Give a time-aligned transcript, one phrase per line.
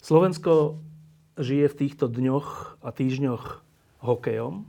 [0.00, 0.80] Slovensko
[1.36, 3.44] žije v týchto dňoch a týždňoch
[4.00, 4.64] hokejom.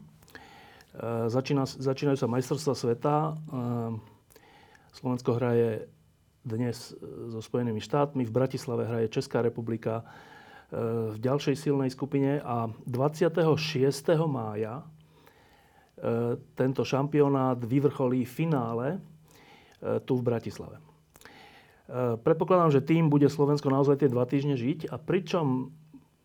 [1.31, 3.15] Začína, začínajú sa majstrovstvá sveta.
[4.91, 5.87] Slovensko hraje
[6.43, 6.91] dnes
[7.31, 8.27] so Spojenými štátmi.
[8.27, 10.03] V Bratislave hraje Česká republika
[11.11, 13.35] v ďalšej silnej skupine a 26.
[14.23, 14.83] mája e,
[16.55, 18.99] tento šampionát vyvrcholí finále e,
[19.99, 20.90] tu v Bratislave.
[21.91, 25.75] E, predpokladám, že tým bude Slovensko naozaj tie dva týždne žiť a pričom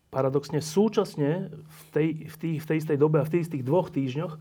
[0.07, 3.91] paradoxne súčasne v tej, v, tých, v tej istej dobe a v tých istých dvoch
[3.91, 4.39] týždňoch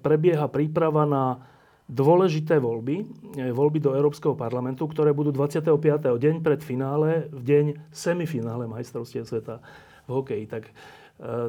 [0.00, 1.44] prebieha príprava na
[1.90, 3.02] dôležité voľby,
[3.34, 5.66] e, voľby do Európskeho parlamentu, ktoré budú 25.
[6.14, 9.58] deň pred finále, v deň semifinále majstrovstiev sveta
[10.06, 10.46] v hokeji.
[10.46, 10.70] Tak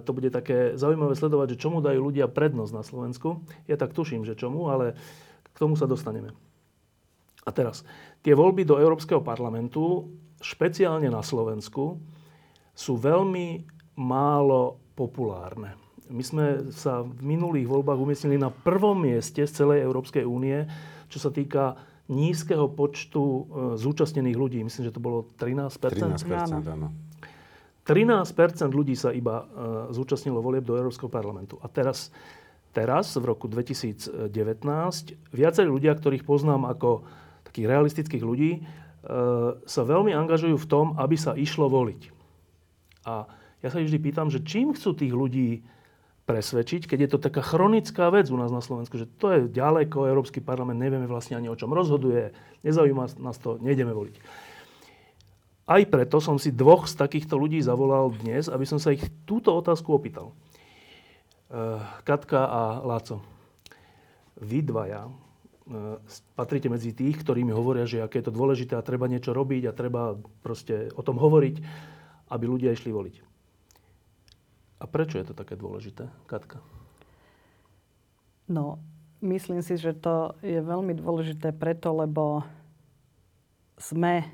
[0.03, 3.39] to bude také zaujímavé sledovať, že čomu dajú ľudia prednosť na Slovensku.
[3.71, 4.99] Ja tak tuším, že čomu, ale
[5.47, 6.35] k tomu sa dostaneme.
[7.41, 7.81] A teraz,
[8.21, 10.09] tie voľby do Európskeho parlamentu,
[10.41, 11.97] špeciálne na Slovensku,
[12.71, 13.65] sú veľmi
[13.97, 15.77] málo populárne.
[16.11, 20.67] My sme sa v minulých voľbách umiestnili na prvom mieste z celej Európskej únie,
[21.07, 21.79] čo sa týka
[22.11, 23.41] nízkeho počtu e,
[23.79, 24.59] zúčastnených ľudí.
[24.59, 26.27] Myslím, že to bolo 13 13
[26.67, 26.91] áno.
[27.87, 29.45] 13% ľudí sa iba e,
[29.95, 31.55] zúčastnilo volieb do Európskeho parlamentu.
[31.63, 32.11] A teraz,
[32.75, 34.27] teraz, v roku 2019,
[35.31, 37.07] viacerí ľudia, ktorých poznám ako
[37.51, 38.59] takých realistických ľudí, e,
[39.61, 42.01] sa veľmi angažujú v tom, aby sa išlo voliť.
[43.05, 43.27] A
[43.61, 45.61] ja sa vždy pýtam, že čím chcú tých ľudí
[46.25, 50.07] presvedčiť, keď je to taká chronická vec u nás na Slovensku, že to je ďaleko,
[50.07, 52.31] Európsky parlament, nevieme vlastne ani o čom rozhoduje,
[52.63, 54.15] nezaujíma nás to, nejdeme voliť.
[55.71, 59.53] Aj preto som si dvoch z takýchto ľudí zavolal dnes, aby som sa ich túto
[59.53, 60.33] otázku opýtal.
[61.51, 63.23] Uh, Katka a Láco,
[64.39, 65.11] vy dvaja
[66.35, 69.71] patríte medzi tých, ktorí mi hovoria, že aké je to dôležité a treba niečo robiť
[69.71, 71.55] a treba proste o tom hovoriť,
[72.31, 73.15] aby ľudia išli voliť.
[74.81, 76.57] A prečo je to také dôležité, Katka?
[78.49, 78.81] No,
[79.21, 82.43] myslím si, že to je veľmi dôležité preto, lebo
[83.77, 84.25] sme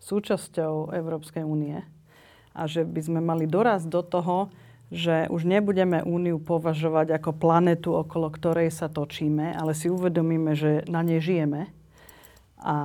[0.00, 1.82] súčasťou Európskej únie
[2.56, 4.36] a že by sme mali dorazť do toho,
[4.90, 10.82] že už nebudeme úniu považovať ako planetu, okolo ktorej sa točíme, ale si uvedomíme, že
[10.90, 11.70] na nej žijeme
[12.58, 12.76] a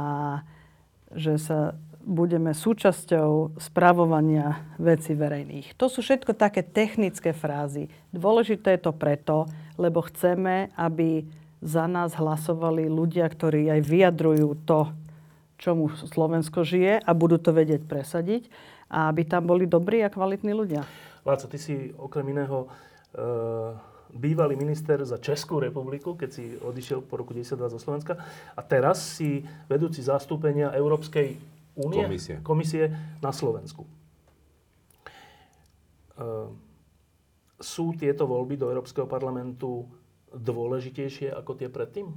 [1.10, 1.74] že sa
[2.06, 5.74] budeme súčasťou spravovania veci verejných.
[5.82, 7.90] To sú všetko také technické frázy.
[8.14, 9.50] Dôležité je to preto,
[9.82, 11.26] lebo chceme, aby
[11.66, 14.94] za nás hlasovali ľudia, ktorí aj vyjadrujú to,
[15.58, 18.54] čomu Slovensko žije a budú to vedieť presadiť
[18.86, 20.86] a aby tam boli dobrí a kvalitní ľudia.
[21.26, 22.68] Láco, ty si okrem iného e,
[24.14, 28.14] bývalý minister za Českú republiku, keď si odišiel po roku 92 zo Slovenska
[28.54, 31.36] a teraz si vedúci zastúpenia Európskej
[31.76, 32.36] únie, komisie.
[32.46, 32.84] komisie
[33.20, 33.84] na Slovensku.
[36.16, 36.56] Ehm,
[37.60, 39.84] sú tieto voľby do Európskeho parlamentu
[40.32, 42.08] dôležitejšie ako tie predtým?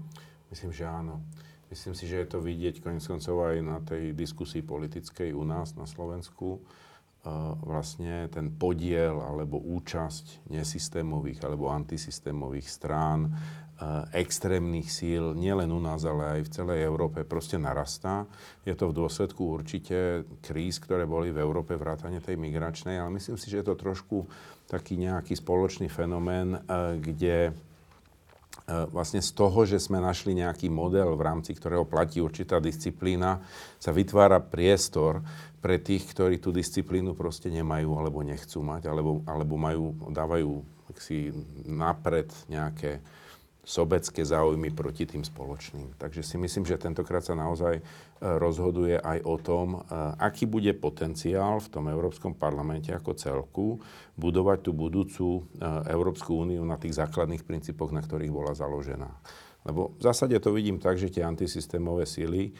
[0.50, 1.22] Myslím, že áno.
[1.68, 5.76] Myslím si, že je to vidieť konec koncov aj na tej diskusii politickej u nás
[5.76, 6.64] na Slovensku.
[7.62, 13.34] Vlastne ten podiel alebo účasť nesystémových alebo antisystémových strán
[13.78, 18.26] Eh, extrémnych síl, nielen u nás, ale aj v celej Európe, proste narastá.
[18.66, 23.38] Je to v dôsledku určite kríz, ktoré boli v Európe, vrátane tej migračnej, ale myslím
[23.38, 24.26] si, že je to trošku
[24.66, 27.54] taký nejaký spoločný fenomén, eh, kde
[28.68, 33.40] vlastne z toho, že sme našli nejaký model, v rámci ktorého platí určitá disciplína,
[33.80, 35.24] sa vytvára priestor
[35.58, 40.62] pre tých, ktorí tú disciplínu proste nemajú alebo nechcú mať, alebo, alebo majú, dávajú
[40.98, 41.30] si
[41.62, 42.98] napred nejaké
[43.68, 46.00] sobecké záujmy proti tým spoločným.
[46.00, 47.82] Takže si myslím, že tentokrát sa naozaj e,
[48.16, 49.78] rozhoduje aj o tom, e,
[50.16, 53.66] aký bude potenciál v tom Európskom parlamente ako celku
[54.16, 55.40] budovať tú budúcu e,
[55.92, 59.12] Európsku úniu na tých základných princípoch, na ktorých bola založená.
[59.68, 62.56] Lebo v zásade to vidím tak, že tie antisystémové síly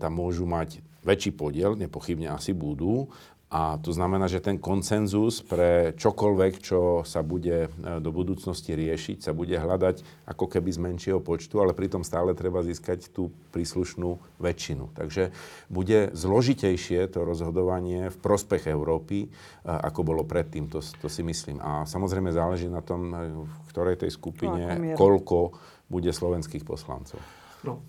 [0.00, 3.06] tam môžu mať väčší podiel, nepochybne asi budú,
[3.52, 9.28] a to znamená, že ten koncenzus pre čokoľvek, čo sa bude e, do budúcnosti riešiť,
[9.28, 14.40] sa bude hľadať ako keby z menšieho počtu, ale pritom stále treba získať tú príslušnú
[14.40, 14.96] väčšinu.
[14.96, 15.36] Takže
[15.68, 21.60] bude zložitejšie to rozhodovanie v prospech Európy, e, ako bolo predtým, to, to si myslím.
[21.60, 25.52] A samozrejme záleží na tom, e, v ktorej tej skupine, koľko
[25.92, 27.20] bude slovenských poslancov.
[27.68, 27.84] No,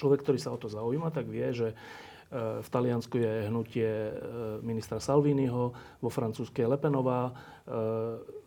[0.00, 1.76] človek, ktorý sa o to zaujíma, tak vie, že
[2.62, 4.12] v Taliansku je hnutie e,
[4.62, 7.32] ministra Salviniho, vo Francúzsku je Lepenová, e,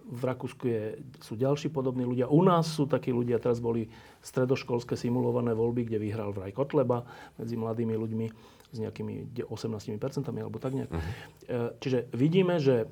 [0.04, 2.32] v Rakúsku je, sú ďalší podobní ľudia.
[2.32, 3.92] U nás sú takí ľudia, teraz boli
[4.24, 7.04] stredoškolské simulované voľby, kde vyhral vraj Kotleba
[7.36, 8.28] medzi mladými ľuďmi
[8.72, 10.00] s nejakými 18%
[10.32, 10.92] alebo tak nejak.
[10.92, 11.72] Uh-huh.
[11.78, 12.90] Čiže vidíme, že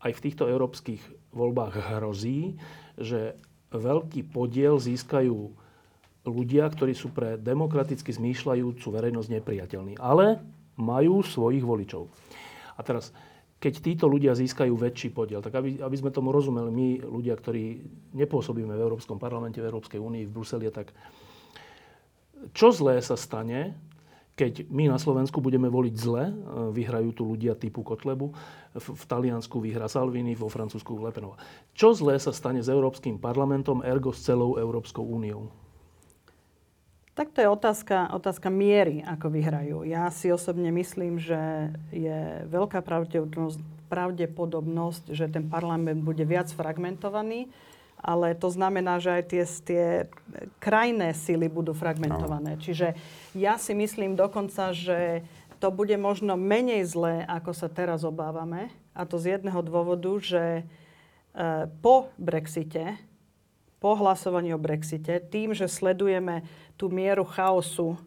[0.00, 1.00] aj v týchto európskych
[1.34, 2.56] voľbách hrozí,
[2.96, 3.36] že
[3.74, 5.63] veľký podiel získajú
[6.24, 9.94] ľudia, ktorí sú pre demokraticky zmýšľajúcu verejnosť nepriateľní.
[10.00, 10.40] Ale
[10.74, 12.10] majú svojich voličov.
[12.74, 13.14] A teraz,
[13.62, 17.80] keď títo ľudia získajú väčší podiel, tak aby, aby sme tomu rozumeli, my ľudia, ktorí
[18.16, 20.90] nepôsobíme v Európskom parlamente, v Európskej únii, v Bruseli, tak
[22.52, 23.72] čo zlé sa stane,
[24.34, 26.34] keď my na Slovensku budeme voliť zle, e,
[26.74, 28.34] vyhrajú tu ľudia typu Kotlebu,
[28.74, 31.38] v, v Taliansku vyhra Salvini, vo Francúzsku Lepenova.
[31.70, 35.63] Čo zlé sa stane s Európskym parlamentom, ergo s celou Európskou úniou?
[37.14, 39.86] Tak to je otázka, otázka miery, ako vyhrajú.
[39.86, 47.46] Ja si osobne myslím, že je veľká pravdepodobnosť, pravdepodobnosť že ten parlament bude viac fragmentovaný
[48.04, 49.84] ale to znamená, že aj tie, tie
[50.60, 52.60] krajné sily budú fragmentované.
[52.60, 52.60] No.
[52.60, 52.92] Čiže
[53.32, 55.24] ja si myslím dokonca, že
[55.56, 58.68] to bude možno menej zlé, ako sa teraz obávame.
[58.92, 60.62] A to z jedného dôvodu, že e,
[61.80, 63.00] po Brexite,
[63.84, 66.40] po hlasovaní o Brexite, tým, že sledujeme
[66.80, 68.00] tú mieru chaosu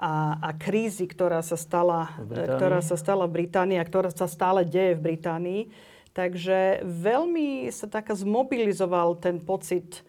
[0.00, 4.64] a, a krízy, ktorá sa, stala, ktorá sa stala v Británii a ktorá sa stále
[4.64, 5.62] deje v Británii,
[6.18, 10.02] Takže veľmi sa taká zmobilizoval ten pocit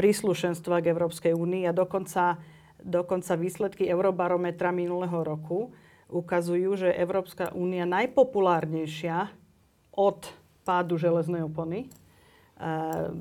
[0.00, 2.40] príslušenstva k Európskej únii a dokonca,
[2.80, 5.68] dokonca výsledky Eurobarometra minulého roku
[6.08, 9.28] ukazujú, že Európska únia najpopulárnejšia
[9.92, 10.32] od
[10.64, 11.92] pádu železnej opony,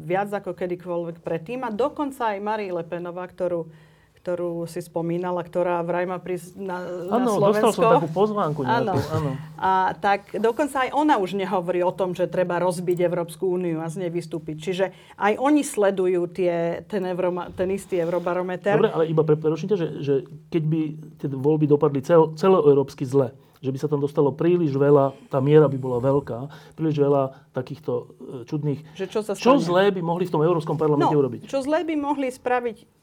[0.03, 1.63] viac ako kedykoľvek predtým.
[1.63, 3.71] A dokonca aj Marie Lepenová, ktorú
[4.19, 7.71] ktorú si spomínala, ktorá vraj má prísť na, ano, na Slovensko.
[7.71, 8.99] dostal som takú pozvánku nejakú.
[9.15, 9.31] Áno.
[9.55, 13.87] A tak dokonca aj ona už nehovorí o tom, že treba rozbiť Európsku úniu a
[13.87, 14.55] z nej vystúpiť.
[14.59, 18.75] Čiže aj oni sledujú tie, ten, Euro, ten istý eurobarometer.
[18.75, 20.13] Dobre, ale iba prerušite, že, že
[20.51, 20.81] keď by
[21.23, 25.67] tie voľby dopadli cel, celoeurópsky zle, že by sa tam dostalo príliš veľa, tá miera
[25.67, 26.47] by bola veľká,
[26.79, 28.03] príliš veľa takýchto e,
[28.47, 28.79] čudných...
[28.95, 31.51] Že čo, sa čo zlé by mohli v tom Európskom parlamente no, urobiť?
[31.51, 32.99] Čo zlé by mohli spraviť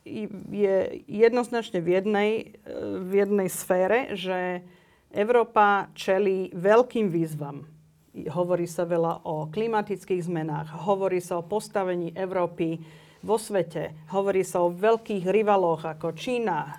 [0.54, 0.76] je
[1.10, 2.30] jednoznačne v jednej,
[2.64, 2.74] e,
[3.04, 4.64] v jednej sfére, že
[5.12, 7.68] Európa čelí veľkým výzvam.
[8.32, 12.80] Hovorí sa veľa o klimatických zmenách, hovorí sa o postavení Európy
[13.26, 13.90] vo svete.
[14.14, 16.70] Hovorí sa o veľkých rivaloch ako Čína.
[16.70, 16.72] E,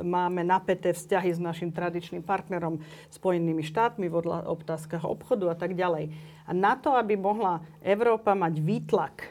[0.00, 2.80] máme napäté vzťahy s našim tradičným partnerom
[3.12, 6.08] Spojenými štátmi v otázkach obchodu a tak ďalej.
[6.48, 9.28] A na to, aby mohla Európa mať výtlak,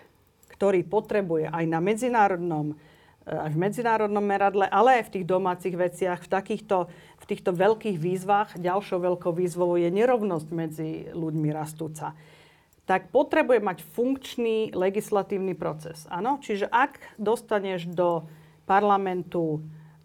[0.53, 2.77] ktorý potrebuje aj na medzinárodnom
[3.25, 6.77] e, aj v medzinárodnom meradle, ale aj v tých domácich veciach, v takýchto,
[7.17, 8.61] v týchto veľkých výzvach.
[8.61, 12.13] Ďalšou veľkou výzvou je nerovnosť medzi ľuďmi rastúca
[12.83, 16.03] tak potrebuje mať funkčný legislatívny proces.
[16.11, 16.39] Áno?
[16.43, 18.27] Čiže ak dostaneš do
[18.67, 19.59] parlamentu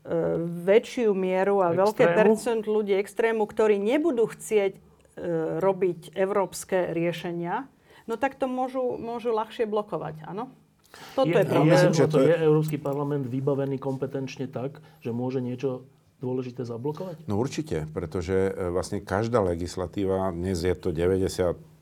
[0.07, 1.83] e, väčšiu mieru a extrému?
[1.83, 4.81] veľké percent ľudí extrému, ktorí nebudú chcieť e,
[5.59, 7.67] robiť európske riešenia,
[8.07, 10.23] no tak to môžu, môžu ľahšie blokovať.
[10.31, 10.55] Áno?
[11.19, 11.93] Toto je, je problém.
[11.93, 15.85] Je, to je Európsky parlament vybavený kompetenčne tak, že môže niečo
[16.23, 17.27] dôležité zablokovať?
[17.27, 21.78] No určite, pretože e, vlastne každá legislatíva, dnes je to 90 9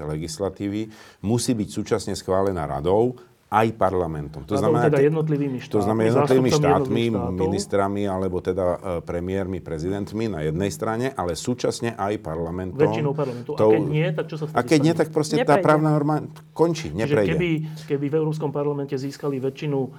[0.00, 0.90] legislatívy
[1.24, 3.16] musí byť súčasne schválená radou
[3.50, 4.46] aj parlamentom.
[4.46, 7.04] To znamená, teda jednotlivými štátmi, to znamená jednotlivými štátmi,
[7.34, 12.78] ministrami alebo teda e, premiérmi, prezidentmi na jednej strane, ale súčasne aj parlamentom.
[12.78, 13.58] Väčšinou parlamentu.
[13.58, 14.86] To, a keď nie, tak čo sa vtedy A keď stane?
[14.86, 15.50] nie, tak proste neprejde.
[15.50, 16.16] tá právna norma
[16.54, 17.34] končí, neprejde.
[17.34, 17.50] Keby,
[17.90, 19.90] keby v Európskom parlamente získali väčšinu e,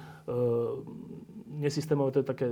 [1.60, 2.46] nesystémové, to je také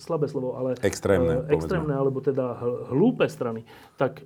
[0.00, 2.56] slabé slovo, ale extrémne, e, extrémne alebo teda
[2.96, 3.68] hlúpe strany,
[4.00, 4.24] tak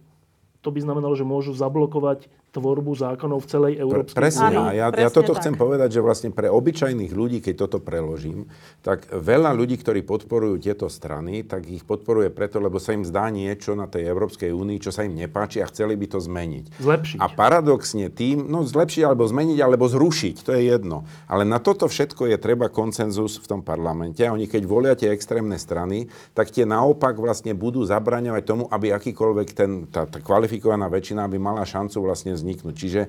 [0.60, 4.46] to by znamenalo, že môžu zablokovať tvorbu zákonov v celej Európskej Pre, Presne.
[4.50, 5.40] Áno, ja, presne ja toto tak.
[5.42, 8.50] chcem povedať, že vlastne pre obyčajných ľudí, keď toto preložím,
[8.82, 13.30] tak veľa ľudí, ktorí podporujú tieto strany, tak ich podporuje preto, lebo sa im zdá
[13.30, 16.64] niečo na tej Európskej únii, čo sa im nepáči a chceli by to zmeniť.
[16.82, 17.18] Zlepšiť.
[17.22, 21.06] A paradoxne tým, no zlepšiť alebo zmeniť, alebo zrušiť, to je jedno.
[21.30, 24.26] Ale na toto všetko je treba koncenzus v tom parlamente.
[24.26, 28.90] A oni keď volia tie extrémne strany, tak tie naopak vlastne budú zabraňovať tomu, aby
[28.90, 32.74] akýkoľvek ten, tá, tá kvalifikovaná väčšina by mala šancu vlastne vzniknúť.
[32.74, 33.00] Čiže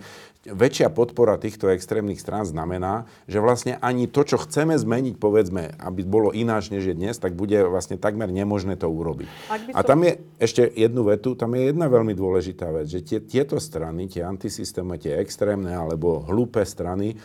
[0.46, 6.02] väčšia podpora týchto extrémnych strán znamená, že vlastne ani to, čo chceme zmeniť, povedzme, aby
[6.02, 9.30] bolo ináč než je dnes, tak bude vlastne takmer nemožné to urobiť.
[9.78, 13.62] A tam je ešte jednu vetu, tam je jedna veľmi dôležitá vec, že tie, tieto
[13.62, 17.16] strany, tie antisystémy, tie extrémne alebo hlúpe strany, e,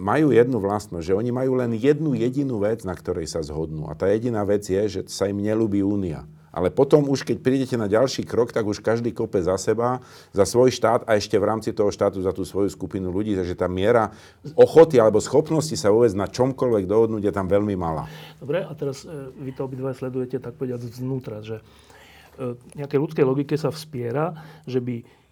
[0.00, 3.92] majú jednu vlastnosť, že oni majú len jednu jedinú vec, na ktorej sa zhodnú.
[3.92, 7.76] A tá jediná vec je, že sa im nelúbi únia Ale potom už, keď prídete
[7.80, 10.04] na ďalší krok, tak už každý kope za seba,
[10.36, 13.32] za svoj štát a ešte v rámci toho štátu za tú svoju skupinu ľudí.
[13.32, 14.12] Takže tá miera
[14.52, 18.04] ochoty alebo schopnosti sa vôbec na čomkoľvek dohodnúť je tam veľmi malá.
[18.36, 21.64] Dobre, a teraz e, vy to obidva sledujete tak povedať znútra, že
[22.36, 24.36] e, nejakej ľudskej logike sa vspiera,
[24.68, 25.22] že by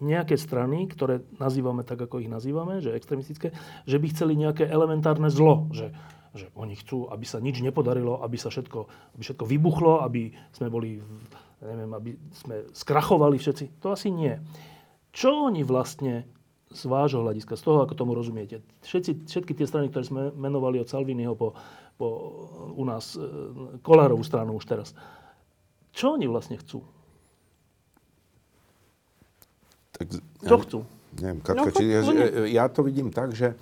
[0.00, 3.52] nejaké strany, ktoré nazývame tak, ako ich nazývame, že extremistické,
[3.84, 5.92] že by chceli nejaké elementárne zlo, že
[6.34, 8.78] že oni chcú, aby sa nič nepodarilo, aby sa všetko,
[9.18, 11.02] aby všetko vybuchlo, aby sme boli,
[11.58, 13.82] neviem, aby sme skrachovali všetci.
[13.82, 14.38] To asi nie.
[15.10, 16.22] Čo oni vlastne
[16.70, 20.78] z vášho hľadiska, z toho, ako tomu rozumiete, všetci, všetky tie strany, ktoré sme menovali
[20.78, 21.58] od Salviniho po,
[21.98, 22.06] po
[22.78, 23.26] u nás e,
[23.82, 24.94] Kolárovú stranu už teraz,
[25.90, 26.86] čo oni vlastne chcú?
[29.98, 30.14] Tak,
[30.46, 30.78] čo chcú?
[31.18, 32.00] Neviem, Katka, no, či, ja,
[32.46, 33.58] ja to vidím tak, že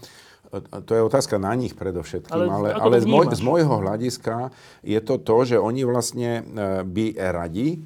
[0.85, 4.49] to je otázka na nich predovšetkým, ale, ale, ale z, môj, z môjho hľadiska
[4.81, 6.43] je to to, že oni vlastne e,
[6.89, 7.85] by radi,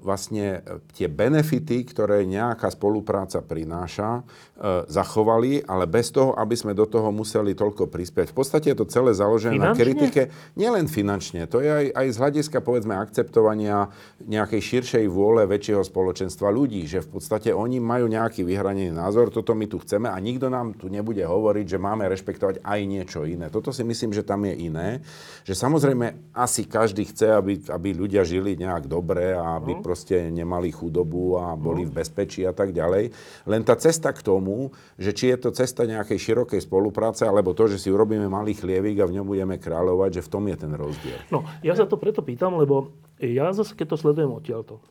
[0.00, 0.64] vlastne
[0.96, 4.24] tie benefity, ktoré nejaká spolupráca prináša,
[4.56, 8.32] e, zachovali, ale bez toho, aby sme do toho museli toľko prispieť.
[8.32, 9.76] V podstate je to celé založené finančne?
[9.76, 10.22] na kritike,
[10.56, 13.92] nielen finančne, to je aj, aj z hľadiska, povedzme, akceptovania
[14.24, 19.52] nejakej širšej vôle väčšieho spoločenstva ľudí, že v podstate oni majú nejaký vyhranený názor, toto
[19.52, 23.52] my tu chceme a nikto nám tu nebude hovoriť, že máme rešpektovať aj niečo iné.
[23.52, 25.04] Toto si myslím, že tam je iné,
[25.44, 29.82] že samozrejme asi každý chce, aby, aby ľudia žili nejak dobre, a aby no.
[29.82, 31.90] proste nemali chudobu a boli no.
[31.90, 33.10] v bezpečí a tak ďalej.
[33.48, 37.66] Len tá cesta k tomu, že či je to cesta nejakej širokej spolupráce, alebo to,
[37.66, 40.72] že si urobíme malý chlievik a v ňom budeme kráľovať, že v tom je ten
[40.76, 41.18] rozdiel.
[41.32, 44.84] No, ja sa to preto pýtam, lebo ja zase, keď to sledujem odtiaľto,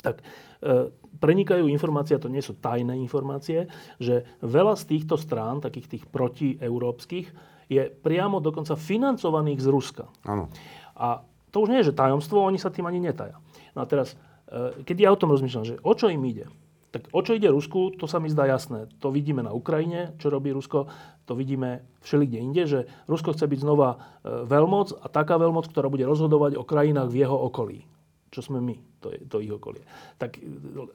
[0.00, 0.22] tak
[0.62, 3.66] e, prenikajú informácie, a to nie sú tajné informácie,
[3.98, 10.04] že veľa z týchto strán, takých tých protieurópskych, je priamo dokonca financovaných z Ruska.
[10.24, 10.48] Áno.
[10.96, 13.40] A to už nie je, že tajomstvo, oni sa tým ani netaja.
[13.72, 14.16] No a teraz,
[14.48, 16.48] e, keď ja o tom rozmýšľam, že o čo im ide,
[16.88, 18.88] tak o čo ide Rusku, to sa mi zdá jasné.
[19.04, 20.88] To vidíme na Ukrajine, čo robí Rusko,
[21.28, 23.96] to vidíme všelikde inde, že Rusko chce byť znova e,
[24.48, 27.84] veľmoc a taká veľmoc, ktorá bude rozhodovať o krajinách v jeho okolí.
[28.28, 29.84] Čo sme my, to je to ich okolie.
[30.16, 30.44] Tak e,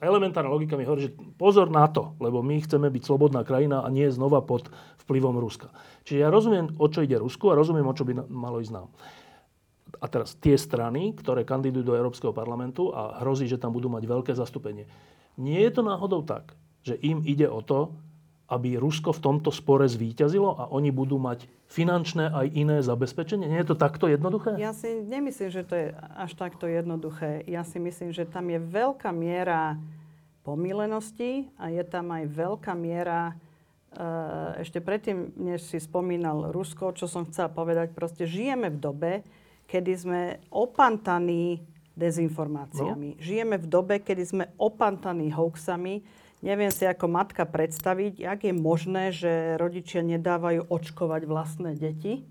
[0.02, 3.88] elementárna logika mi hovorí, že pozor na to, lebo my chceme byť slobodná krajina a
[3.90, 4.66] nie znova pod
[5.06, 5.70] vplyvom Ruska.
[6.02, 8.90] Čiže ja rozumiem, o čo ide Rusku a rozumiem, o čo by malo ísť nám
[10.00, 14.04] a teraz tie strany, ktoré kandidujú do Európskeho parlamentu a hrozí, že tam budú mať
[14.06, 14.86] veľké zastúpenie.
[15.34, 16.54] Nie je to náhodou tak,
[16.86, 17.90] že im ide o to,
[18.44, 23.48] aby Rusko v tomto spore zvíťazilo a oni budú mať finančné aj iné zabezpečenie?
[23.48, 24.60] Nie je to takto jednoduché?
[24.60, 27.40] Ja si nemyslím, že to je až takto jednoduché.
[27.48, 29.80] Ja si myslím, že tam je veľká miera
[30.44, 37.08] pomílenosti a je tam aj veľká miera eh, ešte predtým, než si spomínal Rusko, čo
[37.08, 39.12] som chcela povedať, proste žijeme v dobe,
[39.66, 40.20] kedy sme
[40.52, 43.16] opantaní dezinformáciami.
[43.16, 43.20] No.
[43.22, 46.02] Žijeme v dobe, kedy sme opantaní hoaxami.
[46.44, 52.26] Neviem si ako matka predstaviť, jak je možné, že rodičia nedávajú očkovať vlastné deti.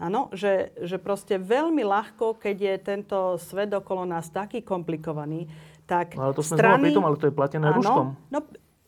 [0.00, 5.44] Áno, že, že proste veľmi ľahko, keď je tento svet okolo nás taký komplikovaný,
[5.84, 6.88] tak no, ale to sme strany...
[6.88, 8.06] pri tom, ale to je platené áno, Ruskom.
[8.32, 8.38] No,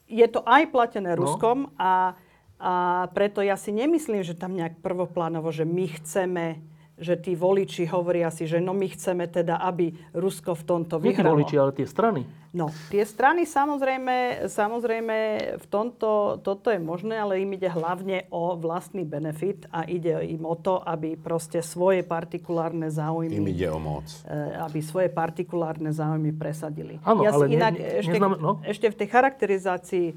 [0.08, 1.20] je to aj platené no.
[1.20, 2.16] Ruskom a,
[2.56, 2.72] a
[3.12, 6.64] preto ja si nemyslím, že tam nejak prvoplánovo, že my chceme
[7.02, 11.34] že tí voliči hovoria si, že no my chceme teda, aby Rusko v tomto vyhralo.
[11.34, 12.22] Nie voliči, ale tie strany.
[12.52, 15.16] No, tie strany samozrejme, samozrejme
[15.56, 20.44] v tomto, toto je možné, ale im ide hlavne o vlastný benefit a ide im
[20.44, 23.40] o to, aby proste svoje partikulárne záujmy...
[23.40, 24.04] Im ide o moc.
[24.28, 27.00] E, aby svoje partikulárne záujmy presadili.
[27.08, 28.52] Áno, ja ale inak, ne, ešte, neznam, no?
[28.68, 30.14] ešte v tej charakterizácii e,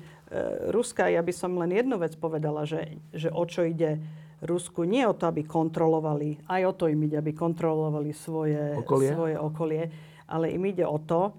[0.75, 4.03] Ruska, ja by som len jednu vec povedala, že, že o čo ide
[4.43, 9.09] Rusku nie o to, aby kontrolovali, aj o to im ide, aby kontrolovali svoje okolie,
[9.13, 9.83] svoje okolie
[10.27, 11.33] ale im ide o to,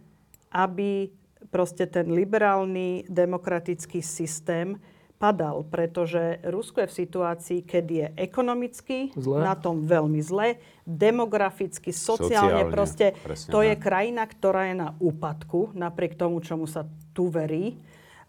[0.55, 1.11] aby
[1.51, 4.79] proste ten liberálny demokratický systém
[5.17, 9.41] padal, pretože Rusko je v situácii, keď je ekonomicky zle.
[9.41, 13.07] na tom veľmi zle, demograficky, sociálne, sociálne proste
[13.49, 16.85] to je krajina, ktorá je na úpadku, napriek tomu, čomu sa
[17.17, 17.81] tu verí.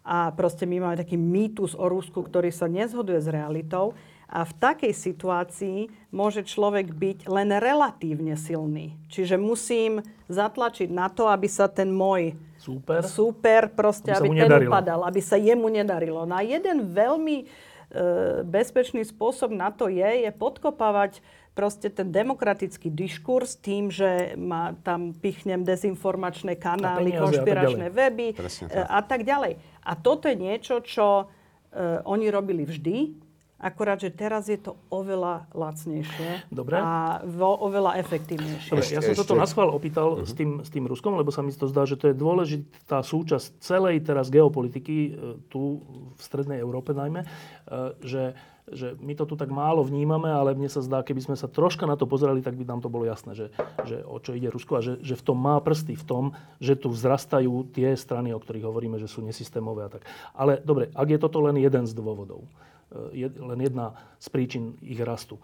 [0.08, 3.92] A proste my máme taký mýtus o Rusku, ktorý sa nezhoduje s realitou.
[4.28, 9.00] A v takej situácii môže človek byť len relatívne silný.
[9.08, 14.68] Čiže musím zatlačiť na to, aby sa ten môj super, super proste, aby, aby ten
[14.68, 16.28] upadal, aby sa jemu nedarilo.
[16.28, 17.46] Na jeden veľmi e,
[18.44, 21.24] bezpečný spôsob na to je, je podkopávať
[21.58, 28.36] proste ten demokratický diskurs tým, že ma, tam pichnem dezinformačné kanály, konšpiračné weby e,
[28.76, 29.58] a tak ďalej.
[29.88, 31.26] A toto je niečo, čo
[31.72, 33.27] e, oni robili vždy
[33.58, 36.78] Akurát, že teraz je to oveľa lacnejšie Dobre.
[36.78, 38.70] a vo, oveľa efektívnejšie.
[38.70, 40.24] Dobre, ja som Ešte- toto na schvál opýtal Mhm.
[40.24, 43.58] s, tým, s tým Ruskom, lebo sa mi to zdá, že to je dôležitá súčasť
[43.58, 45.12] celej teraz geopolitiky, e,
[45.48, 45.82] tu
[46.14, 47.28] v strednej Európe najmä, e,
[48.00, 48.38] že,
[48.68, 51.84] že my to tu tak málo vnímame, ale mne sa zdá, keby sme sa troška
[51.84, 53.50] na to pozerali, tak by nám to bolo jasné, že,
[53.86, 56.24] že o čo ide Rusko a že, že v tom má prsty, v tom,
[56.58, 60.06] že tu vzrastajú tie strany, o ktorých hovoríme, že sú nesystémové a tak.
[60.32, 62.46] Ale dobre, ak je toto len jeden z dôvodov,
[63.20, 65.38] len jedna z príčin ich rastu,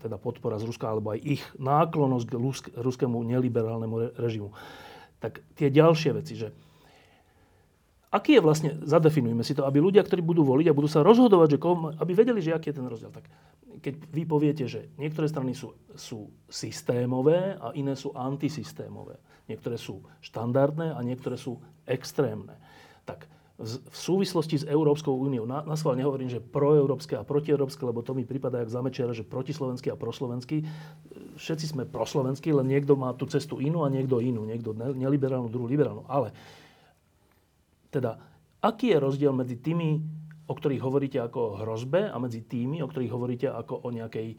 [0.00, 4.50] teda podpora z Ruska, alebo aj ich náklonosť k rusk- ruskému neliberálnemu re- režimu.
[5.20, 6.48] Tak tie ďalšie veci, že
[8.08, 11.56] aký je vlastne, zadefinujme si to, aby ľudia, ktorí budú voliť a budú sa rozhodovať,
[11.56, 13.12] že koho, aby vedeli, že aký je ten rozdiel.
[13.12, 13.28] Tak
[13.84, 19.20] keď vy poviete, že niektoré strany sú, sú systémové a iné sú antisystémové.
[19.46, 22.58] Niektoré sú štandardné a niektoré sú extrémne.
[23.04, 23.28] Tak
[23.58, 28.22] v súvislosti s Európskou úniou, na, na nehovorím, že proeurópske a protieurópske, lebo to mi
[28.22, 30.62] prípada jak zamečiara, že protislovenský a proslovenský.
[31.34, 34.46] Všetci sme proslovenskí, len niekto má tú cestu inú a niekto inú.
[34.46, 36.06] Niekto ne- neliberálnu, druhú liberálnu.
[36.06, 36.30] Ale
[37.90, 38.22] teda,
[38.62, 40.06] aký je rozdiel medzi tými,
[40.46, 44.28] o ktorých hovoríte ako o hrozbe a medzi tými, o ktorých hovoríte ako o nejakej
[44.32, 44.36] e,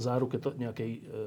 [0.00, 1.20] záruke to, nejakej, e,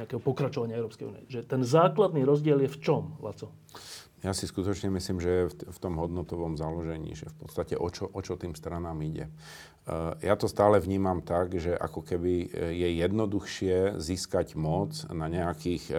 [0.00, 1.22] nejakého pokračovania Európskej únie?
[1.28, 3.52] Že ten základný rozdiel je v čom, Laco?
[4.20, 8.20] Ja si skutočne myslím, že v tom hodnotovom založení, že v podstate o čo, o
[8.20, 9.32] čo tým stranám ide.
[9.88, 15.26] Uh, Ja to stále vnímam tak, že ako keby e, je jednoduchšie získať moc na
[15.26, 15.96] nejakých, e,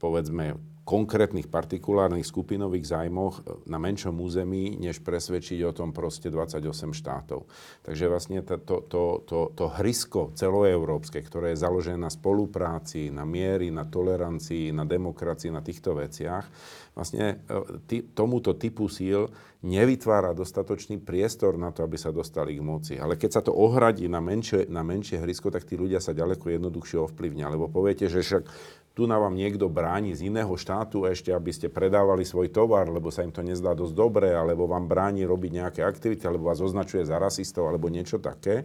[0.00, 6.94] povedzme, konkrétnych partikulárnych skupinových zájmoch e, na menšom území, než presvedčiť o tom proste 28
[6.94, 7.50] štátov.
[7.82, 13.26] Takže vlastne to, to, to, to, to hrysko celoeurópske, ktoré je založené na spolupráci, na
[13.26, 16.46] miery, na tolerancii, na demokracii, na týchto veciach,
[16.94, 19.26] vlastne e, ty, tomuto typu síl
[19.66, 22.94] nevytvára dostatočný priestor na to, aby sa dostali k moci.
[22.94, 26.54] Ale keď sa to ohradí na menšie, na menšie hrysko, tak tí ľudia sa ďaleko
[26.54, 27.50] jednoduchšie ovplyvnia.
[27.50, 28.42] Lebo poviete, že však
[28.96, 33.12] tu na vám niekto bráni z iného štátu ešte, aby ste predávali svoj tovar, lebo
[33.12, 37.04] sa im to nezdá dosť dobre, alebo vám bráni robiť nejaké aktivity, alebo vás označuje
[37.04, 38.64] za rasistov, alebo niečo také.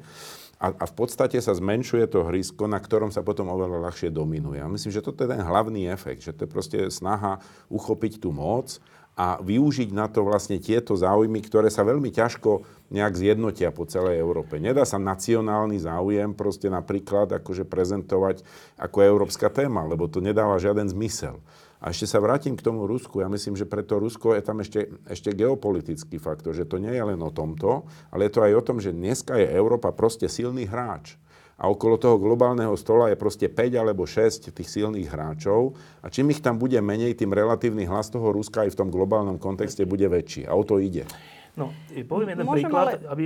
[0.55, 4.63] A, a v podstate sa zmenšuje to hrysko, na ktorom sa potom oveľa ľahšie dominuje.
[4.63, 8.31] A myslím, že toto je ten hlavný efekt, že to je proste snaha uchopiť tú
[8.31, 8.79] moc
[9.21, 14.17] a využiť na to vlastne tieto záujmy, ktoré sa veľmi ťažko nejak zjednotia po celej
[14.17, 14.57] Európe.
[14.57, 18.41] Nedá sa nacionálny záujem proste napríklad akože prezentovať
[18.81, 21.37] ako európska téma, lebo to nedáva žiaden zmysel.
[21.77, 23.21] A ešte sa vrátim k tomu Rusku.
[23.21, 27.05] Ja myslím, že preto Rusko je tam ešte, ešte geopolitický faktor, že to nie je
[27.05, 30.65] len o tomto, ale je to aj o tom, že dneska je Európa proste silný
[30.65, 31.13] hráč.
[31.61, 35.77] A okolo toho globálneho stola je proste 5 alebo 6 tých silných hráčov.
[36.01, 39.37] A čím ich tam bude menej, tým relatívny hlas toho Ruska aj v tom globálnom
[39.37, 40.49] kontexte bude väčší.
[40.49, 41.05] A o to ide.
[41.53, 43.23] No, e, poviem jeden Môžem, príklad, ale- aby,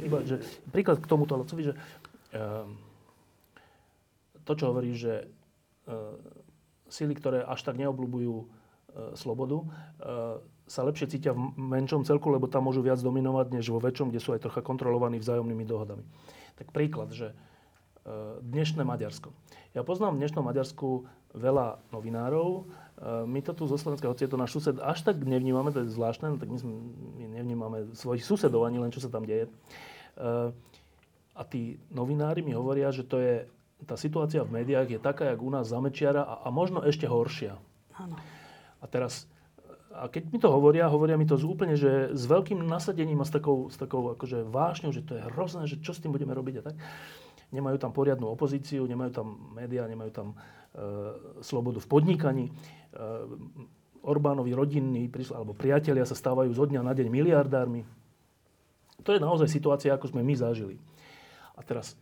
[0.00, 0.40] iba, že,
[0.72, 1.74] príklad k tomuto Lacovi, že
[2.32, 2.80] um,
[4.48, 5.28] to, čo hovorí, že
[5.84, 6.16] uh,
[6.88, 8.46] sily, ktoré až tak neobľúbujú uh,
[9.12, 13.82] slobodu, uh, sa lepšie cítia v menšom celku, lebo tam môžu viac dominovať, než vo
[13.82, 16.06] väčšom, kde sú aj trocha kontrolovaní vzájomnými dohodami.
[16.54, 17.43] Tak príklad, že uh,
[18.44, 19.32] dnešné Maďarsko.
[19.72, 22.48] Ja poznám v dnešnom Maďarsku veľa novinárov.
[23.00, 25.82] Uh, My to tu zo Slovenska, hoci je to náš sused, až tak nevnímame, to
[25.82, 26.74] je zvláštne, no tak my, sme,
[27.18, 29.50] my nevnímame svojich susedov ani len, čo sa tam deje.
[30.14, 30.54] Uh,
[31.34, 33.50] A tí novinári mi hovoria, že to je,
[33.82, 37.58] tá situácia v médiách je taká, jak u nás zamečiara a, a možno ešte horšia.
[37.98, 38.14] Áno.
[38.78, 39.26] A teraz,
[39.90, 43.26] a keď mi to hovoria, hovoria mi to z úplne, že s veľkým nasadením a
[43.26, 46.30] s takou, s takou akože vášňou, že to je hrozné, že čo s tým budeme
[46.38, 46.78] robiť a tak.
[47.54, 50.36] Nemajú tam poriadnu opozíciu, nemajú tam médiá, nemajú tam e,
[51.38, 52.44] slobodu v podnikaní.
[52.50, 52.52] E,
[54.04, 57.86] Orbánovi rodinní alebo priatelia sa stávajú zo dňa na deň miliardármi.
[59.00, 60.76] To je naozaj situácia, ako sme my zažili.
[61.56, 61.96] A teraz,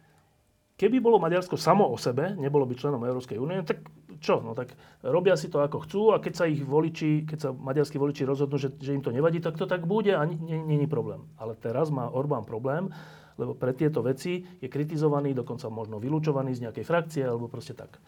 [0.75, 3.87] keby bolo Maďarsko samo o sebe, nebolo by členom Európskej únie, tak
[4.23, 4.38] čo?
[4.38, 7.99] No tak robia si to ako chcú a keď sa ich voliči, keď sa maďarskí
[7.99, 11.27] voliči rozhodnú, že, že im to nevadí, tak to tak bude a není problém.
[11.38, 12.91] Ale teraz má Orbán problém,
[13.37, 18.01] lebo pre tieto veci je kritizovaný, dokonca možno vylúčovaný z nejakej frakcie alebo proste tak.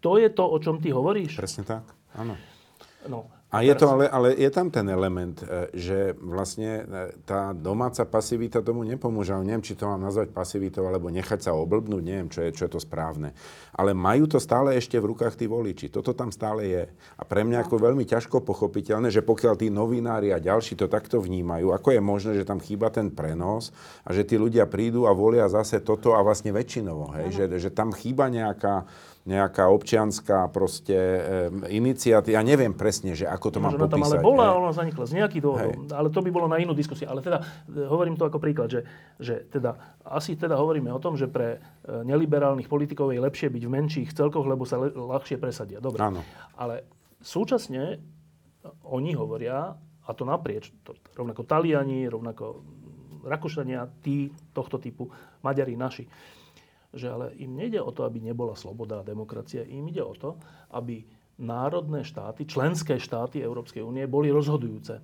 [0.00, 1.36] To je to, o čom ty hovoríš?
[1.36, 1.84] Presne tak,
[2.16, 2.36] áno.
[3.04, 7.50] No, A je to ale, ale je tam ten element, e, že vlastne e, tá
[7.50, 9.34] domáca pasivita tomu nepomôže.
[9.34, 12.70] Ale neviem, či to mám nazvať pasivitou, alebo nechať sa oblbnúť, neviem, čo je, čo
[12.70, 13.34] je to správne.
[13.74, 15.90] Ale majú to stále ešte v rukách tí voliči.
[15.90, 16.84] Toto tam stále je.
[17.18, 21.18] A pre mňa ako veľmi ťažko pochopiteľné, že pokiaľ tí novinári a ďalší to takto
[21.18, 23.74] vnímajú, ako je možné, že tam chýba ten prenos
[24.06, 27.18] a že tí ľudia prídu a volia zase toto a vlastne väčšinovo.
[27.18, 27.26] Hej?
[27.34, 28.86] Že, že tam chýba nejaká,
[29.30, 31.20] nejaká občianská proste e,
[31.70, 32.34] iniciatíva.
[32.34, 34.18] Ja neviem presne, že ako to mám Možno tam popísať.
[34.18, 34.56] ale bola, hej.
[34.58, 35.72] ona zanikla z nejakých dôvodov.
[35.94, 37.06] Ale to by bolo na inú diskusiu.
[37.06, 37.38] Ale teda
[37.70, 38.82] e, hovorím to ako príklad, že,
[39.22, 41.58] že teda, asi teda hovoríme o tom, že pre e,
[42.02, 45.78] neliberálnych politikov je lepšie byť v menších celkoch, lebo sa le, ľahšie presadia.
[45.78, 46.02] Dobre.
[46.02, 46.26] Áno.
[46.58, 46.82] Ale
[47.22, 48.02] súčasne
[48.90, 52.60] oni hovoria, a to naprieč, to, rovnako Taliani, rovnako
[53.20, 55.12] Rakúšania, tí tohto typu,
[55.44, 56.08] Maďari naši,
[56.90, 60.36] že ale im nejde o to, aby nebola sloboda a demokracia, im ide o to,
[60.74, 61.06] aby
[61.40, 65.00] národné štáty, členské štáty Európskej únie boli rozhodujúce.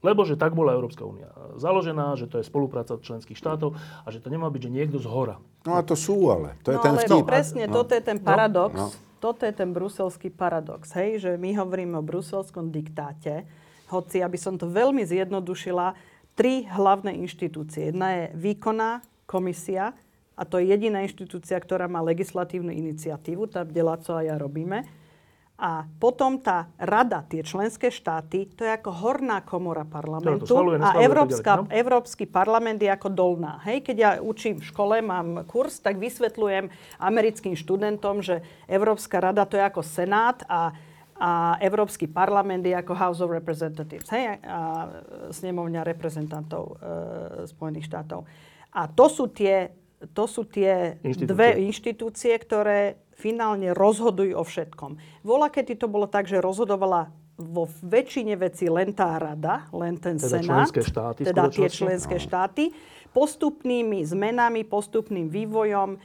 [0.00, 1.28] Lebo že tak bola Európska únia
[1.60, 5.04] založená, že to je spolupráca členských štátov a že to nemá byť, že niekto z
[5.04, 5.36] hora.
[5.68, 6.56] No a to sú ale.
[6.64, 7.24] To je no ten ale vtip.
[7.28, 7.84] presne, No.
[7.84, 8.72] toto je ten paradox.
[8.74, 8.88] no.
[9.20, 13.44] Toto je ten bruselský paradox, hej, že my hovoríme o bruselskom diktáte,
[13.92, 15.92] hoci, aby som to veľmi zjednodušila,
[16.32, 17.92] tri hlavné inštitúcie.
[17.92, 19.92] Jedna je výkonná komisia,
[20.40, 24.88] a to je jediná inštitúcia, ktorá má legislatívnu iniciatívu, tam, kde Laco a ja robíme.
[25.60, 30.96] A potom tá rada, tie členské štáty, to je ako horná komora parlamentu schvaľuje, a
[30.96, 31.72] neschvaľuje, Európska, ďalej, no?
[31.76, 33.60] Európsky parlament je ako dolná.
[33.68, 39.44] Hej, keď ja učím v škole, mám kurz, tak vysvetľujem americkým študentom, že Európska rada
[39.44, 40.72] to je ako Senát a,
[41.20, 44.88] a Európsky parlament je ako House of Representatives, hej, a
[45.28, 48.24] snemovňa reprezentantov e, Spojených štátov.
[48.72, 51.28] A to sú tie, to sú tie Inštitúcie.
[51.28, 54.96] dve inštitúcie, ktoré finálne rozhodujú o všetkom.
[55.20, 60.20] Vola, kedy to bolo tak, že rozhodovala vo väčšine veci len tá rada, len ten
[60.20, 62.64] Teda senát, členské štáty teda tie členské štáty.
[63.10, 65.98] Postupnými zmenami, postupným vývojom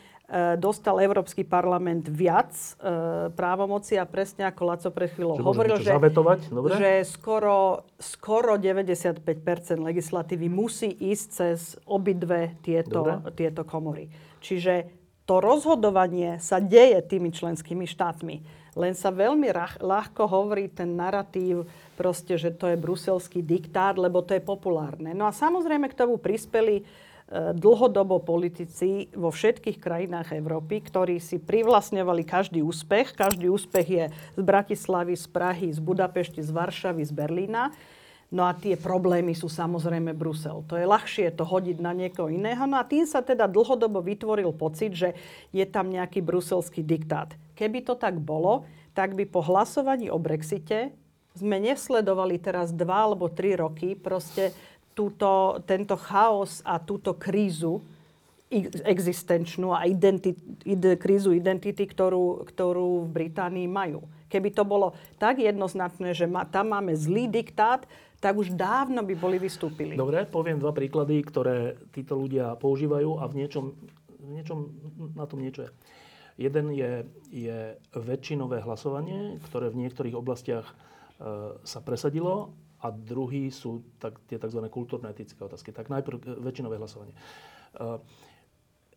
[0.57, 5.93] dostal Európsky parlament viac e, právomoci a presne ako Laco pred chvíľou Že hovoril, že,
[6.75, 9.21] že skoro, skoro 95%
[9.77, 13.37] legislatívy musí ísť cez obidve tieto, Dobre.
[13.37, 14.09] tieto komory.
[14.41, 14.89] Čiže
[15.25, 18.65] to rozhodovanie sa deje tými členskými štátmi.
[18.75, 24.19] Len sa veľmi rach, ľahko hovorí ten narratív, proste, že to je bruselský diktát, lebo
[24.21, 25.15] to je populárne.
[25.15, 26.83] No a samozrejme k tomu prispeli e,
[27.33, 33.17] dlhodobo politici vo všetkých krajinách Európy, ktorí si privlastňovali každý úspech.
[33.17, 37.73] Každý úspech je z Bratislavy, z Prahy, z Budapešti, z Varšavy, z Berlína.
[38.29, 40.65] No a tie problémy sú samozrejme Brusel.
[40.69, 42.65] To je ľahšie to hodiť na niekoho iného.
[42.69, 45.17] No a tým sa teda dlhodobo vytvoril pocit, že
[45.49, 47.33] je tam nejaký bruselský diktát.
[47.57, 50.93] Keby to tak bolo, tak by po hlasovaní o Brexite
[51.35, 54.55] sme nesledovali teraz dva alebo tri roky proste
[54.95, 57.83] túto, tento chaos a túto krízu
[58.87, 64.07] existenčnú a identi- ide, krízu identity, ktorú, ktorú v Británii majú.
[64.31, 67.83] Keby to bolo tak jednoznačné, že ma, tam máme zlý diktát,
[68.23, 69.93] tak už dávno by boli vystúpili.
[69.99, 73.75] Dobre, poviem dva príklady, ktoré títo ľudia používajú a v niečom,
[74.17, 74.57] v niečom
[75.13, 75.71] na tom niečo je.
[76.35, 80.73] Jeden je, je väčšinové hlasovanie, ktoré v niektorých oblastiach e,
[81.63, 82.51] sa presadilo
[82.85, 84.61] a druhý sú tak, tie tzv.
[84.69, 85.73] kultúrne-etické otázky.
[85.73, 87.17] Tak najprv e, väčšinové hlasovanie.
[87.73, 87.97] E,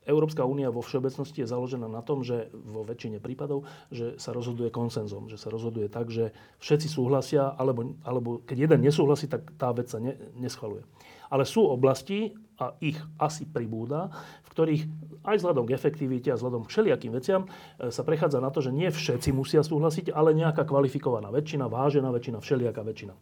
[0.09, 4.73] Európska únia vo všeobecnosti je založená na tom, že vo väčšine prípadov, že sa rozhoduje
[4.73, 6.33] konsenzom, že sa rozhoduje tak, že
[6.65, 10.85] všetci súhlasia, alebo, alebo keď jeden nesúhlasí, tak tá vec sa ne, neschvaluje.
[11.29, 14.11] Ale sú oblasti, a ich asi pribúda,
[14.43, 14.83] v ktorých
[15.23, 18.75] aj vzhľadom k efektivite a vzhľadom k všelijakým veciam e, sa prechádza na to, že
[18.75, 23.15] nie všetci musia súhlasiť, ale nejaká kvalifikovaná väčšina, vážená väčšina, všelijaká väčšina.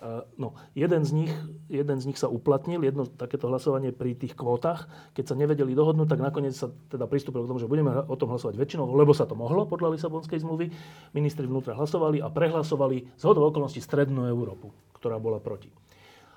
[0.00, 1.32] Uh, No, jeden z, nich,
[1.68, 4.88] jeden z nich sa uplatnil, jedno takéto hlasovanie pri tých kvótach.
[5.12, 8.32] Keď sa nevedeli dohodnúť, tak nakoniec sa teda pristúpilo k tomu, že budeme o tom
[8.32, 10.72] hlasovať väčšinou, lebo sa to mohlo podľa Lisabonskej zmluvy.
[11.12, 15.68] Ministri vnútra hlasovali a prehlasovali z hodou okolností Strednú Európu, ktorá bola proti.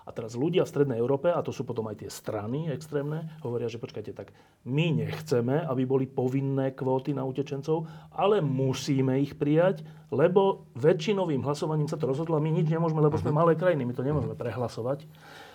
[0.04, 3.72] A teraz ľudia v Strednej Európe, a to sú potom aj tie strany extrémne, hovoria,
[3.72, 4.36] že počkajte, tak
[4.68, 11.88] my nechceme, aby boli povinné kvóty na utečencov, ale musíme ich prijať, lebo väčšinovým hlasovaním
[11.88, 15.08] sa to rozhodlo a my nič nemôžeme, lebo sme malé krajiny, my to nemôžeme prehlasovať.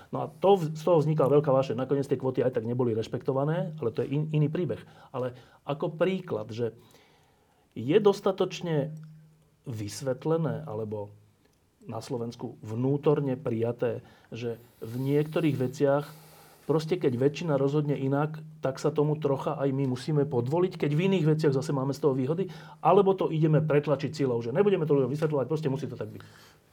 [0.09, 1.85] No a to, z toho vznikla veľká vášeň.
[1.85, 4.81] Nakoniec tie kvóty aj tak neboli rešpektované, ale to je in, iný príbeh.
[5.13, 5.37] Ale
[5.69, 6.73] ako príklad, že
[7.77, 8.89] je dostatočne
[9.69, 11.13] vysvetlené alebo
[11.89, 16.07] na Slovensku vnútorne prijaté, že v niektorých veciach
[16.69, 21.05] proste keď väčšina rozhodne inak, tak sa tomu trocha aj my musíme podvoliť, keď v
[21.09, 22.53] iných veciach zase máme z toho výhody,
[22.85, 26.21] alebo to ideme pretlačiť silou, že nebudeme to ľuďom vysvetľovať, proste musí to tak byť.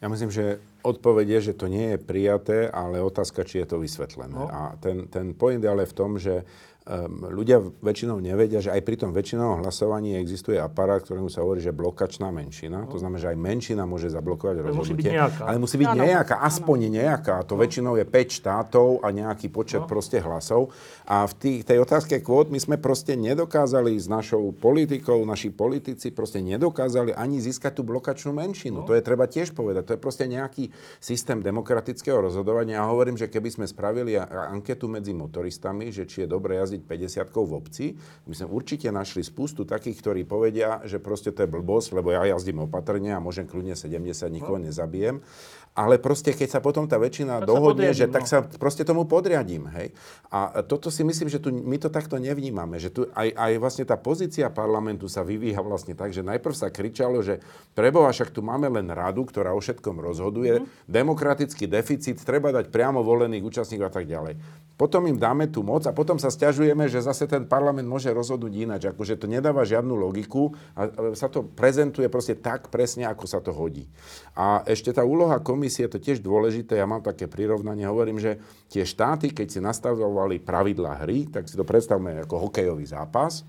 [0.04, 3.80] Ja myslím, že odpoveď je, že to nie je prijaté, ale otázka, či je to
[3.80, 4.36] vysvetlené.
[4.36, 4.52] No.
[4.52, 6.44] A ten, ten point je ale v tom, že
[7.26, 11.74] ľudia väčšinou nevedia, že aj pri tom väčšinovom hlasovaní existuje aparát, ktorému sa hovorí, že
[11.74, 12.86] blokačná menšina.
[12.86, 12.94] No.
[12.94, 15.12] To znamená, že aj menšina môže zablokovať Ale musí byť rozhodnutie.
[15.12, 15.44] nejaká.
[15.50, 16.02] Ale musí byť Áno.
[16.06, 17.36] nejaká, aspoň nejaká.
[17.50, 19.90] To väčšinou je 5 štátov a nejaký počet No.
[19.90, 20.70] proste hlasov.
[21.10, 26.14] A v tých, tej otázke kvót my sme proste nedokázali s našou politikou, naši politici
[26.14, 28.86] proste nedokázali ani získať tú blokačnú menšinu.
[28.86, 29.90] To je treba tiež povedať.
[29.90, 30.70] To je proste nejaký
[31.02, 32.78] systém demokratického rozhodovania.
[32.78, 37.32] Ja hovorím, že keby sme spravili anketu medzi motoristami, že či je dobre jazdiť 50
[37.32, 37.86] v obci,
[38.28, 42.28] my sme určite našli spustu takých, ktorí povedia, že proste to je blbosť, lebo ja
[42.28, 45.24] jazdím opatrne a môžem kľudne 70, nikoho nezabijem.
[45.76, 48.30] Ale proste, keď sa potom tá väčšina sa dohodne, podriadím, že tak no.
[48.32, 49.68] sa proste tomu podriadím.
[49.76, 49.92] Hej?
[50.32, 52.80] A toto si myslím, že tu, my to takto nevnímame.
[52.80, 56.72] Že tu aj, aj vlastne tá pozícia parlamentu sa vyvíja vlastne tak, že najprv sa
[56.72, 57.44] kričalo, že
[57.76, 60.88] preboha, však tu máme len radu, ktorá o všetkom rozhoduje, Mhm.
[60.88, 64.40] demokratický deficit, treba dať priamo volených účastníkov a tak ďalej.
[64.76, 68.54] Potom im dáme tú moc a potom sa stiažujeme, že zase ten parlament môže rozhodnúť
[68.60, 68.82] ináč.
[68.92, 73.56] Akože to nedáva žiadnu logiku a sa to prezentuje proste tak presne, ako sa to
[73.56, 73.88] hodí.
[74.36, 78.38] A ešte tá úloha komisie, to je tiež dôležité, ja mám také prirovnanie, hovorím, že
[78.72, 83.44] tie štáty, keď si nastavovali pravidlá hry, tak si to predstavme ako hokejový zápas,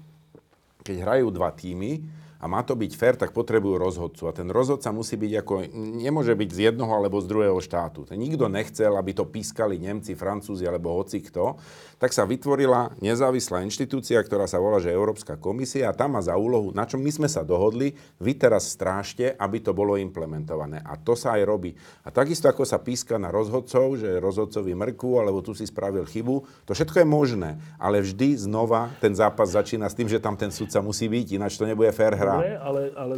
[0.83, 4.31] keď hrajú dva týmy a má to byť fér, tak potrebujú rozhodcu.
[4.31, 5.55] A ten rozhodca musí byť ako,
[5.99, 8.07] nemôže byť z jednoho alebo z druhého štátu.
[8.07, 11.59] Ten nikto nechcel, aby to pískali Nemci, Francúzi alebo hoci kto.
[11.99, 16.39] Tak sa vytvorila nezávislá inštitúcia, ktorá sa volá, že Európska komisia a tam má za
[16.39, 20.79] úlohu, na čom my sme sa dohodli, vy teraz strážte, aby to bolo implementované.
[20.87, 21.75] A to sa aj robí.
[22.07, 26.63] A takisto ako sa píska na rozhodcov, že rozhodcovi mrku, alebo tu si spravil chybu,
[26.63, 27.51] to všetko je možné.
[27.75, 31.59] Ale vždy znova ten zápas začína s tým, že tam ten sudca musí byť, ináč
[31.59, 32.36] to nebude fér hra.
[32.37, 33.15] Dobre, ale, ale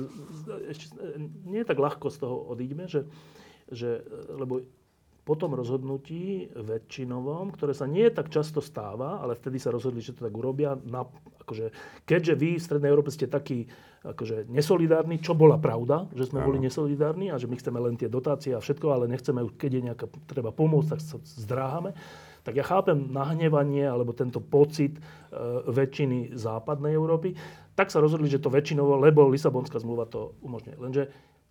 [0.70, 0.94] ešte
[1.44, 3.07] nie tak ľahko z toho odíďme, že,
[3.68, 4.62] že, lebo
[5.28, 10.16] po tom rozhodnutí väčšinovom, ktoré sa nie tak často stáva, ale vtedy sa rozhodli, že
[10.16, 11.04] to tak urobia, na,
[11.44, 11.68] akože,
[12.09, 13.68] keďže vy v Strednej Európe ste takí
[14.09, 16.48] akože, nesolidárni, čo bola pravda, že sme Áno.
[16.48, 19.83] boli nesolidárni a že my chceme len tie dotácie a všetko, ale nechceme, keď je
[19.92, 21.92] nejaká treba pomôcť, tak sa zdráhame.
[22.46, 25.00] Tak ja chápem nahnevanie alebo tento pocit e,
[25.68, 27.37] väčšiny západnej Európy.
[27.78, 30.76] Tak sa rozhodli, že to väčšinovo, lebo Lisabonská zmluva to umožňuje.
[30.82, 31.02] Lenže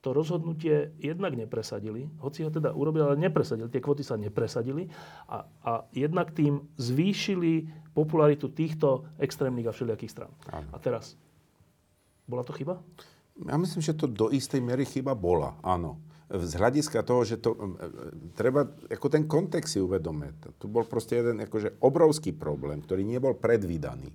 [0.03, 3.71] to rozhodnutie jednak nepresadili, hoci ho teda urobili, ale nepresadili.
[3.71, 4.91] Tie kvoty sa nepresadili
[5.31, 10.31] a, a jednak tým zvýšili popularitu týchto extrémnych a všelijakých strán.
[10.51, 10.69] Áno.
[10.69, 11.15] A teraz,
[12.27, 12.77] bola to chyba?
[13.47, 15.97] Ja myslím, že to do istej miery chyba bola, áno.
[16.27, 17.55] Z hľadiska toho, že to
[18.35, 20.35] treba, ako ten kontext si uvedome.
[20.59, 24.11] Tu bol proste jeden akože obrovský problém, ktorý nebol predvídaný.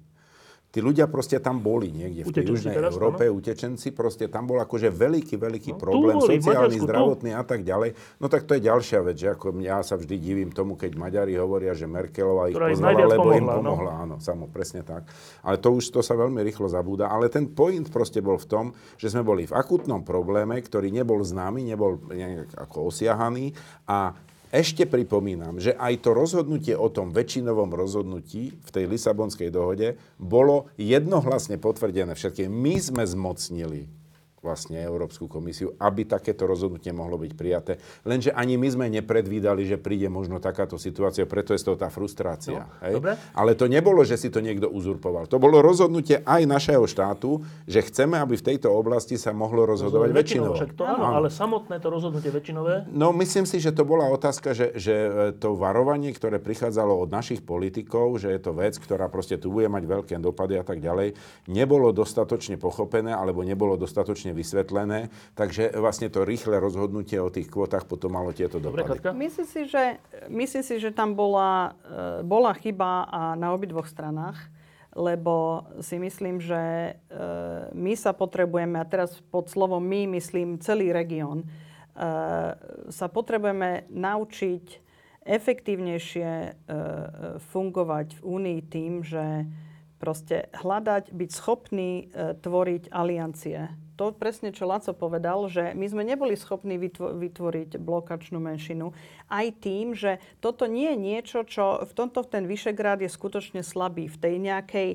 [0.73, 4.57] Tí ľudia proste tam boli niekde v tej južnej teraz, Európe, utečenci, proste tam bol
[4.65, 6.89] akože veľký, veľký No, tu problém, boli, sociálny, Maďarsku, tu.
[6.89, 7.91] zdravotný a tak ďalej.
[8.17, 11.37] No tak to je ďalšia vec, že ako ja sa vždy divím tomu, keď Maďari
[11.37, 13.73] hovoria, že Merkelová ich najviac lebo im pomohla, no.
[13.77, 13.93] pomohla.
[14.01, 15.05] Áno, samo, presne tak.
[15.45, 17.13] Ale to už to sa veľmi rýchlo zabúda.
[17.13, 18.65] Ale ten point proste bol v tom,
[18.97, 23.53] že sme boli v akutnom probléme, ktorý nebol známy, nebol nejak ako osiahaný
[23.85, 24.17] a
[24.53, 30.69] ešte pripomínam, že aj to rozhodnutie o tom väčšinovom rozhodnutí v tej Lisabonskej dohode bolo
[30.77, 32.53] jednohlasne potvrdené všetkým.
[32.53, 34.02] My sme zmocnili
[34.43, 37.73] vlastne Európsku komisiu, aby takéto rozhodnutie mohlo byť prijaté.
[38.03, 41.89] Lenže ani my sme nepredvídali, že príde možno takáto situácia, preto je z toho tá
[41.89, 42.67] frustrácia.
[42.67, 42.95] No, hej?
[42.99, 43.15] dobre.
[43.33, 45.31] Ale to nebolo, že si to niekto uzurpoval.
[45.31, 50.11] To bolo rozhodnutie aj našeho štátu, že chceme, aby v tejto oblasti sa mohlo rozhodovať
[50.11, 50.59] väčšinou.
[50.59, 54.57] Však to áno, ale samotné to rozhodnutie väčšinové, No, myslím si, že to bola otázka,
[54.57, 59.07] že, že e, to varovanie, ktoré prichádzalo od našich politikov, že je to vec, ktorá
[59.07, 61.15] proste tu bude mať veľké dopady a tak ďalej,
[61.47, 67.89] nebolo dostatočne pochopené alebo nebolo dostatočne vysvetlené, takže vlastne to rýchle rozhodnutie o tých kvotách
[67.89, 69.01] potom malo tieto dobre, dopady.
[69.01, 69.11] Katka?
[69.13, 69.85] Myslím si, že,
[70.29, 74.37] myslím si, že tam bola, e, bola chyba a na obidvoch stranách,
[74.93, 76.93] lebo si myslím, že e,
[77.73, 81.47] my sa potrebujeme, a teraz pod slovom my myslím celý región, e,
[82.89, 84.65] sa potrebujeme naučiť
[85.23, 86.59] efektívnejšie
[87.55, 89.47] fungovať v Únii tým, že
[90.03, 92.11] proste hľadať, byť schopný
[92.43, 93.71] tvoriť aliancie.
[94.01, 98.97] To presne, čo Laco povedal, že my sme neboli schopní vytvo- vytvoriť blokačnú menšinu.
[99.29, 104.09] Aj tým, že toto nie je niečo, čo v tomto ten Vyšegrad je skutočne slabý.
[104.09, 104.89] V tej nejakej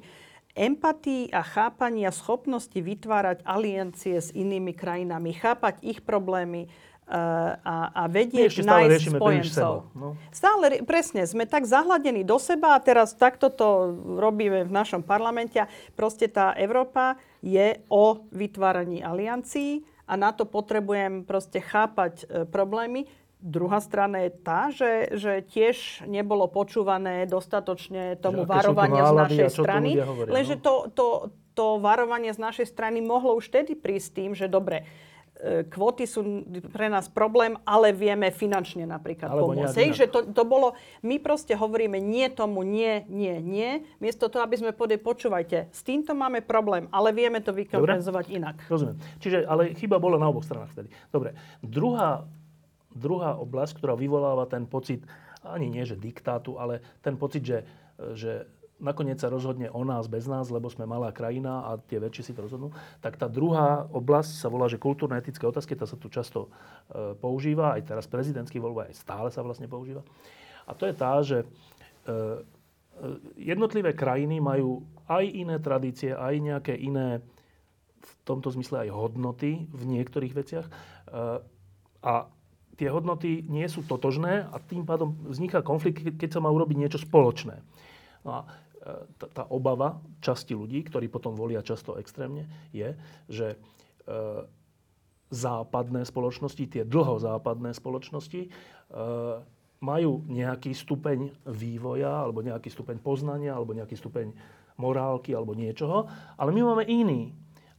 [0.58, 6.66] empatii a chápaní a schopnosti vytvárať aliancie s inými krajinami, chápať ich problémy
[7.08, 9.74] a, a My vedieť stále nájsť riešime spojencov.
[9.88, 9.96] seba.
[9.96, 10.08] No.
[10.30, 15.56] Stále, presne, sme tak zahladení do seba a teraz takto to robíme v našom parlamente.
[15.63, 22.43] a Proste tá Európa je o vytváraní aliancií a na to potrebujem proste chápať e,
[22.48, 23.08] problémy.
[23.38, 29.38] Druhá strana je tá, že, že tiež nebolo počúvané dostatočne tomu Že varovaniu z nálady
[29.38, 29.89] našej strany.
[30.02, 30.63] hovoria, Lenže no?
[30.65, 31.08] to, to,
[31.54, 34.89] to varovanie z našej strany mohlo už vtedy prísť tým, že dobre,
[35.69, 36.41] kvóty sú
[36.73, 39.78] pre nás problém, ale vieme finančne napríklad Alebo pomôcť.
[39.78, 40.73] Hej, že to, to bolo,
[41.06, 45.82] my proste hovoríme nie tomu, nie, nie, nie, miesto toho, aby sme povedali, počúvajte, s
[45.86, 48.58] týmto máme problém, ale vieme to vykompenzovať inak.
[48.65, 48.97] Rozumiem.
[49.21, 50.89] Čiže, ale chyba bola na oboch stranách vtedy.
[51.13, 51.38] Dobre.
[51.62, 52.26] Druhá,
[52.89, 55.06] druhá oblasť, ktorá vyvoláva ten pocit,
[55.45, 57.60] ani nie, že diktátu, ale ten pocit, že,
[58.17, 62.24] že nakoniec sa rozhodne o nás bez nás, lebo sme malá krajina a tie väčšie
[62.30, 62.70] si to rozhodnú,
[63.02, 67.74] tak tá druhá oblasť sa volá, že kultúrne-etické otázky, tá sa tu často e, používa,
[67.74, 70.06] aj teraz prezidentský voľba, aj stále sa vlastne používa.
[70.70, 72.16] A to je tá, že e, e,
[73.40, 77.26] jednotlivé krajiny majú aj iné tradície, aj nejaké iné
[77.98, 80.66] v tomto zmysle aj hodnoty v niektorých veciach.
[80.68, 80.74] E,
[82.06, 82.30] A
[82.78, 86.78] tie hodnoty nie sú totožné a tým pádom vzniká konflikt, ke- keď sa má urobiť
[86.78, 87.58] niečo spoločné.
[88.22, 88.40] No a
[89.18, 92.96] tá, tá obava časti ľudí, ktorí potom volia často extrémne, je,
[93.28, 93.58] že e,
[95.34, 98.50] západné spoločnosti, tie dlhozápadné spoločnosti, e,
[99.78, 104.34] majú nejaký stupeň vývoja, alebo nejaký stupeň poznania, alebo nejaký stupeň
[104.78, 107.34] morálky, alebo niečoho, ale my máme iný.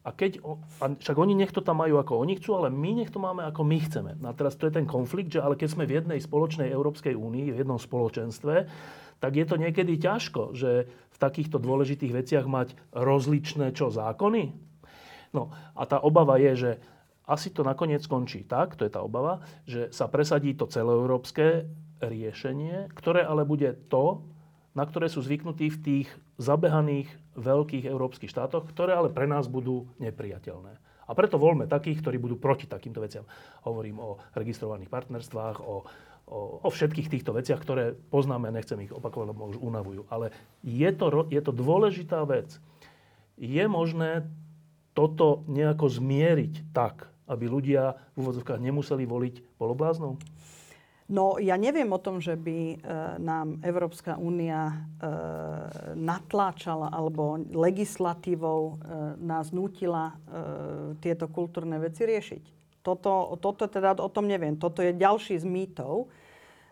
[0.07, 0.41] A keď,
[0.81, 3.45] a však oni nech to tam majú ako oni chcú, ale my nech to máme
[3.45, 4.17] ako my chceme.
[4.25, 7.53] A teraz to je ten konflikt, že ale keď sme v jednej spoločnej Európskej únii,
[7.53, 8.55] v jednom spoločenstve,
[9.19, 14.55] tak je to niekedy ťažko, že v takýchto dôležitých veciach mať rozličné čo zákony.
[15.35, 16.71] No a tá obava je, že
[17.29, 21.69] asi to nakoniec skončí tak, to je tá obava, že sa presadí to celoeurópske
[22.01, 24.25] riešenie, ktoré ale bude to,
[24.73, 29.91] na ktoré sú zvyknutí v tých zabehaných veľkých európskych štátoch, ktoré ale pre nás budú
[29.99, 30.79] nepriateľné.
[31.09, 33.25] A preto voľme takých, ktorí budú proti takýmto veciam.
[33.65, 35.83] Hovorím o registrovaných partnerstvách, o,
[36.29, 40.05] o, o všetkých týchto veciach, ktoré poznáme, nechcem ich opakovať, lebo už unavujú.
[40.13, 42.61] Ale je to, je to dôležitá vec.
[43.41, 44.29] Je možné
[44.93, 50.21] toto nejako zmieriť tak, aby ľudia v úvodzovkách nemuseli voliť polobláznou?
[51.09, 52.77] No ja neviem o tom, že by e,
[53.17, 54.75] nám Európska únia e,
[55.97, 58.73] natláčala alebo legislatívou e,
[59.17, 60.15] nás nutila e,
[61.01, 62.58] tieto kultúrne veci riešiť.
[62.89, 64.57] Toto, toto teda o tom neviem.
[64.57, 66.09] Toto je ďalší z mýtov.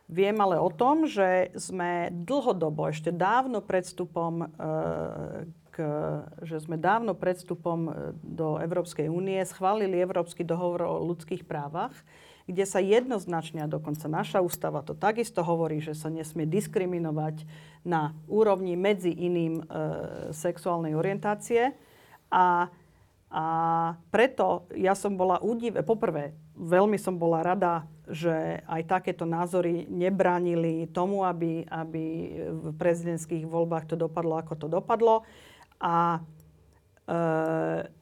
[0.08, 4.46] Viem ale o tom, že sme dlhodobo, ešte dávno pred vstupom, e,
[5.74, 5.76] k,
[6.46, 7.90] že sme dávno pred vstupom e,
[8.24, 11.92] do Európskej únie schválili Európsky dohovor o ľudských právach,
[12.46, 17.42] kde sa jednoznačne, a dokonca naša ústava to takisto hovorí, že sa nesmie diskriminovať
[17.82, 19.64] na úrovni medzi iným e,
[20.32, 21.74] sexuálnej orientácie.
[22.30, 22.70] A,
[23.26, 23.46] a
[24.14, 30.86] preto ja som bola údive, poprvé, veľmi som bola rada, že aj takéto názory nebránili
[30.94, 32.04] tomu, aby, aby
[32.48, 35.26] v prezidentských voľbách to dopadlo, ako to dopadlo.
[35.82, 36.18] A e,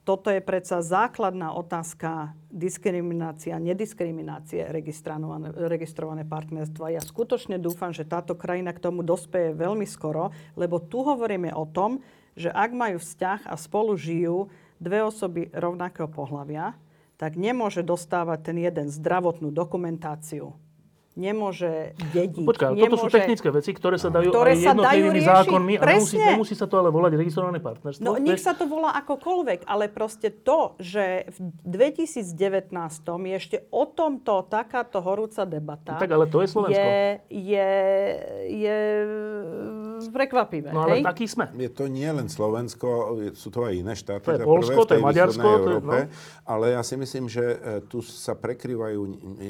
[0.05, 6.93] toto je predsa základná otázka diskriminácia, nediskriminácie registrované, registrované partnerstva.
[6.93, 11.65] Ja skutočne dúfam, že táto krajina k tomu dospeje veľmi skoro, lebo tu hovoríme o
[11.65, 12.05] tom,
[12.37, 16.75] že ak majú vzťah a spolu žijú dve osoby rovnakého pohľavia,
[17.15, 20.55] tak nemôže dostávať ten jeden zdravotnú dokumentáciu.
[21.15, 22.43] Nemôže dediť.
[22.43, 22.91] Počkaj, ale nemôže...
[22.91, 26.53] toto sú technické veci, ktoré sa dajú Ktoré aj dajú jednotlivými zákonmi a nemusí, nemusí
[26.59, 28.03] sa to ale volať registrované partnerstvo.
[28.03, 32.27] No nech sa to volá akokoľvek, ale proste to, že v 2019
[33.31, 36.83] je ešte o tomto takáto horúca debata, Tak ale to je Slovensko.
[36.83, 36.99] je,
[37.31, 37.71] je,
[38.51, 38.77] je
[40.11, 40.75] prekvapivé.
[40.75, 41.03] No ale hej?
[41.07, 41.47] taký sme.
[41.55, 44.27] Je to nie len Slovensko, sú to aj iné štáty.
[44.27, 46.11] To je v to je Maďarsko, to je- Európe, no.
[46.43, 48.99] Ale ja si myslím, že e, tu sa prekrývajú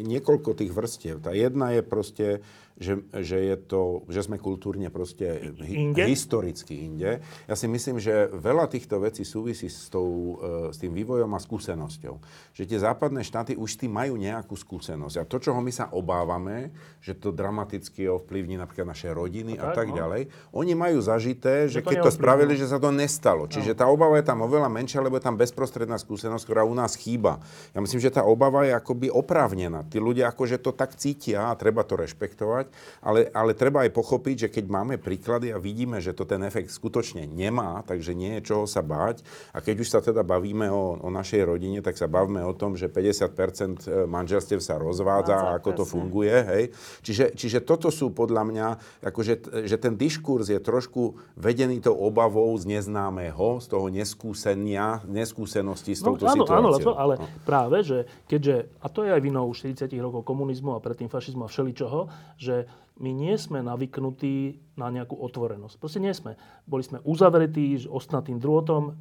[0.06, 1.24] niekoľko tých vrstiev.
[1.24, 2.40] Tá jedna je proste,
[2.76, 6.04] že, že, je to, že sme kultúrne proste hi, Inde?
[6.12, 7.24] historicky inde.
[7.48, 11.40] Ja si myslím, že veľa týchto vecí súvisí s, tou, e, s tým vývojom a
[11.40, 12.20] skúsenosťou.
[12.52, 15.16] Že tie západné štáty už s tým majú nejakú skúsenosť.
[15.20, 19.76] A to, čoho my sa obávame, že to dramaticky ovplyvní napríklad naše rodiny A a,
[19.76, 19.98] tak, tak no.
[20.04, 23.48] ďalej, oni majú zažité, že to keď to spravili, že sa to nestalo.
[23.48, 27.00] Čiže tá obava je tam oveľa menšia, lebo je tam bezprostredná skúsenosť, ktorá u nás
[27.00, 27.40] chýba.
[27.72, 29.88] Ja myslím, že tá obava je akoby oprávnená.
[29.88, 32.65] Tí ľudia akože to tak cítia a treba to rešpektovať,
[33.00, 36.68] ale, ale treba aj pochopiť, že keď máme príklady a vidíme, že to ten efekt
[36.74, 39.24] skutočne nemá, takže nie je čoho sa báť.
[39.56, 42.76] A keď už sa teda bavíme o, o našej rodine, tak sa bavme o tom,
[42.76, 46.36] že 50% manželstiev sa rozvádza a ako to funguje.
[46.36, 46.64] Hej?
[47.06, 48.68] Čiže, čiže toto sú podľa mňa,
[49.06, 49.34] akože,
[49.70, 55.92] že ten, disk, diskurs je trošku vedený tou obavou z neznámeho, z toho neskúsenia, neskúsenosti
[55.92, 56.88] s No, touto áno, áno, situáciou.
[56.88, 57.28] to, ale No.
[57.44, 57.98] práve, že
[58.32, 62.08] keďže, a to je aj vinou 40 rokov komunizmu a predtým fašizmu a všeličoho,
[62.40, 62.55] že
[62.96, 65.76] my nie sme navyknutí na nejakú otvorenosť.
[65.76, 66.40] Proste nie sme.
[66.64, 68.96] Boli sme uzavretí ostnatým drôtom,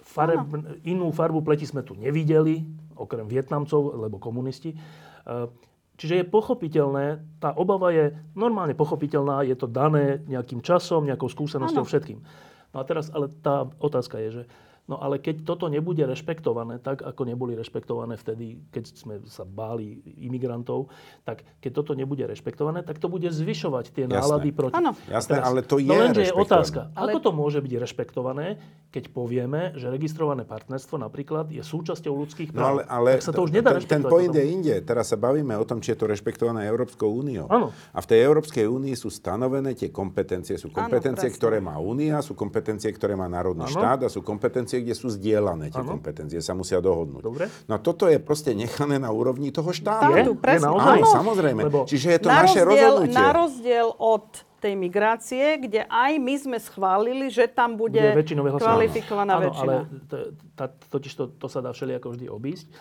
[0.00, 0.48] fareb,
[0.88, 2.64] inú farbu pleti sme tu nevideli,
[2.96, 4.72] okrem Vietnamcov, lebo komunisti.
[4.72, 4.78] E,
[6.00, 11.84] Čiže je pochopiteľné, tá obava je normálne pochopiteľná, je to dané nejakým časom, nejakou skúsenosťou,
[11.84, 11.90] Áno.
[11.92, 12.18] všetkým.
[12.72, 14.42] No a teraz, ale tá otázka je, že
[14.90, 20.02] no ale keď toto nebude rešpektované, tak ako neboli rešpektované vtedy, keď sme sa báli
[20.18, 20.90] imigrantov,
[21.22, 24.18] tak keď toto nebude rešpektované, tak to bude zvyšovať tie Jasné.
[24.18, 24.74] nálady proti.
[24.74, 24.98] Áno.
[25.06, 28.58] Jasné, Teraz- ale to je No lenže je otázka, Ale- ako to môže byť rešpektované,
[28.90, 32.66] keď povieme, že registrované partnerstvo napríklad je súčasťou ľudských No práv.
[32.66, 34.74] ale, ale tak sa to už nedá ten, ten point je inde.
[34.82, 37.46] Teraz sa bavíme o tom, či je to rešpektované Európskou úniou.
[37.46, 37.70] Áno.
[37.94, 40.58] A v tej Európskej únii sú stanovené tie kompetencie.
[40.58, 41.38] Sú kompetencie, presne.
[41.38, 43.74] ktoré má únia, sú kompetencie, ktoré má národný Áno.
[43.78, 45.94] štát a sú kompetencie, kde sú zdieľané tie Áno.
[45.94, 46.38] kompetencie.
[46.38, 47.20] Sa musia dohodnúť.
[47.20, 47.44] Dobre.
[47.64, 50.10] No a toto je proste nechané na úrovni toho štátu.
[50.10, 50.22] Je?
[50.22, 50.68] Štátu, Je presne.
[50.68, 51.06] Áno.
[51.06, 51.60] samozrejme.
[51.62, 53.16] Lebo- Čiže je to na naše rozdiel, rozhodnutie.
[53.16, 54.26] Na rozdiel od
[54.60, 59.64] tej migrácie, kde aj my sme schválili, že tam bude, bude kvalifikovaná Áno, väčšina.
[59.64, 60.16] ale to,
[60.52, 62.66] tá, totiž to, to sa dá všelijako vždy obísť.
[62.66, 62.72] E,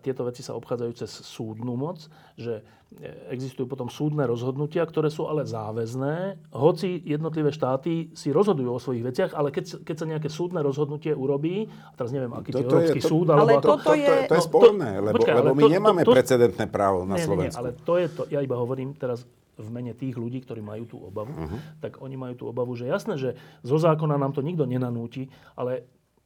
[0.00, 2.02] Tieto veci sa obchádzajú cez súdnu moc,
[2.34, 2.60] že
[2.90, 6.16] e, existujú potom súdne rozhodnutia, ktoré sú ale záväzné,
[6.50, 11.12] hoci jednotlivé štáty si rozhodujú o svojich veciach, ale keď, keď sa nejaké súdne rozhodnutie
[11.12, 13.70] urobí, a teraz neviem, aký to je Toto je- Európsky to- súd, Ale alebo toto
[13.70, 15.74] to, to, je- to je No, to- sporné, lebo, počkaj, lebo ale my to- to-
[15.74, 17.60] nemáme to- precedentné právo na nie, nie, nie, Slovensku.
[17.60, 19.22] ale to je to, ja iba hovorím teraz
[19.58, 21.82] v mene tých ľudí, ktorí majú tú obavu, Mhm.
[21.82, 25.82] tak oni majú tú obavu, že jasné, že zo zákona nám to nikto nenanúti, ale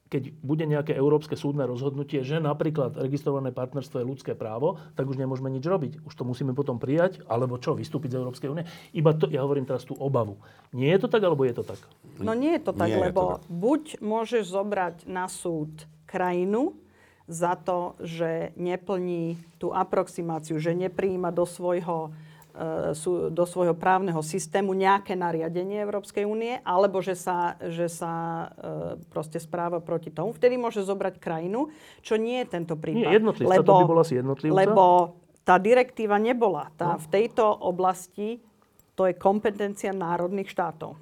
[0.07, 5.17] keď bude nejaké európske súdne rozhodnutie, že napríklad registrované partnerstvo je ľudské právo, tak už
[5.17, 6.05] nemôžeme nič robiť.
[6.05, 8.69] Už to musíme potom prijať, alebo čo, vystúpiť z Európskej únie.
[8.93, 10.37] Iba to, ja hovorím teraz tú obavu.
[10.69, 11.81] Nie je to tak, alebo je to tak?
[12.21, 13.49] No nie je to tak, Nie je to lebo tak.
[13.49, 15.73] buď môžeš zobrať na súd
[16.05, 16.77] krajinu
[17.25, 22.13] za to, že neplní tú aproximáciu, že neprijíma do svojho,
[22.93, 28.47] sú- do svojho právneho systému nejaké nariadenie Európskej únie, alebo že sa, že sa e,
[29.09, 30.37] proste správa proti tomu.
[30.37, 31.73] Vtedy môže zobrať krajinu,
[32.05, 33.09] čo nie je tento prípad.
[33.09, 34.55] Nie, jednotlivca, to by bol asi jednotlivca.
[34.55, 34.85] Lebo
[35.43, 36.71] tá direktíva nebola.
[36.79, 37.01] Tá, No.
[37.03, 38.39] V tejto oblasti
[38.95, 40.95] to je kompetencia národných štátov.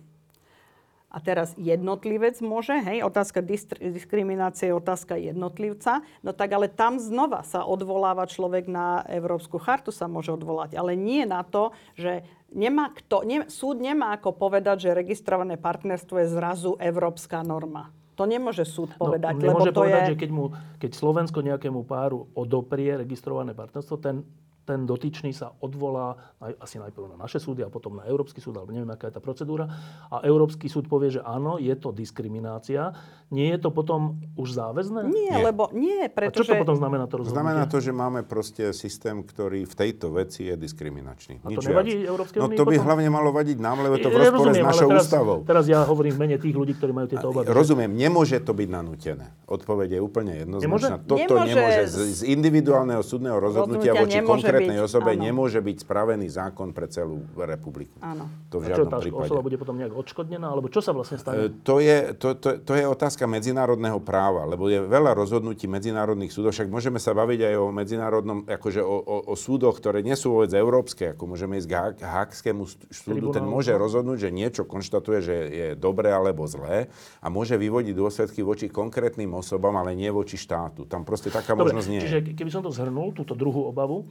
[1.10, 7.02] A teraz jednotlivec môže, hej, otázka distr- diskriminácie je otázka jednotlivca, no tak ale tam
[7.02, 12.22] znova sa odvoláva človek na Európsku chartu, sa môže odvolať, ale nie na to, že
[12.54, 17.90] nemá kto, ne, súd nemá ako povedať, že registrované partnerstvo je zrazu európska norma.
[18.14, 20.10] To nemôže súd povedať, no, lebo nemôže to povedať, je...
[20.14, 20.44] že keď, mu,
[20.78, 24.22] keď Slovensko nejakému páru odoprie registrované partnerstvo, ten,
[24.70, 26.14] ten dotyčný sa odvolá
[26.62, 29.22] asi najprv na naše súdy a potom na Európsky súd, alebo neviem, aká je tá
[29.22, 29.66] procedúra.
[30.06, 32.94] A Európsky súd povie, že áno, je to diskriminácia.
[33.34, 35.10] Nie je to potom už záväzné?
[35.10, 35.50] Nie, Nie.
[35.50, 36.54] lebo nie, A čo pretože...
[36.54, 37.34] to potom znamená to rozhodnutie?
[37.42, 41.42] Znamená to, že máme proste systém, ktorý v tejto veci je diskriminačný.
[41.42, 41.92] A to Nič nevadí.
[42.06, 42.86] Európskej No to by potom?
[42.86, 45.36] hlavne malo vadiť nám, lebo je to v Ja rozpore s rozumiem, našou teraz, ústavou.
[45.42, 47.50] Teraz ja hovorím v mene tých ľudí, ktorí majú tieto obavy.
[47.50, 49.26] Rozumiem, nemôže to byť nanútené.
[49.50, 50.94] Odpoveď je úplne jednoznačná.
[50.94, 51.10] Nemôže?
[51.10, 55.22] Toto Nemôže nemôže, z- z, individuálneho súdneho rozhodnutia Rozhodnutia voči nemôže konkrétnej byť, osobe áno.
[55.24, 57.96] nemôže byť spravený zákon pre celú republiku.
[57.98, 58.28] Áno.
[58.52, 59.28] To v A čo, žiadnom tá prípade.
[59.28, 60.46] osoba bude potom nejak odškodnená?
[60.46, 61.40] Alebo čo sa vlastne E, stane?
[61.62, 66.52] To je, to, to, to je otázka medzinárodného práva, lebo je veľa rozhodnutí medzinárodných súdov,
[66.52, 70.36] však môžeme sa baviť aj o medzinárodnom, akože o, o, o súdoch, ktoré nie sú
[70.36, 75.18] vôbec európske, ako môžeme ísť k Hák- Hákskému súdu, ten môže rozhodnúť, že niečo konštatuje,
[75.22, 80.34] že je dobré alebo zlé a môže vyvodiť dôsledky voči konkrétnym osobám, ale nie voči
[80.34, 80.84] štátu.
[80.84, 82.04] Tam proste taká Dobre, možnosť nie je.
[82.04, 84.04] čiže keby som to zhrnul, túto druhú obavu,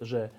[0.00, 0.30] že e,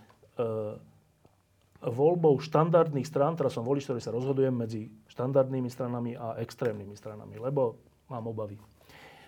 [1.82, 7.38] voľbou štandardných strán, teraz som volič, ktorý sa rozhodujem medzi štandardnými stranami a extrémnymi stranami,
[7.38, 7.78] lebo
[8.10, 8.58] mám obavy.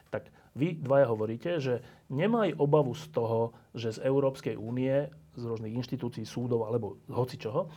[0.10, 5.06] Tak vy dvaja hovoríte, že nemaj obavu z toho, že z Európskej únie,
[5.38, 7.70] z rôznych inštitúcií, súdov alebo hoci čoho,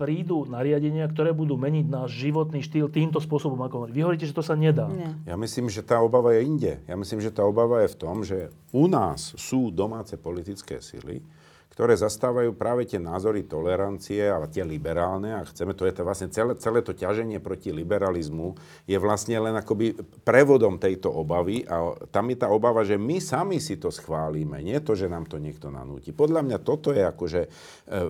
[0.00, 3.92] prídu nariadenia, ktoré budú meniť náš životný štýl týmto spôsobom, ako hovorí.
[3.92, 4.88] Vy hovoríte, že to sa nedá.
[4.88, 5.12] Nie.
[5.28, 6.72] Ja myslím, že tá obava je inde.
[6.88, 11.20] Ja myslím, že tá obava je v tom, že u nás sú domáce politické sily,
[11.80, 16.28] ktoré zastávajú práve tie názory tolerancie a tie liberálne a chceme, to je to vlastne
[16.28, 18.52] celé, celé to ťaženie proti liberalizmu
[18.84, 23.64] je vlastne len akoby prevodom tejto obavy a tam je tá obava, že my sami
[23.64, 26.12] si to schválime, nie to, že nám to niekto nanúti.
[26.12, 27.48] Podľa mňa toto je akože e,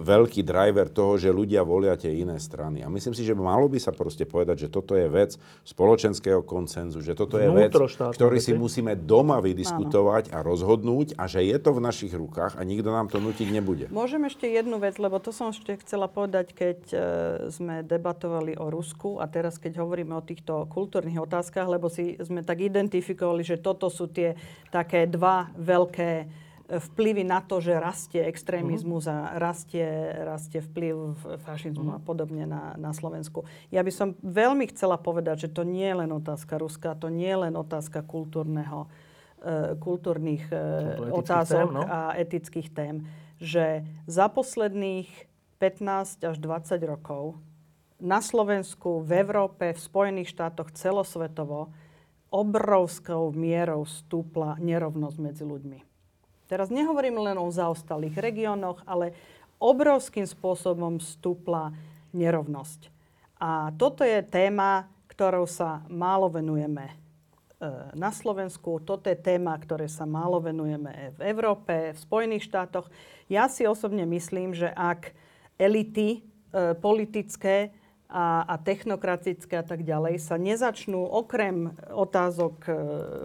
[0.03, 2.83] veľký driver toho, že ľudia volia tie iné strany.
[2.83, 7.07] A myslím si, že malo by sa proste povedať, že toto je vec spoločenského koncenzu,
[7.07, 11.71] že toto je vec, ktorý si musíme doma vydiskutovať a rozhodnúť a že je to
[11.71, 13.85] v našich rukách a nikto nám to nutiť nebude.
[13.93, 16.97] Môžem ešte jednu vec, lebo to som ešte chcela povedať, keď e,
[17.53, 22.41] sme debatovali o Rusku a teraz, keď hovoríme o týchto kultúrnych otázkach, lebo si sme
[22.41, 24.35] tak identifikovali, že toto sú tie
[24.73, 26.27] také dva veľké e,
[26.81, 29.85] vplyvy na to, že rastie extrémizmus a rastie,
[30.25, 33.45] rastie vplyv fašizmu a podobne na, na Slovensku.
[33.69, 37.29] Ja by som veľmi chcela povedať, že to nie je len otázka Ruska, to nie
[37.29, 38.89] je len otázka kultúrneho
[39.41, 40.53] E, kultúrnych
[41.17, 41.83] otázok tém, no?
[41.89, 43.09] a etických tém,
[43.41, 45.09] že za posledných
[45.57, 47.41] 15 až 20 rokov
[48.01, 51.73] na Slovensku, v Európe, v Spojených štátoch, celosvetovo
[52.33, 55.79] obrovskou mierou stúpla nerovnosť medzi ľuďmi.
[56.49, 59.13] Teraz nehovorím len o zaostalých regiónoch, ale
[59.61, 61.75] obrovským spôsobom stúpla
[62.17, 62.89] nerovnosť.
[63.41, 67.00] A toto je téma, ktorou sa málo venujeme
[67.93, 68.81] na Slovensku.
[68.81, 72.89] Toto je téma, ktoré sa málo venujeme v Európe, v Spojených štátoch.
[73.29, 75.13] Ja si osobne myslím, že ak
[75.61, 76.21] elity e,
[76.81, 77.69] politické
[78.09, 82.71] a, a technokratické a tak ďalej sa nezačnú okrem otázok e,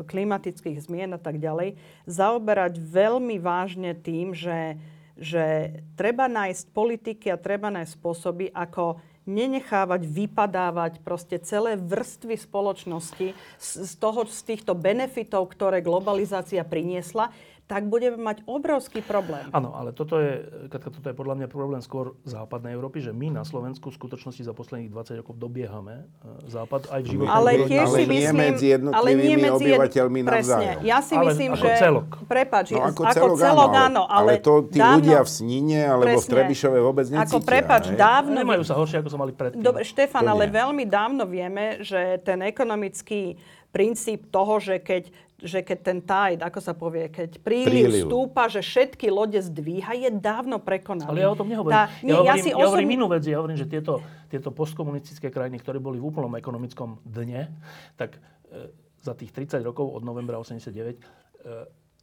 [0.03, 4.75] klimatických zmien a tak ďalej zaoberať veľmi vážne tým, že,
[5.15, 13.27] že treba nájsť politiky a treba nájsť spôsoby, ako nenechávať vypadávať proste celé vrstvy spoločnosti
[13.57, 17.33] z, toho, z týchto benefitov, ktoré globalizácia priniesla
[17.65, 19.49] tak budeme mať obrovský problém.
[19.49, 23.33] Áno, ale toto je, Katka, toto je podľa mňa problém skôr západnej Európy, že my
[23.33, 27.29] na Slovensku v skutočnosti za posledných 20 rokov dobiehame e, západ aj v živote.
[27.33, 30.79] Ale tiež ale si myslím, medzi ale nie medzi obyvateľmi presne, navzájom.
[30.85, 31.75] Ja si ale myslím, ako že...
[31.81, 32.07] celok.
[32.29, 35.81] Prepač, no, ako, ako celok, celok áno, ale, ale to tí dávno, ľudia v Snine
[35.89, 37.25] alebo presne, v Trebišove vôbec necítia.
[37.25, 37.97] Ako prepač, hej?
[37.97, 38.37] dávno...
[38.45, 39.65] Nemajú sa horšie, ako sa mali predtým.
[39.65, 43.41] Dobre, Štefan, ale veľmi dávno vieme, že ten ekonomický
[43.75, 48.03] princíp toho, že keď že keď ten tide, ako sa povie, keď príliv, príliv.
[48.07, 51.11] stúpa, že všetky lode zdvíha, je dávno prekonaný.
[51.11, 51.75] Ale ja o tom nehovorím.
[51.75, 52.67] Tá, nie, ja, hovorím, ja, si ja osobne...
[52.71, 53.23] hovorím inú vec.
[53.27, 53.99] Ja hovorím, že tieto,
[54.31, 57.51] tieto postkomunistické krajiny, ktoré boli v úplnom ekonomickom dne,
[57.99, 58.15] tak
[58.47, 58.71] e,
[59.03, 61.03] za tých 30 rokov od novembra 89 e,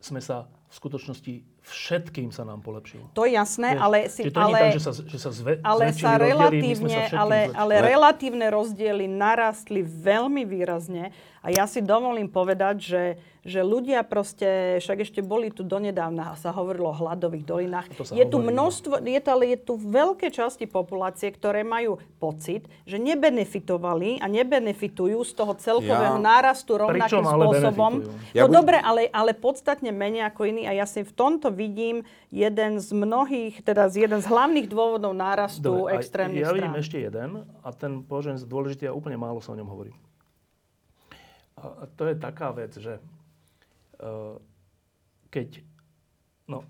[0.03, 3.12] sme sa v skutočnosti všetkým sa nám polepšilo.
[3.14, 3.98] To je jasné, Vieš, ale...
[4.11, 7.74] Si, to ale, tak, že sa, že sa zve, ale sa relatívne, sa ale, ale
[7.84, 13.03] relatívne rozdiely narastli veľmi výrazne a ja si dovolím povedať, že,
[13.43, 17.86] že ľudia proste, však ešte boli tu donedávna, sa hovorilo o hladových dolinách.
[18.14, 18.47] Je tu no.
[18.55, 24.30] množstvo, je to, ale je tu veľké časti populácie, ktoré majú pocit, že nebenefitovali a
[24.30, 26.22] nebenefitujú z toho celkového ja.
[26.22, 27.93] nárastu rovnakým spôsobom.
[28.30, 28.55] Ja no buď...
[28.55, 32.95] dobre, ale, ale podstatne menej ako iní a ja si v tomto vidím jeden z
[32.95, 36.59] mnohých, teda z jeden z hlavných dôvodov nárastu dobre, extrémnych ja strán.
[36.62, 37.30] vidím ešte jeden
[37.66, 39.90] a ten považujem za dôležitý a úplne málo sa o ňom hovorí.
[41.59, 42.99] A to je taká vec, že
[45.32, 45.64] keď
[46.50, 46.66] no,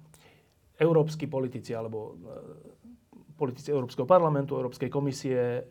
[0.79, 2.33] európsky politici alebo e,
[3.35, 5.67] politici Európskeho parlamentu, Európskej komisie,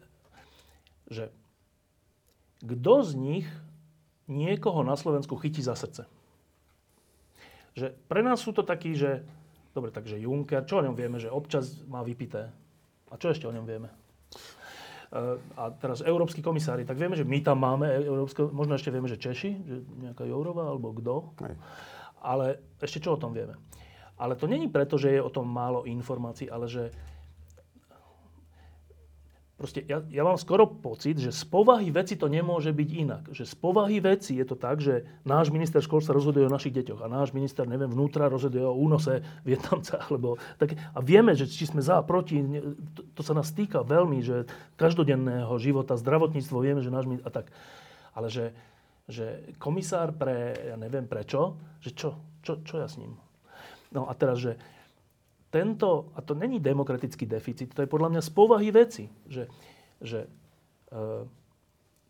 [1.08, 1.32] že
[2.62, 3.48] kto z nich
[4.28, 6.08] niekoho na Slovensku chytí za srdce.
[7.76, 9.24] Že pre nás sú to takí, že
[9.72, 12.52] dobre, takže Juncker, čo o ňom vieme, že občas má vypité.
[13.12, 13.92] A čo ešte o ňom vieme?
[15.12, 19.12] Eh, a teraz európsky komisári, tak vieme, že my tam máme, európske, možno ešte vieme,
[19.12, 19.76] že Češi, že
[20.08, 21.36] nejaká Jourová alebo kto.
[22.24, 23.60] Ale ešte čo o tom vieme?
[24.16, 26.96] Ale to není preto, že je o tom málo informácií, ale že
[29.62, 33.30] Proste ja, ja mám skoro pocit, že z povahy veci to nemôže byť inak.
[33.30, 36.98] Že z povahy veci je to tak, že náš minister školstva rozhoduje o našich deťoch
[36.98, 40.02] a náš minister, neviem, vnútra rozhoduje o únose Vietnamca.
[40.10, 42.42] Alebo tak, a vieme, že či sme za, proti,
[42.98, 44.50] to, to sa nás týka veľmi, že
[44.82, 47.54] každodenného života, zdravotníctvo, vieme, že náš a tak.
[48.18, 48.58] Ale že,
[49.06, 53.14] že komisár pre, ja neviem prečo, že čo, čo, čo ja s ním?
[53.94, 54.58] No a teraz, že
[55.52, 59.52] tento, a to není demokratický deficit, to je podľa mňa z povahy veci, že,
[60.00, 60.26] že
[60.88, 61.28] e,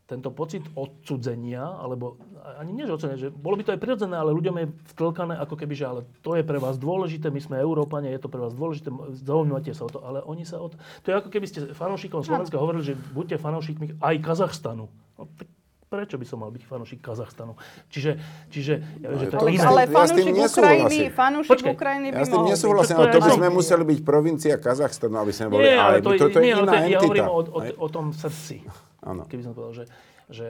[0.06, 2.22] tento pocit odcudzenia, alebo
[2.62, 5.56] ani nie, že odcudzenia, že bolo by to aj prirodzené, ale ľuďom je vtlkané ako
[5.58, 8.54] keby, že ale to je pre vás dôležité, my sme Európania, je to pre vás
[8.54, 10.76] dôležité, zaujímate sa o to, ale oni sa o to...
[10.78, 14.86] To je ako keby ste fanúšikom Slovenska hovorili, že buďte fanúšikmi aj Kazachstanu.
[15.18, 15.48] No, tak
[15.92, 17.60] prečo by som mal byť fanúšik Kazachstanu?
[17.92, 18.16] Čiže,
[18.48, 19.68] čiže ja viem, že to ale, je iné.
[19.68, 23.32] Ale fanúšik ja Ukrajiny, fanúšik Počkej, Ukrajiny by Ja s tým nesúhlasím, ale to by
[23.36, 26.96] sme museli byť provincia Kazachstanu, aby sme boli, nie, ale, to, toto je iná entita.
[26.96, 28.64] Ja hovorím o, o, o tom srdci.
[29.04, 29.28] Ano.
[29.28, 29.86] Keby som povedal, že,
[30.32, 30.46] že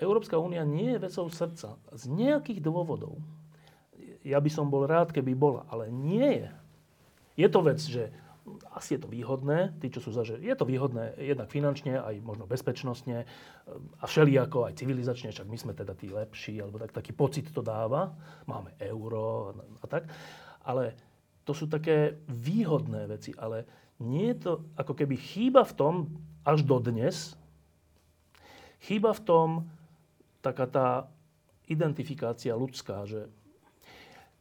[0.00, 1.76] Európska únia nie je vecou srdca.
[1.92, 3.20] Z nejakých dôvodov.
[4.24, 6.50] Ja by som bol rád, keby bola, ale nie je.
[7.44, 8.08] Je to vec, že
[8.74, 12.18] asi je to výhodné, tí, čo sú za, že je to výhodné jednak finančne, aj
[12.26, 13.22] možno bezpečnostne
[14.02, 17.62] a všelijako aj civilizačne, však my sme teda tí lepší, alebo tak, taký pocit to
[17.62, 18.10] dáva.
[18.50, 20.10] Máme euro a tak.
[20.66, 20.98] Ale
[21.46, 23.66] to sú také výhodné veci, ale
[24.02, 25.94] nie je to ako keby chýba v tom,
[26.42, 27.38] až do dnes,
[28.82, 29.48] chýba v tom
[30.42, 30.88] taká tá
[31.70, 33.30] identifikácia ľudská, že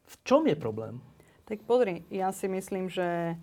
[0.09, 0.97] v čom je problém?
[1.45, 3.37] Tak pozri, ja si myslím, že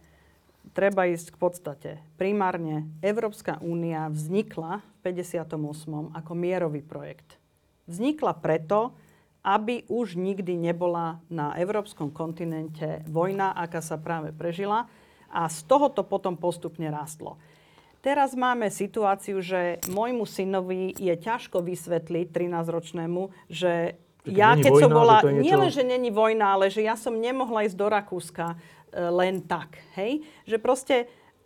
[0.72, 1.90] treba ísť k podstate.
[2.14, 6.14] Primárne Európska únia vznikla v 58.
[6.14, 7.40] ako mierový projekt.
[7.88, 8.92] Vznikla preto,
[9.42, 14.90] aby už nikdy nebola na európskom kontinente vojna, aká sa práve prežila.
[15.28, 17.40] A z toho to potom postupne rástlo.
[17.98, 23.98] Teraz máme situáciu, že môjmu synovi je ťažko vysvetliť, 13-ročnému, že
[24.32, 25.44] ja keď vojna, som bola, že niečo...
[25.44, 28.56] nie len, že není vojna, ale že ja som nemohla ísť do Rakúska e,
[29.08, 29.80] len tak.
[29.96, 30.24] Hej?
[30.44, 30.96] Že proste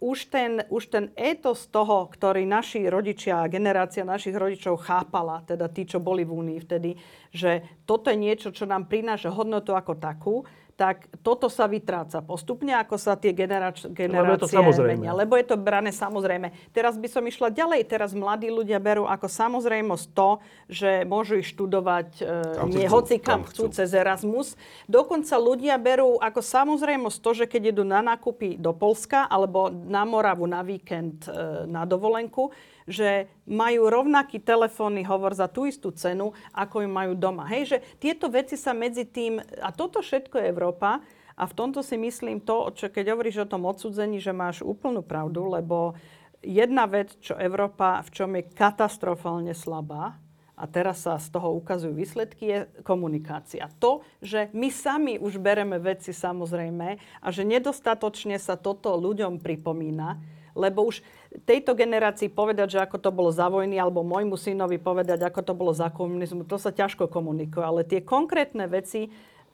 [0.03, 5.87] už ten, už ten étos toho, ktorý naši rodičia, generácia našich rodičov chápala, teda tí,
[5.87, 6.99] čo boli v Únii vtedy,
[7.30, 10.43] že toto je niečo, čo nám prináša hodnotu ako takú,
[10.77, 15.11] tak toto sa vytráca postupne, ako sa tie generač- generácie lebo je to menia.
[15.12, 16.51] Lebo je to brané samozrejme.
[16.73, 17.87] Teraz by som išla ďalej.
[17.87, 20.31] Teraz mladí ľudia berú ako samozrejmosť to,
[20.73, 24.57] že môžu ich študovať e, nie hoci kam chcú, chcú cez Erasmus.
[24.89, 30.03] Dokonca ľudia berú ako samozrejmosť to, že keď idú na nákupy do Polska alebo na
[30.09, 32.51] Moravu na víkend e, na dovolenku,
[32.87, 37.47] že majú rovnaký telefónny hovor za tú istú cenu, ako ju majú doma.
[37.49, 41.03] Hej, že tieto veci sa medzi tým, a toto všetko je Európa,
[41.33, 45.01] a v tomto si myslím to, čo keď hovoríš o tom odsudzení, že máš úplnú
[45.01, 45.97] pravdu, lebo
[46.45, 50.20] jedna vec, čo Európa, v čom je katastrofálne slabá,
[50.53, 53.66] a teraz sa z toho ukazujú výsledky, je komunikácia.
[53.83, 60.20] To, že my sami už bereme veci samozrejme a že nedostatočne sa toto ľuďom pripomína,
[60.53, 61.01] lebo už
[61.49, 65.53] tejto generácii povedať, že ako to bolo za vojny, alebo môjmu synovi povedať, ako to
[65.57, 67.64] bolo za komunizmu, to sa ťažko komunikuje.
[67.64, 69.11] Ale tie konkrétne veci e,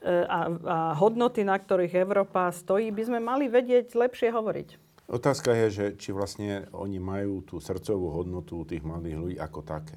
[0.06, 4.68] a, a hodnoty, na ktorých Európa stojí, by sme mali vedieť lepšie hovoriť.
[5.08, 9.96] Otázka je, že či vlastne oni majú tú srdcovú hodnotu tých mladých ľudí ako také.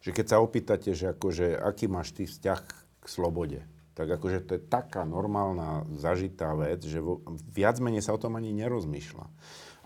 [0.00, 2.60] Že keď sa opýtate, že akože, aký máš ty vzťah
[3.02, 3.60] k slobode,
[3.92, 8.38] tak akože to je taká normálna zažitá vec, že vo, viac menej sa o tom
[8.38, 9.26] ani nerozmýšľa.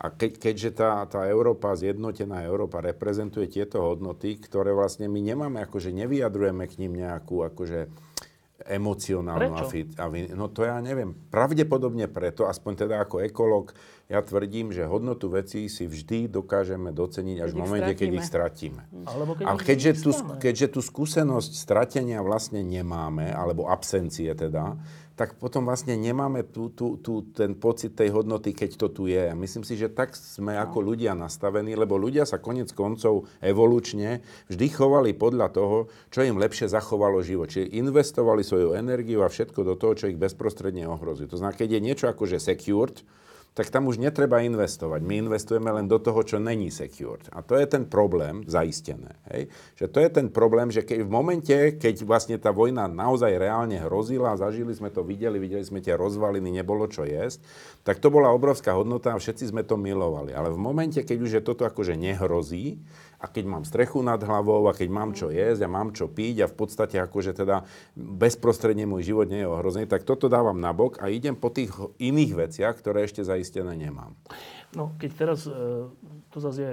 [0.01, 5.63] A keď, keďže tá, tá Európa, zjednotená Európa reprezentuje tieto hodnoty, ktoré vlastne my nemáme,
[5.63, 7.87] akože nevyjadrujeme k ním nejakú akože
[8.67, 9.99] emocionálnu Prečo?
[9.99, 11.15] A, no to ja neviem.
[11.31, 13.75] Pravdepodobne preto, aspoň teda ako ekolog,
[14.11, 18.83] ja tvrdím, že hodnotu vecí si vždy dokážeme doceniť až v momente, keď ich stratíme.
[19.09, 24.77] Alebo keď Ale keďže tú, keďže tú skúsenosť stratenia vlastne nemáme, alebo absencie teda,
[25.13, 29.37] tak potom vlastne nemáme tú, tú, tú, ten pocit tej hodnoty, keď to tu je.
[29.37, 30.87] Myslím si, že tak sme ako no.
[30.93, 36.73] ľudia nastavení, lebo ľudia sa konec koncov evolučne vždy chovali podľa toho, čo im lepšie
[36.73, 37.53] zachovalo život.
[37.53, 41.29] Čiže investovali svoju energiu a všetko do toho, čo ich bezprostredne ohrozí.
[41.29, 43.05] To znamená, keď je niečo akože secured,
[43.53, 45.05] tak tam už netreba investovať.
[45.05, 47.29] My investujeme len do toho, čo není secured.
[47.37, 49.13] A to je ten problém, zaistené.
[49.29, 49.53] Hej?
[49.77, 53.77] Že to je ten problém, že keď v momente, keď vlastne tá vojna naozaj reálne
[53.77, 57.45] hrozila, zažili sme to, videli, videli sme tie rozvaliny, nebolo čo jesť,
[57.85, 60.33] tak to bola obrovská hodnota a všetci sme to milovali.
[60.33, 62.81] Ale v momente, keď už je toto akože nehrozí,
[63.23, 66.43] a keď mám strechu nad hlavou a keď mám čo jesť a mám čo piť
[66.43, 67.63] a v podstate akože teda
[67.95, 71.71] bezprostredne môj život nie je ohrozený, tak toto dávam nabok a idem po tých
[72.03, 74.19] iných veciach, ktoré ešte zaistené nemám.
[74.75, 75.55] No, keď teraz, e,
[76.35, 76.73] to zase je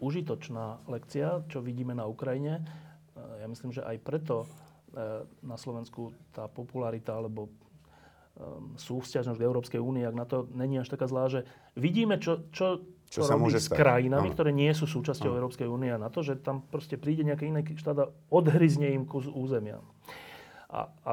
[0.00, 2.64] užitočná lekcia, čo vidíme na Ukrajine.
[2.64, 4.48] E, ja myslím, že aj preto
[4.96, 7.52] e, na Slovensku tá popularita alebo
[8.76, 13.22] súvzťažnosť Európskej únie, ak na to není až taká zlá, že vidíme, čo, čo čo
[13.22, 14.34] sa môže s krajinami, ano.
[14.34, 15.36] ktoré nie sú súčasťou ano.
[15.42, 19.06] Európskej únie a na to, že tam proste príde nejaký iný štát a odhryzne im
[19.06, 19.78] kus územia.
[20.66, 21.10] A, a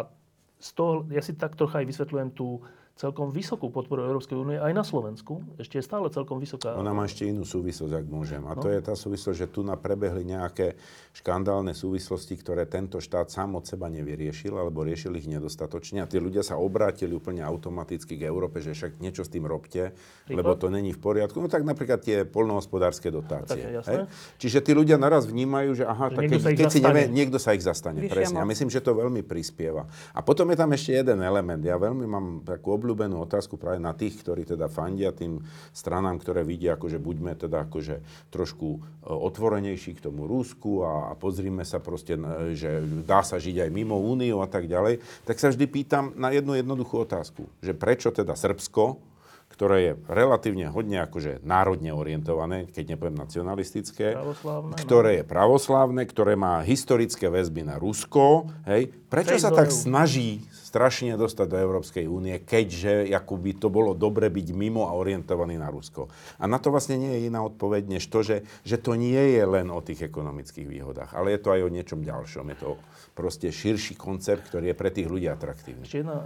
[0.57, 2.63] z toho, ja si tak trocha aj vysvetľujem tú,
[2.93, 5.41] celkom vysokú podporu Európskej únie aj na Slovensku.
[5.57, 6.77] Ešte je stále celkom vysoká.
[6.77, 8.45] Ona má ešte inú súvislosť, ak môžem.
[8.45, 8.61] A no.
[8.61, 10.77] to je tá súvislosť, že tu na prebehli nejaké
[11.17, 16.05] škandálne súvislosti, ktoré tento štát sám od seba nevyriešil, alebo riešil ich nedostatočne.
[16.05, 19.97] A tí ľudia sa obrátili úplne automaticky k Európe, že však niečo s tým robte,
[20.29, 20.37] Príklad?
[20.37, 21.41] lebo to není v poriadku.
[21.41, 23.73] No tak napríklad tie polnohospodárske dotácie.
[23.81, 24.05] Tak
[24.37, 27.65] Čiže tí ľudia naraz vnímajú, že aha, tak keď, keď si nevie, niekto sa ich
[27.65, 28.05] zastane.
[28.05, 28.37] Vyšia presne.
[28.37, 29.89] A myslím, že to veľmi prispieva.
[30.13, 31.61] A potom je tam ešte jeden element.
[31.65, 35.39] Ja veľmi mám takú obľúbenú otázku práve na tých, ktorí teda fandia tým
[35.71, 41.13] stranám, ktoré vidia, akože buďme teda akože trošku e, otvorenejší k tomu Rúsku a, a
[41.15, 42.19] pozrime sa proste,
[42.51, 46.35] že dá sa žiť aj mimo Úniu a tak ďalej, tak sa vždy pýtam na
[46.35, 49.12] jednu jednoduchú otázku, že prečo teda Srbsko
[49.53, 54.79] ktoré je relatívne hodne akože národne orientované, keď nepoviem nacionalistické, Pravoslávne, no.
[54.81, 58.49] ktoré je pravoslávne, ktoré má historické väzby na Rusko.
[58.65, 58.89] Hej.
[59.13, 64.47] Prečo sa tak snaží strašne dostať do Európskej únie, keďže by to bolo dobre byť
[64.57, 66.09] mimo a orientovaný na Rusko?
[66.41, 69.43] A na to vlastne nie je iná odpoveď, než to, že, že to nie je
[69.45, 72.49] len o tých ekonomických výhodách, ale je to aj o niečom ďalšom.
[72.49, 72.69] Je to
[73.13, 75.85] proste širší koncept, ktorý je pre tých ľudí atraktívny.
[75.85, 76.25] Ešte jedna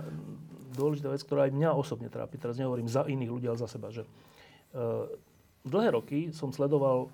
[0.78, 3.90] dôležitá vec, ktorá aj mňa osobne trápi, teraz nehovorím za iných ľudí, ale za seba,
[3.90, 5.10] že uh,
[5.66, 7.12] dlhé roky som sledoval uh,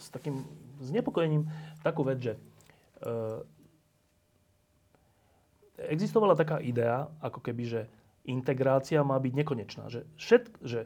[0.00, 0.40] s takým
[0.80, 1.44] znepokojením
[1.84, 3.44] takú vec, že uh,
[5.76, 7.80] existovala taká idea, ako keby, že
[8.26, 9.84] integrácia má byť nekonečná.
[9.92, 10.80] Že, všet, že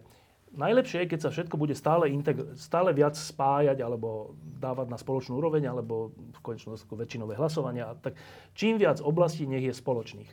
[0.55, 5.39] najlepšie je, keď sa všetko bude stále, integr- stále viac spájať alebo dávať na spoločnú
[5.39, 7.95] úroveň alebo v konečnom väčšinové hlasovania.
[8.03, 8.19] Tak
[8.59, 10.31] čím viac oblastí nech je spoločných.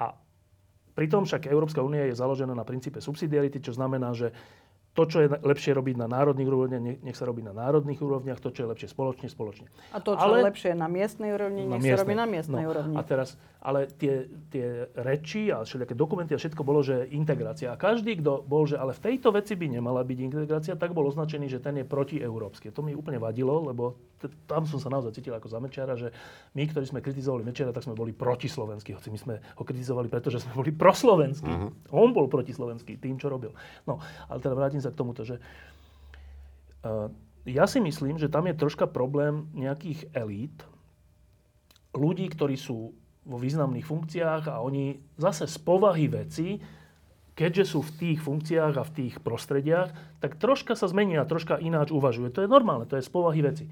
[0.00, 0.14] A
[0.96, 4.32] Pritom však Európska únia je založená na princípe subsidiarity, čo znamená, že
[4.96, 8.48] to, čo je lepšie robiť na národných úrovniach, nech sa robí na národných úrovniach, to,
[8.48, 9.68] čo je lepšie spoločne, spoločne.
[9.92, 11.92] A to, čo ale, je lepšie na miestnej úrovni, nech miestnej.
[11.92, 12.96] sa robí na miestnej no, úrovni.
[12.96, 17.68] A teraz, ale tie, tie reči a všelijaké dokumenty a všetko bolo, že integrácia.
[17.68, 21.04] A každý, kto bol, že ale v tejto veci by nemala byť integrácia, tak bol
[21.12, 22.72] označený, že ten je protieurópsky.
[22.72, 24.00] To mi úplne vadilo, lebo
[24.48, 26.08] tam som sa naozaj cítil ako za Mečara, že
[26.56, 28.96] my, ktorí sme kritizovali Mečara, tak sme boli protislovenskí.
[28.96, 31.48] Hoci my sme ho kritizovali, pretože sme boli proslovenskí.
[31.48, 31.70] Uh-huh.
[31.92, 33.52] On bol protislovenský tým, čo robil.
[33.84, 35.36] No, ale teda vrátim sa k tomuto, že
[36.86, 37.12] uh,
[37.44, 40.64] ja si myslím, že tam je troška problém nejakých elít,
[41.92, 42.96] ľudí, ktorí sú
[43.26, 46.60] vo významných funkciách a oni zase z povahy veci
[47.36, 49.92] keďže sú v tých funkciách a v tých prostrediach,
[50.24, 52.32] tak troška sa zmenia, troška ináč uvažuje.
[52.32, 53.68] To je normálne, to je z povahy veci.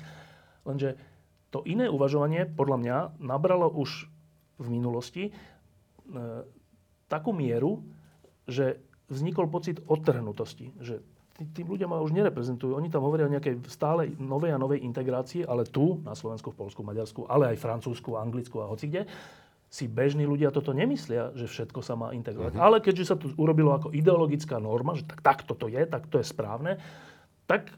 [0.65, 0.97] Lenže
[1.55, 4.11] to iné uvažovanie, podľa mňa, nabralo už
[4.59, 5.33] v minulosti e,
[7.07, 7.85] takú mieru,
[8.51, 10.75] že vznikol pocit odtrhnutosti.
[10.83, 11.05] Že
[11.39, 12.75] tí, tí ľudia ma už nereprezentujú.
[12.75, 16.59] Oni tam hovoria o nejakej stále novej a novej integrácii, ale tu, na Slovensku, v
[16.59, 19.07] Polsku, Maďarsku, ale aj Francúzsku, Anglicku a hoci kde,
[19.75, 22.55] si bežní ľudia toto nemyslia, že všetko sa má integrovať.
[22.55, 22.62] Uh-huh.
[22.62, 26.23] Ale keďže sa tu urobilo ako ideologická norma, že tak, tak toto je, tak to
[26.23, 26.79] je správne,
[27.51, 27.75] tak,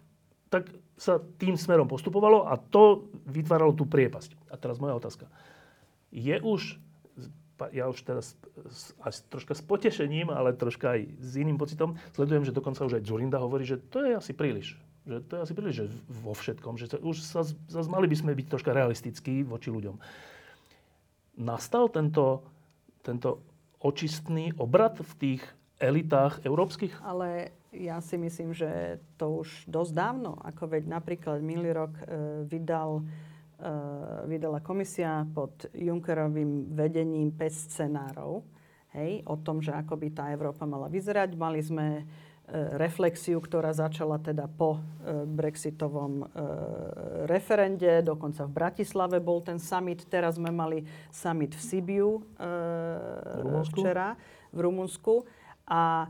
[0.52, 4.32] tak sa tým smerom postupovalo a to vytváralo tú priepasť.
[4.48, 5.28] A teraz moja otázka.
[6.08, 6.80] Je už,
[7.76, 8.32] ja už teraz
[9.04, 13.04] až troška s potešením, ale troška aj s iným pocitom, sledujem, že dokonca už aj
[13.04, 14.80] Zurinda hovorí, že to je asi príliš.
[15.04, 16.80] Že to je asi príliš, že vo všetkom.
[16.80, 20.00] Že sa, už sa, zase mali by sme byť troška realistickí voči ľuďom.
[21.36, 22.40] Nastal tento,
[23.04, 23.44] tento
[23.84, 25.42] očistný obrad v tých
[25.76, 27.04] elitách európskych?
[27.04, 32.04] Ale ja si myslím, že to už dosť dávno, ako veď napríklad minulý rok e,
[32.48, 33.04] vydal,
[33.60, 33.72] e,
[34.24, 38.40] vydala komisia pod Junckerovým vedením 5 scenárov
[38.96, 41.36] hej, o tom, že ako by tá Európa mala vyzerať.
[41.36, 42.02] Mali sme e,
[42.80, 44.80] reflexiu, ktorá začala teda po
[45.26, 46.24] brexitovom
[47.28, 48.00] referende.
[48.00, 50.08] Dokonca v Bratislave bol ten summit.
[50.08, 52.24] Teraz sme mali summit v Sibiu
[53.68, 54.16] včera
[54.48, 55.28] v Rumunsku.
[55.66, 56.06] A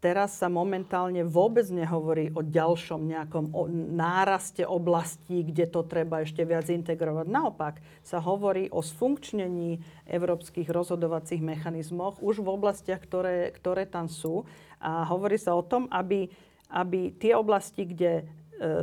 [0.00, 6.44] teraz sa momentálne vôbec nehovorí o ďalšom nejakom o náraste oblastí, kde to treba ešte
[6.44, 7.26] viac integrovať.
[7.26, 14.44] Naopak sa hovorí o sfunkčnení európskych rozhodovacích mechanizmoch už v oblastiach, ktoré, ktoré tam sú.
[14.78, 16.28] A hovorí sa o tom, aby,
[16.68, 18.24] aby tie oblasti, kde e,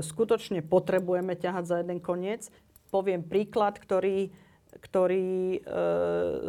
[0.02, 2.50] skutočne potrebujeme ťahať za jeden koniec,
[2.90, 4.34] poviem príklad, ktorý
[4.82, 5.60] ktorý e,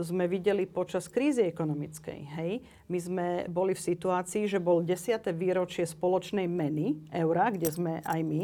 [0.01, 2.21] sme videli počas krízy ekonomickej.
[2.41, 2.53] Hej?
[2.89, 5.25] My sme boli v situácii, že bol 10.
[5.37, 8.43] výročie spoločnej meny, eura, kde sme aj my,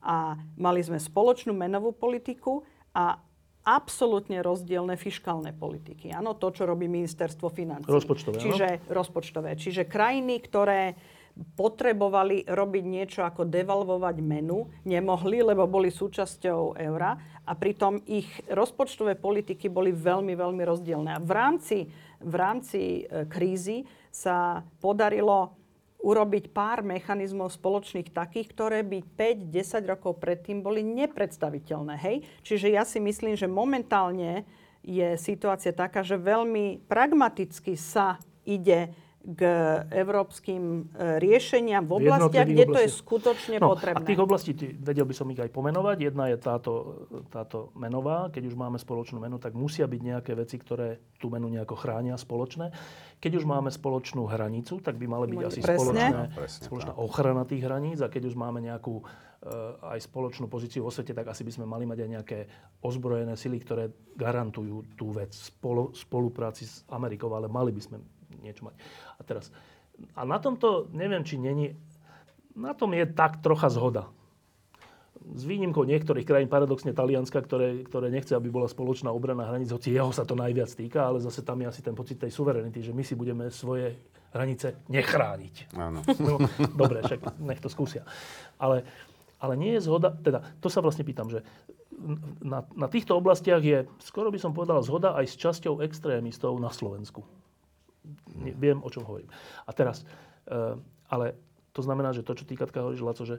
[0.00, 2.64] a mali sme spoločnú menovú politiku
[2.96, 3.20] a
[3.60, 6.16] absolútne rozdielne fiskálne politiky.
[6.16, 7.84] Áno, to, čo robí ministerstvo financí.
[7.84, 8.88] Rozpočtové, Čiže áno?
[8.88, 9.50] rozpočtové.
[9.60, 10.96] Čiže krajiny, ktoré
[11.56, 17.16] potrebovali robiť niečo ako devalvovať menu, nemohli, lebo boli súčasťou eura
[17.46, 21.10] a pritom ich rozpočtové politiky boli veľmi, veľmi rozdielne.
[21.16, 21.78] A v rámci,
[22.20, 25.56] v rámci e, krízy sa podarilo
[26.00, 29.04] urobiť pár mechanizmov spoločných takých, ktoré by
[29.52, 31.94] 5-10 rokov predtým boli nepredstaviteľné.
[32.00, 32.16] Hej?
[32.40, 34.48] Čiže ja si myslím, že momentálne
[34.80, 38.16] je situácia taká, že veľmi pragmaticky sa
[38.48, 39.40] ide k
[39.92, 40.62] európskym
[40.96, 42.72] e, riešeniam v oblastiach, kde oblasti.
[42.72, 44.00] to je skutočne no, potrebné.
[44.00, 44.50] A tých oblastí,
[44.80, 45.96] vedel by som ich aj pomenovať.
[46.08, 46.72] Jedna je táto,
[47.28, 48.32] táto menová.
[48.32, 52.16] Keď už máme spoločnú menu, tak musia byť nejaké veci, ktoré tú menu nejako chránia
[52.16, 52.72] spoločné.
[53.20, 55.76] Keď už máme spoločnú hranicu, tak by mala byť asi presne.
[55.76, 57.04] spoločné, no, presne, spoločná tak.
[57.04, 57.98] ochrana tých hraníc.
[58.00, 61.68] A keď už máme nejakú uh, aj spoločnú pozíciu vo svete, tak asi by sme
[61.68, 62.38] mali mať aj nejaké
[62.80, 68.00] ozbrojené sily, ktoré garantujú tú vec spolu, spolupráci s Amerikou, ale mali by sme
[68.42, 68.74] niečo mať.
[69.16, 69.52] A teraz
[70.16, 71.76] A na tomto, neviem, či není,
[72.56, 74.08] na tom je tak trocha zhoda.
[75.20, 79.92] S výnimkou niektorých krajín, paradoxne Talianska, ktoré, ktoré nechce, aby bola spoločná obrana hraníc, hoci
[79.92, 82.96] jeho sa to najviac týka, ale zase tam je asi ten pocit tej suverenity, že
[82.96, 84.00] my si budeme svoje
[84.32, 85.76] hranice nechrániť.
[85.76, 86.00] Áno.
[86.24, 86.40] No,
[86.72, 88.08] dobre, však nech to skúsia.
[88.56, 88.88] Ale,
[89.36, 91.44] ale nie je zhoda, teda to sa vlastne pýtam, že
[92.40, 96.72] na, na týchto oblastiach je, skoro by som povedal, zhoda aj s časťou extrémistov na
[96.72, 97.20] Slovensku.
[98.56, 99.28] Viem, o čom hovorím.
[99.66, 100.02] A teraz,
[100.48, 100.76] e,
[101.12, 101.36] ale
[101.70, 103.38] to znamená, že to, čo ty, hovoríš, Laco, že,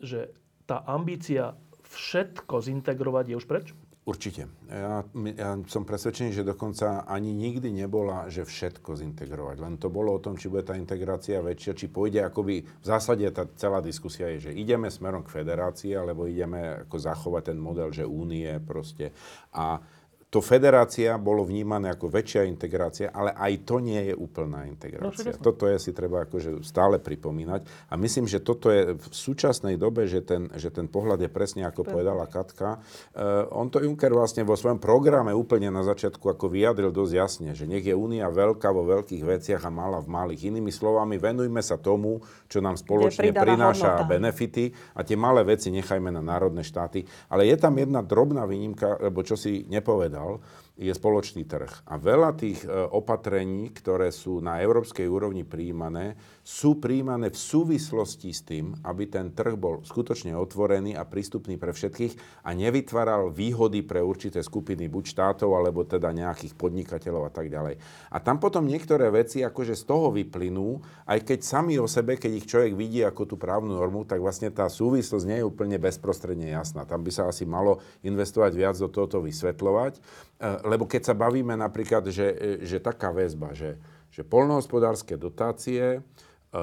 [0.00, 0.32] že
[0.66, 1.54] tá ambícia
[1.86, 3.66] všetko zintegrovať je už preč?
[4.06, 4.46] Určite.
[4.70, 5.02] Ja,
[5.34, 9.56] ja som presvedčený, že dokonca ani nikdy nebola, že všetko zintegrovať.
[9.58, 12.62] Len to bolo o tom, či bude tá integrácia väčšia, či pôjde akoby...
[12.62, 17.50] V zásade tá celá diskusia je, že ideme smerom k federácii, alebo ideme ako zachovať
[17.50, 19.10] ten model, že únie proste.
[19.50, 19.82] A
[20.36, 25.32] to federácia bolo vnímané ako väčšia integrácia, ale aj to nie je úplná integrácia.
[25.32, 27.88] No, toto je si treba akože stále pripomínať.
[27.88, 31.64] A myslím, že toto je v súčasnej dobe, že ten, že ten pohľad je presne
[31.64, 32.84] ako povedala Katka.
[33.16, 37.50] Uh, on to Juncker vlastne vo svojom programe úplne na začiatku ako vyjadril dosť jasne,
[37.56, 40.52] že nech je únia veľká vo veľkých veciach a malá v malých.
[40.52, 44.10] Inými slovami, venujme sa tomu, čo nám spoločne prináša hodnota.
[44.12, 47.08] benefity a tie malé veci nechajme na národné štáty.
[47.32, 51.88] Ale je tam jedna drobná výnimka, lebo čo si nepovedal povedal, je spoločný trh.
[51.88, 58.30] A veľa tých e, opatrení, ktoré sú na európskej úrovni príjmané, sú príjmané v súvislosti
[58.30, 63.80] s tým, aby ten trh bol skutočne otvorený a prístupný pre všetkých a nevytváral výhody
[63.88, 67.80] pre určité skupiny, buď štátov, alebo teda nejakých podnikateľov a tak ďalej.
[68.12, 72.32] A tam potom niektoré veci akože z toho vyplynú, aj keď sami o sebe, keď
[72.36, 76.52] ich človek vidí ako tú právnu normu, tak vlastne tá súvislosť nie je úplne bezprostredne
[76.52, 76.84] jasná.
[76.84, 79.98] Tam by sa asi malo investovať viac do tohoto vysvetľovať.
[80.36, 83.80] E, lebo keď sa bavíme napríklad, že, že taká väzba, že,
[84.12, 86.04] že polnohospodárske dotácie,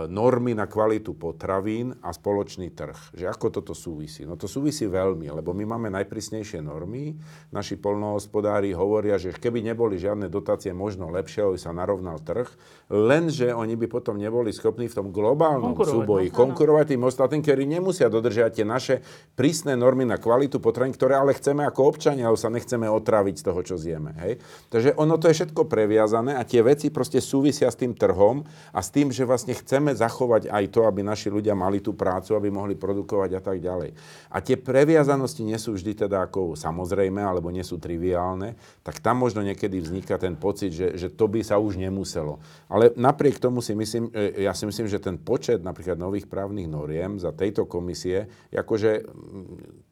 [0.10, 3.14] normy na kvalitu potravín a spoločný trh.
[3.14, 4.26] Že ako toto súvisí?
[4.26, 7.18] No to súvisí veľmi, lebo my máme najprísnejšie normy.
[7.52, 12.48] Naši polnohospodári hovoria, že keby neboli žiadne dotácie, možno lepšie, aby sa narovnal trh,
[12.90, 17.42] lenže oni by potom neboli schopní v tom globálnom konkurovať, súboji no, konkurovať tým ostatným,
[17.44, 18.96] ktorí nemusia dodržiať tie naše
[19.36, 23.44] prísne normy na kvalitu potravín, ktoré ale chceme ako občania, alebo sa nechceme otraviť z
[23.44, 24.16] toho, čo zjeme.
[24.24, 24.40] Hej?
[24.72, 28.80] Takže ono to je všetko previazané a tie veci proste súvisia s tým trhom a
[28.80, 32.40] s tým, že vlastne chceme chceme zachovať aj to, aby naši ľudia mali tú prácu,
[32.40, 33.92] aby mohli produkovať a tak ďalej.
[34.32, 39.20] A tie previazanosti nie sú vždy teda ako samozrejme, alebo nie sú triviálne, tak tam
[39.20, 42.40] možno niekedy vzniká ten pocit, že, že to by sa už nemuselo.
[42.72, 46.72] Ale napriek tomu si myslím, e, ja si myslím, že ten počet napríklad nových právnych
[46.72, 49.04] noriem za tejto komisie, akože,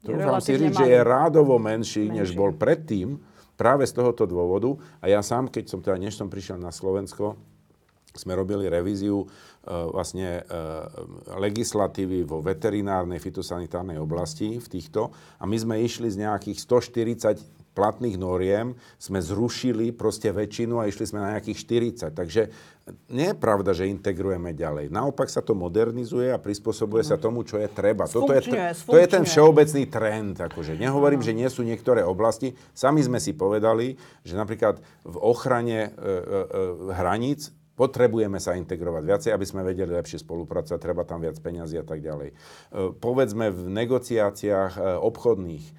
[0.08, 3.20] trúfam si říct, že je rádovo menší, menší, než bol predtým,
[3.60, 4.80] práve z tohoto dôvodu.
[5.04, 7.36] A ja sám, keď som teda, než som prišiel na Slovensko,
[8.16, 9.28] sme robili revíziu
[9.62, 10.44] E, vlastne e,
[11.38, 18.18] legislatívy vo veterinárnej, fitosanitárnej oblasti v týchto a my sme išli z nejakých 140 platných
[18.18, 21.62] noriem, sme zrušili proste väčšinu a išli sme na nejakých
[22.02, 22.10] 40.
[22.10, 22.42] Takže
[23.14, 24.90] nie je pravda, že integrujeme ďalej.
[24.90, 28.10] Naopak sa to modernizuje a prispôsobuje sa tomu, čo je treba.
[28.10, 28.42] Toto je,
[28.74, 30.42] to je ten všeobecný trend.
[30.42, 30.74] Akože.
[30.74, 32.58] Nehovorím, že nie sú niektoré oblasti.
[32.74, 33.94] Sami sme si povedali,
[34.26, 39.96] že napríklad v ochrane e, e, e, hraníc Potrebujeme sa integrovať viacej, aby sme vedeli
[39.96, 42.30] lepšie spolupracovať, treba tam viac peňazí a tak ďalej.
[42.30, 42.36] E,
[43.00, 45.74] povedzme v negociáciách e, obchodných, e,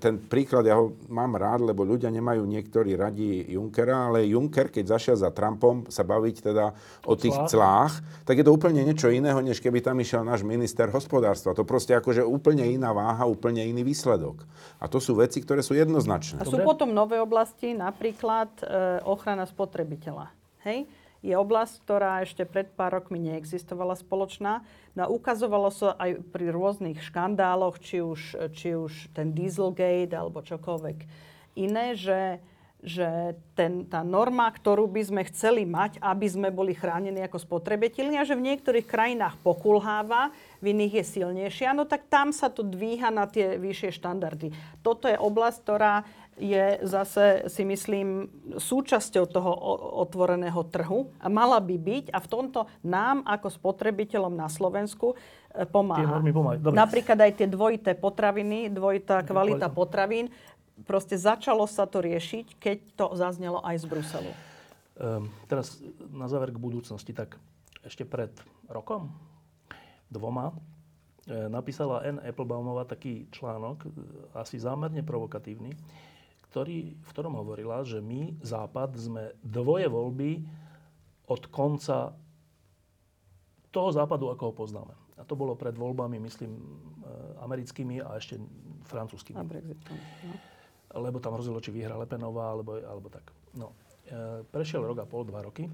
[0.00, 4.96] ten príklad, ja ho mám rád, lebo ľudia nemajú niektorí radí Junckera, ale Juncker, keď
[4.96, 6.72] zašiel za Trumpom sa baviť teda
[7.04, 10.88] o tých clách, tak je to úplne niečo iného, než keby tam išiel náš minister
[10.88, 11.52] hospodárstva.
[11.52, 14.48] To proste akože úplne iná váha, úplne iný výsledok.
[14.80, 16.40] A to sú veci, ktoré sú jednoznačné.
[16.40, 20.45] A sú potom nové oblasti, napríklad e, ochrana spotrebiteľa.
[20.66, 20.90] Hej?
[21.22, 24.66] Je oblasť, ktorá ešte pred pár rokmi neexistovala spoločná.
[24.98, 31.26] No ukazovalo sa aj pri rôznych škandáloch, či už, či už ten Dieselgate alebo čokoľvek
[31.56, 32.38] iné, že,
[32.84, 38.28] že ten, tá norma, ktorú by sme chceli mať, aby sme boli chránení ako spotrebitelia,
[38.28, 43.08] že v niektorých krajinách pokulháva, v iných je silnejšia, no tak tam sa to dvíha
[43.08, 44.52] na tie vyššie štandardy.
[44.84, 46.04] Toto je oblasť, ktorá
[46.36, 48.28] je zase, si myslím,
[48.60, 49.52] súčasťou toho
[50.04, 55.64] otvoreného trhu a mala by byť a v tomto nám ako spotrebiteľom na Slovensku e,
[55.64, 56.20] pomáha.
[56.60, 60.28] Napríklad aj tie dvojité potraviny, dvojitá kvalita potravín,
[60.84, 64.32] proste začalo sa to riešiť, keď to zaznelo aj z Bruselu.
[64.96, 65.80] Um, teraz
[66.12, 67.40] na záver k budúcnosti, tak
[67.84, 68.32] ešte pred
[68.68, 69.08] rokom,
[70.12, 70.52] dvoma,
[71.24, 72.20] e, napísala N.
[72.20, 73.88] Applebaumová taký článok, e,
[74.36, 75.72] asi zámerne provokatívny,
[76.56, 80.40] ktorý, v ktorom hovorila, že my, Západ, sme dvoje voľby
[81.28, 82.16] od konca
[83.68, 84.96] toho západu, ako ho poznáme.
[85.20, 86.56] A to bolo pred voľbami, myslím,
[87.44, 88.40] americkými a ešte
[88.88, 89.36] francúzskými.
[89.36, 90.00] A Brexitom.
[90.32, 90.34] No.
[90.96, 93.28] Lebo tam hrozilo, či vyhra Lepenová, alebo, alebo tak.
[93.52, 93.76] No.
[94.48, 95.68] Prešiel rok a pol, dva roky.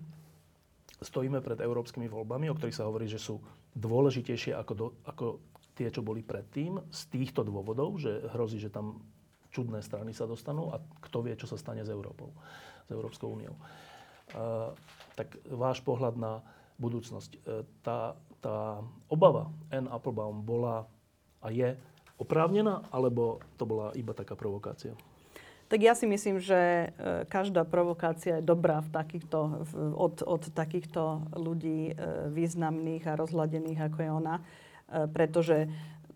[0.98, 3.38] Stojíme pred európskymi voľbami, o ktorých sa hovorí, že sú
[3.78, 5.38] dôležitejšie ako, do, ako
[5.78, 8.98] tie, čo boli predtým, z týchto dôvodov, že hrozí, že tam
[9.52, 12.32] čudné strany sa dostanú a kto vie, čo sa stane s Európou,
[12.88, 13.54] s Európskou úniou.
[15.12, 16.40] Tak váš pohľad na
[16.80, 17.30] budúcnosť.
[17.44, 19.86] Uh, tá, tá obava N.
[19.86, 20.88] Applebaum bola
[21.38, 21.76] a je
[22.18, 24.94] oprávnená, alebo to bola iba taká provokácia?
[25.66, 26.86] Tak ja si myslím, že e,
[27.32, 29.64] každá provokácia je dobrá v takýchto,
[29.96, 31.96] od, od takýchto ľudí
[32.28, 34.36] významných a rozhľadených, ako je ona.
[34.36, 34.42] E,
[35.08, 35.72] pretože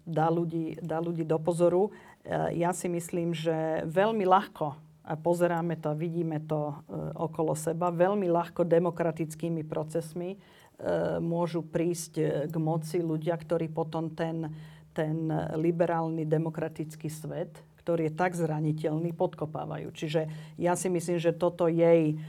[0.06, 1.90] dá ľudí, dá ľudí do pozoru.
[2.26, 4.74] E, ja si myslím, že veľmi ľahko,
[5.06, 6.74] a pozeráme to vidíme to e,
[7.14, 10.34] okolo seba, veľmi ľahko demokratickými procesmi
[11.24, 14.44] môžu prísť k moci ľudia, ktorí potom ten,
[14.92, 15.24] ten
[15.56, 19.88] liberálny demokratický svet, ktorý je tak zraniteľný, podkopávajú.
[19.96, 20.28] Čiže
[20.60, 22.20] ja si myslím, že toto jej,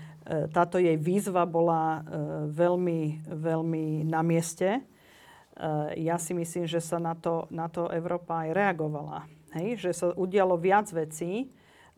[0.56, 2.08] táto jej výzva bola
[2.48, 4.80] veľmi, veľmi na mieste
[5.58, 9.26] Eh, ja si myslím, že sa na to, na to Európa aj reagovala.
[9.58, 9.89] Hej?
[9.89, 11.49] Že sa udialo viac vecí,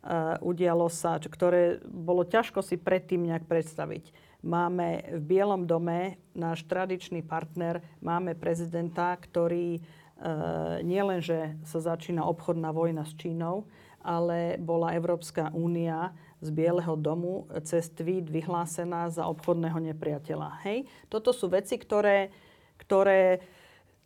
[0.04, 4.12] uh, udialo sa, ktoré bolo ťažko si predtým nejak predstaviť.
[4.40, 12.72] Máme v Bielom dome náš tradičný partner, máme prezidenta, ktorý uh, nielenže sa začína obchodná
[12.72, 13.68] vojna s Čínou,
[14.00, 20.64] ale bola Európska únia z Bieleho domu cez tweet vyhlásená za obchodného nepriateľa.
[20.64, 20.88] Hej?
[21.12, 22.32] Toto sú veci, ktoré
[22.80, 23.44] ktoré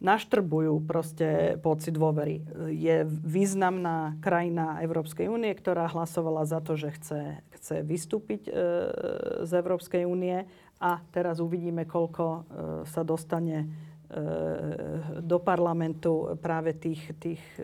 [0.04, 2.44] naštrbujú proste pocit dôvery.
[2.70, 7.22] Je významná krajina Európskej únie, ktorá hlasovala za to, že chce,
[7.56, 8.52] chce vystúpiť e,
[9.48, 10.44] z Európskej únie
[10.84, 12.40] a teraz uvidíme, koľko e,
[12.92, 13.68] sa dostane e,
[15.24, 17.64] do parlamentu práve tých, tých e,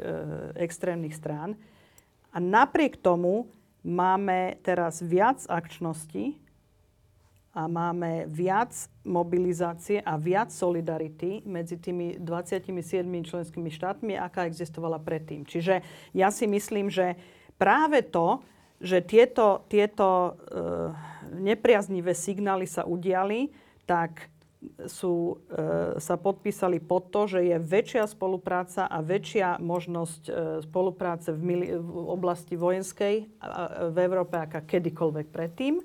[0.63, 1.59] extrémnych strán.
[2.31, 3.51] A napriek tomu
[3.83, 6.39] máme teraz viac akčností,
[7.49, 8.71] a máme viac
[9.01, 12.69] mobilizácie a viac solidarity medzi tými 27
[13.25, 15.49] členskými štátmi, aká existovala predtým.
[15.49, 15.81] Čiže
[16.13, 17.17] ja si myslím, že
[17.57, 18.45] práve to,
[18.79, 20.31] že tieto, tieto e,
[21.41, 23.51] nepriaznivé signály sa udiali,
[23.83, 24.29] tak
[24.87, 30.31] sú, e, sa podpísali pod to, že je väčšia spolupráca a väčšia možnosť e,
[30.63, 33.15] spolupráce v, mili, v oblasti vojenskej
[33.89, 35.81] v Európe, aká kedykoľvek predtým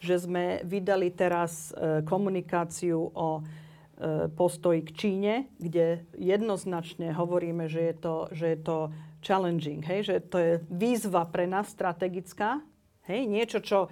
[0.00, 3.42] že sme vydali teraz e, komunikáciu o e,
[4.32, 8.76] postoji k Číne, kde jednoznačne hovoríme, že je to, že je to
[9.20, 12.64] challenging, hej, že to je výzva pre nás strategická,
[13.04, 13.88] hej, niečo, čo e,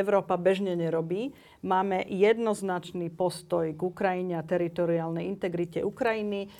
[0.00, 1.36] Európa bežne nerobí.
[1.60, 6.50] Máme jednoznačný postoj k Ukrajine a teritoriálnej integrite Ukrajiny.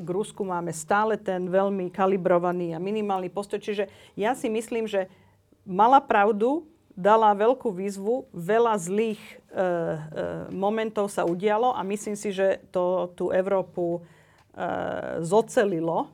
[0.00, 3.60] K Rusku máme stále ten veľmi kalibrovaný a minimálny postoj.
[3.60, 5.12] Čiže ja si myslím, že
[5.68, 6.64] mala pravdu
[6.94, 9.98] dala veľkú výzvu, veľa zlých e, e,
[10.54, 14.00] momentov sa udialo a myslím si, že to tú Európu e,
[15.22, 16.10] zocelilo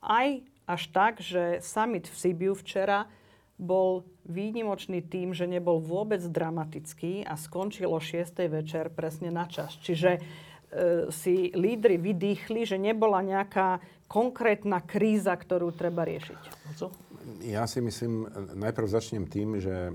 [0.00, 3.08] aj až tak, že summit v Sibiu včera
[3.56, 8.36] bol výnimočný tým, že nebol vôbec dramatický a skončilo 6.
[8.46, 9.74] večer presne na čas.
[9.80, 10.20] Čiže e,
[11.10, 16.40] si lídry vydýchli, že nebola nejaká konkrétna kríza, ktorú treba riešiť.
[17.40, 19.92] Ja si myslím, najprv začnem tým, že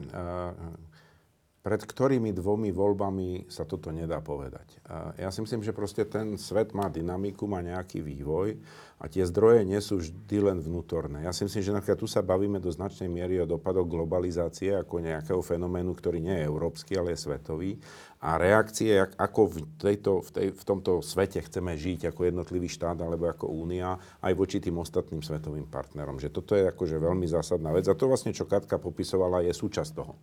[1.64, 4.84] pred ktorými dvomi voľbami sa toto nedá povedať.
[5.16, 8.60] Ja si myslím, že proste ten svet má dynamiku, má nejaký vývoj
[9.00, 11.24] a tie zdroje nie sú vždy len vnútorné.
[11.24, 15.08] Ja si myslím, že napríklad tu sa bavíme do značnej miery o dopadoch globalizácie ako
[15.08, 17.80] nejakého fenoménu, ktorý nie je európsky, ale je svetový.
[18.20, 23.00] A reakcie, ako v, tejto, v, tej, v tomto svete chceme žiť ako jednotlivý štát
[23.00, 26.20] alebo ako únia, aj voči tým ostatným svetovým partnerom.
[26.20, 27.88] Že toto je akože veľmi zásadná vec.
[27.88, 30.20] A to vlastne, čo Katka popisovala, je súčasť toho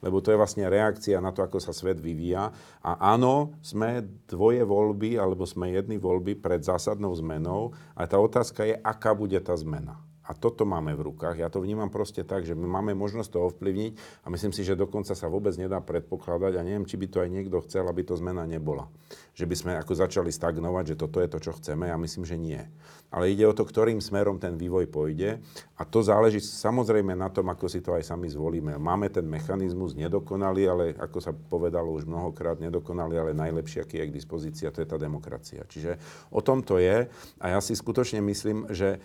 [0.00, 2.50] lebo to je vlastne reakcia na to, ako sa svet vyvíja.
[2.80, 8.66] A áno, sme dvoje voľby, alebo sme jedny voľby pred zásadnou zmenou, a tá otázka
[8.66, 10.09] je, aká bude tá zmena.
[10.30, 11.42] A toto máme v rukách.
[11.42, 14.78] Ja to vnímam proste tak, že my máme možnosť to ovplyvniť a myslím si, že
[14.78, 18.14] dokonca sa vôbec nedá predpokladať a neviem, či by to aj niekto chcel, aby to
[18.14, 18.86] zmena nebola.
[19.34, 22.38] Že by sme ako začali stagnovať, že toto je to, čo chceme a myslím, že
[22.38, 22.62] nie.
[23.10, 25.42] Ale ide o to, ktorým smerom ten vývoj pôjde
[25.74, 28.78] a to záleží samozrejme na tom, ako si to aj sami zvolíme.
[28.78, 34.06] Máme ten mechanizmus nedokonalý, ale ako sa povedalo už mnohokrát, nedokonalý, ale najlepší, aký je
[34.06, 35.66] k dispozícii, a to je tá demokracia.
[35.66, 35.98] Čiže
[36.30, 37.10] o tom to je
[37.42, 39.02] a ja si skutočne myslím, že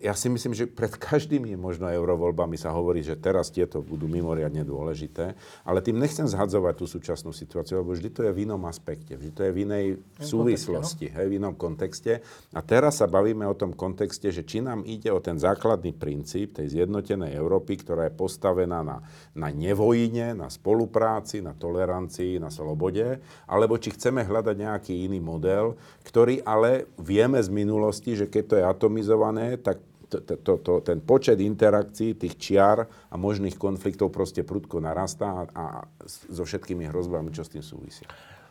[0.00, 4.64] ja si myslím, že pred každými možno eurovoľbami sa hovorí, že teraz tieto budú mimoriadne
[4.64, 5.36] dôležité,
[5.68, 9.32] ale tým nechcem zhadzovať tú súčasnú situáciu, lebo vždy to je v inom aspekte, vždy
[9.36, 9.86] to je v inej
[10.24, 12.24] súvislosti, hej, v inom kontexte.
[12.56, 16.56] A teraz sa bavíme o tom kontexte, že či nám ide o ten základný princíp
[16.56, 19.04] tej zjednotenej Európy, ktorá je postavená na,
[19.36, 25.76] na nevojine, na spolupráci, na tolerancii, na slobode, alebo či chceme hľadať nejaký iný model,
[26.02, 29.78] ktorý ale vieme z minulosti, že keď to je atomizované, tak
[30.20, 35.42] to, to, to, ten počet interakcií, tých čiar a možných konfliktov proste prudko narastá a,
[35.56, 35.64] a
[36.06, 38.04] so všetkými hrozbami, čo s tým súvisia.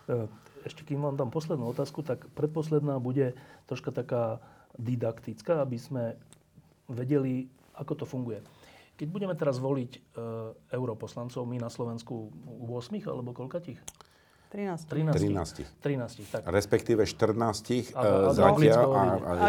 [0.10, 0.26] E,
[0.66, 3.38] ešte kým vám dám poslednú otázku, tak predposledná bude
[3.70, 4.42] troška taká
[4.78, 6.04] didaktická, aby sme
[6.90, 7.46] vedeli,
[7.78, 8.42] ako to funguje.
[8.98, 10.00] Keď budeme teraz voliť e,
[10.74, 12.30] europoslancov, my na Slovensku
[12.66, 13.82] 8 alebo koľkatých?
[14.52, 14.84] 13.
[14.92, 15.64] 13.
[15.80, 16.28] 13.
[16.28, 16.42] tak.
[16.52, 18.88] Respektíve 14 a, uh, zatiaľ.
[19.24, 19.48] A,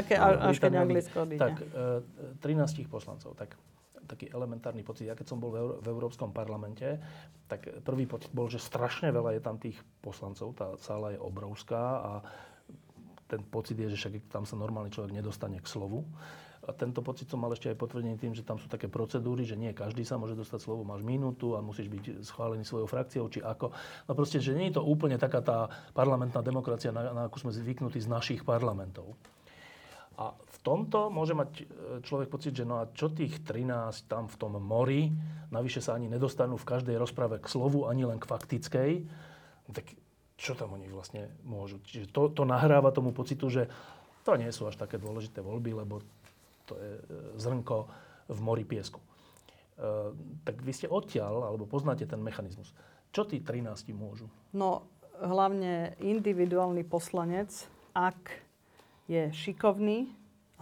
[0.55, 3.35] keď Anglicko Tak, uh, 13 poslancov.
[3.35, 3.59] Tak
[4.07, 5.11] taký elementárny pocit.
[5.11, 7.01] Ja keď som bol v, Euró- v Európskom parlamente,
[7.49, 10.55] tak prvý pocit bol, že strašne veľa je tam tých poslancov.
[10.55, 12.13] Tá sála je obrovská a
[13.27, 16.05] ten pocit je, že však tam sa normálny človek nedostane k slovu.
[16.63, 19.59] A tento pocit som mal ešte aj potvrdený tým, že tam sú také procedúry, že
[19.59, 23.43] nie každý sa môže dostať slovo, máš minútu a musíš byť schválený svojou frakciou, či
[23.43, 23.75] ako.
[24.07, 27.51] No proste, že nie je to úplne taká tá parlamentná demokracia, na, na akú sme
[27.51, 29.19] zvyknutí z našich parlamentov.
[30.23, 31.65] A v tomto môže mať e,
[32.07, 35.11] človek pocit, že no a čo tých 13 tam v tom mori,
[35.51, 38.91] navyše sa ani nedostanú v každej rozprave k slovu, ani len k faktickej,
[39.75, 39.89] tak
[40.39, 41.83] čo tam oni vlastne môžu?
[41.83, 43.67] Čiže to, to nahráva tomu pocitu, že
[44.23, 46.03] to nie sú až také dôležité voľby, lebo
[46.73, 47.03] to je e,
[47.37, 47.77] zrnko
[48.33, 48.97] v mori piesku.
[48.97, 49.07] E,
[50.49, 52.73] tak vy ste odtiaľ, alebo poznáte ten mechanizmus.
[53.13, 54.33] Čo tí 13 môžu?
[54.57, 54.89] No,
[55.21, 57.53] hlavne individuálny poslanec,
[57.93, 58.41] ak
[59.05, 60.09] je šikovný,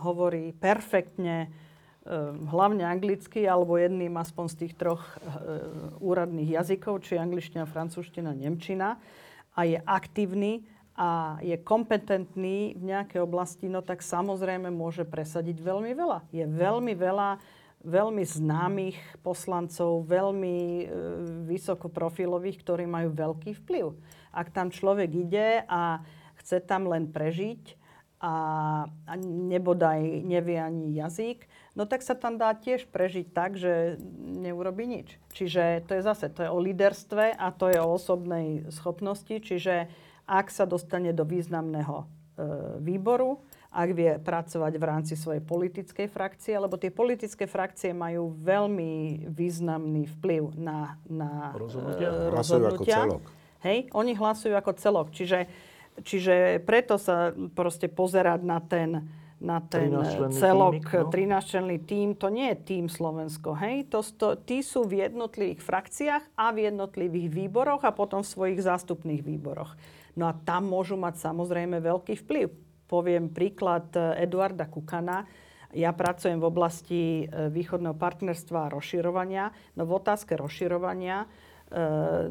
[0.02, 2.18] hovorí perfektne, e,
[2.50, 5.06] hlavne anglicky, alebo jedným aspoň z tých troch
[6.02, 8.98] úradných jazykov, či angličtina, francúzština, nemčina,
[9.54, 10.66] a je aktívny
[11.00, 16.28] a je kompetentný v nejakej oblasti, no tak samozrejme môže presadiť veľmi veľa.
[16.28, 17.40] Je veľmi veľa
[17.80, 20.86] veľmi známych poslancov, veľmi e,
[21.48, 23.96] vysokoprofilových, ktorí majú veľký vplyv.
[24.36, 26.04] Ak tam človek ide a
[26.44, 27.80] chce tam len prežiť
[28.20, 28.34] a,
[28.84, 34.84] a nebodaj nevie ani jazyk, no tak sa tam dá tiež prežiť tak, že neurobi
[34.84, 35.16] nič.
[35.32, 39.88] Čiže to je zase, to je o líderstve a to je o osobnej schopnosti, čiže
[40.30, 42.04] ak sa dostane do významného e,
[42.78, 49.26] výboru, ak vie pracovať v rámci svojej politickej frakcie, lebo tie politické frakcie majú veľmi
[49.26, 52.08] významný vplyv na, na rozhodnutia.
[52.10, 52.98] E, rozhodnutia.
[53.02, 53.24] ako celok.
[53.60, 55.06] Hej, oni hlasujú ako celok.
[55.10, 55.38] Čiže,
[56.06, 59.04] čiže preto sa proste pozerať na ten,
[59.40, 59.88] na ten
[60.36, 61.86] celok, 13-členný no?
[61.88, 63.88] tým, to nie je tým Slovensko, hej?
[63.88, 68.60] To, to, tí sú v jednotlivých frakciách a v jednotlivých výboroch a potom v svojich
[68.60, 69.72] zástupných výboroch.
[70.20, 72.46] No a tam môžu mať samozrejme veľký vplyv.
[72.84, 75.24] Poviem príklad e, Eduarda Kukana.
[75.72, 79.54] Ja pracujem v oblasti e, východného partnerstva a rozširovania.
[79.72, 81.24] No v otázke rozširovania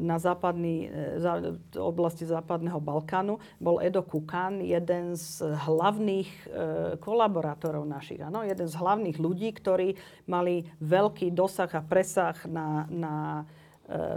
[0.00, 6.28] na západný, v oblasti západného Balkánu bol Edo Kukan jeden z hlavných
[7.00, 8.20] kolaborátorov našich.
[8.20, 8.44] Ano?
[8.44, 9.96] Jeden z hlavných ľudí, ktorí
[10.28, 13.14] mali veľký dosah a presah na, na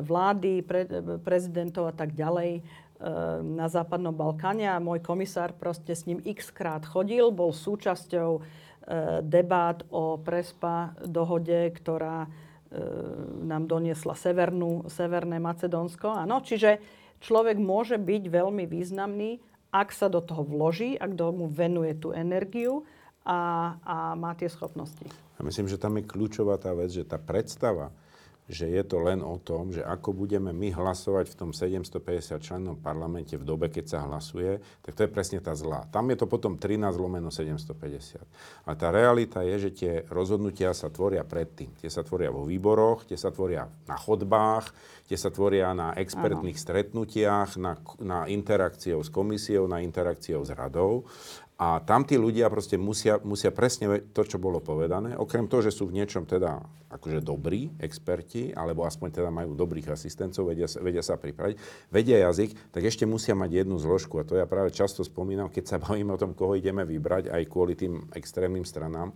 [0.04, 0.86] vlády, pre,
[1.24, 2.60] prezidentov a tak ďalej
[3.04, 8.40] Eh, na Západnom Balkáne a môj komisár proste s ním x krát chodil, bol súčasťou
[8.40, 8.46] eh,
[9.20, 12.32] debát o prespa dohode, ktorá eh,
[13.44, 16.10] nám doniesla Severnú, Severné Macedónsko.
[16.10, 16.82] Áno, čiže
[17.22, 19.38] človek môže byť veľmi významný,
[19.74, 22.86] ak sa do toho vloží, ak mu venuje tú energiu
[23.26, 25.06] a, a má tie schopnosti.
[25.38, 27.90] Ja myslím, že tam je kľúčová tá vec, že tá predstava,
[28.52, 32.76] že je to len o tom, že ako budeme my hlasovať v tom 750 člennom
[32.76, 35.88] parlamente v dobe, keď sa hlasuje, tak to je presne tá zlá.
[35.88, 38.20] Tam je to potom 13 lomeno 750.
[38.68, 41.72] A tá realita je, že tie rozhodnutia sa tvoria predtým.
[41.80, 44.76] Tie sa tvoria vo výboroch, tie sa tvoria na chodbách,
[45.08, 46.64] tie sa tvoria na expertných Aha.
[46.68, 51.08] stretnutiach, na, na interakciou s komisiou, na interakciou s radou.
[51.54, 55.14] A tam tí ľudia proste musia, musia presne to, čo bolo povedané.
[55.14, 56.58] Okrem toho, že sú v niečom teda
[56.90, 61.56] akože dobrí experti, alebo aspoň teda majú dobrých asistencov, vedia, vedia sa pripraviť,
[61.94, 64.18] vedia jazyk, tak ešte musia mať jednu zložku.
[64.18, 67.44] A to ja práve často spomínam, keď sa bavíme o tom, koho ideme vybrať, aj
[67.50, 69.14] kvôli tým extrémnym stranám.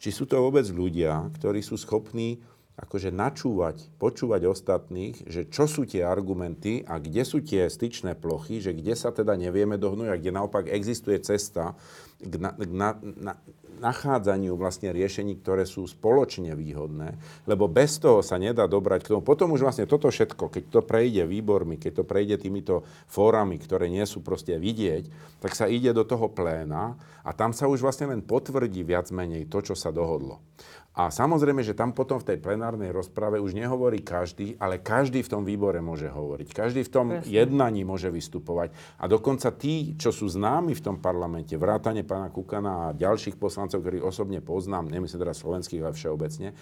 [0.00, 2.40] Či sú to vôbec ľudia, ktorí sú schopní
[2.78, 8.62] akože načúvať, počúvať ostatných, že čo sú tie argumenty a kde sú tie styčné plochy,
[8.62, 11.76] že kde sa teda nevieme dohnúť a kde naopak existuje cesta
[12.20, 13.32] k, na, k na, na,
[13.80, 17.16] nachádzaniu vlastne riešení, ktoré sú spoločne výhodné,
[17.48, 19.24] lebo bez toho sa nedá dobrať k tomu.
[19.24, 23.88] Potom už vlastne toto všetko, keď to prejde výbormi, keď to prejde týmito fórami, ktoré
[23.88, 25.08] nie sú proste vidieť,
[25.40, 29.48] tak sa ide do toho pléna a tam sa už vlastne len potvrdí viac menej
[29.48, 30.44] to, čo sa dohodlo.
[30.90, 35.30] A samozrejme, že tam potom v tej plenárnej rozprave už nehovorí každý, ale každý v
[35.30, 36.50] tom výbore môže hovoriť.
[36.50, 37.30] Každý v tom Presne.
[37.30, 38.74] jednaní môže vystupovať.
[38.98, 43.86] A dokonca tí, čo sú známi v tom parlamente, vrátane pána Kukana a ďalších poslancov,
[43.86, 46.58] ktorých osobne poznám, nemyslím teraz slovenských, ale všeobecne,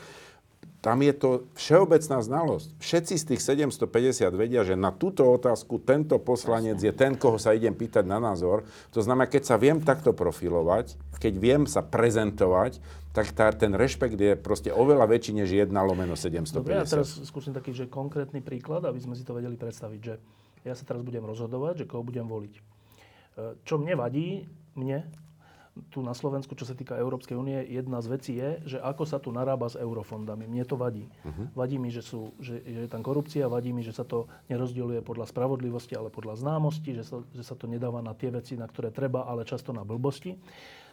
[0.78, 2.68] tam je to všeobecná znalosť.
[2.78, 7.51] Všetci z tých 750 vedia, že na túto otázku tento poslanec je ten, koho sa
[7.51, 8.62] idem pýtať na názor.
[8.94, 12.78] To znamená, keď sa viem takto profilovať, keď viem sa prezentovať,
[13.10, 16.62] tak tá, ten rešpekt je proste oveľa väčší než 1 lomeno 750.
[16.62, 20.14] Dobre, ja teraz skúsim taký že konkrétny príklad, aby sme si to vedeli predstaviť, že
[20.62, 22.55] ja sa teraz budem rozhodovať, že koho budem voliť.
[22.55, 22.60] E,
[23.66, 24.47] čo mne vadí,
[24.78, 25.10] mne,
[25.88, 29.18] tu na Slovensku, čo sa týka Európskej únie, jedna z vecí je, že ako sa
[29.22, 30.46] tu narába s eurofondami.
[30.50, 31.06] Mne to vadí.
[31.22, 31.46] Uh-huh.
[31.55, 35.00] Vadí mi, že, sú, že, že je tam korupcia, vadí mi, že sa to nerozdieluje
[35.02, 38.66] podľa spravodlivosti, ale podľa známosti, že sa, že sa to nedáva na tie veci, na
[38.66, 40.34] ktoré treba, ale často na blbosti.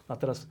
[0.06, 0.46] A teraz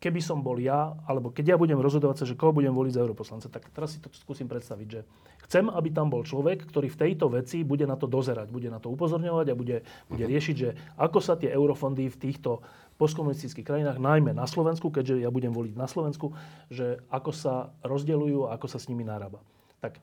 [0.00, 3.04] keby som bol ja, alebo keď ja budem rozhodovať sa, že koho budem voliť za
[3.04, 5.00] europoslanca, tak teraz si to skúsim predstaviť, že
[5.44, 8.80] chcem, aby tam bol človek, ktorý v tejto veci bude na to dozerať, bude na
[8.80, 9.76] to upozorňovať a bude,
[10.08, 10.30] bude mhm.
[10.32, 12.64] riešiť, že ako sa tie eurofondy v týchto
[13.00, 16.36] postkomunistických krajinách, najmä na Slovensku, keďže ja budem voliť na Slovensku,
[16.68, 19.40] že ako sa rozdeľujú a ako sa s nimi narába.
[19.80, 19.96] Tak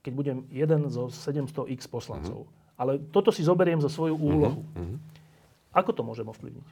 [0.00, 2.80] keď budem jeden zo 700 x poslancov, uh-huh.
[2.80, 4.96] ale toto si zoberiem za svoju úlohu, uh-huh.
[5.76, 6.64] ako to môžem ovplyvniť?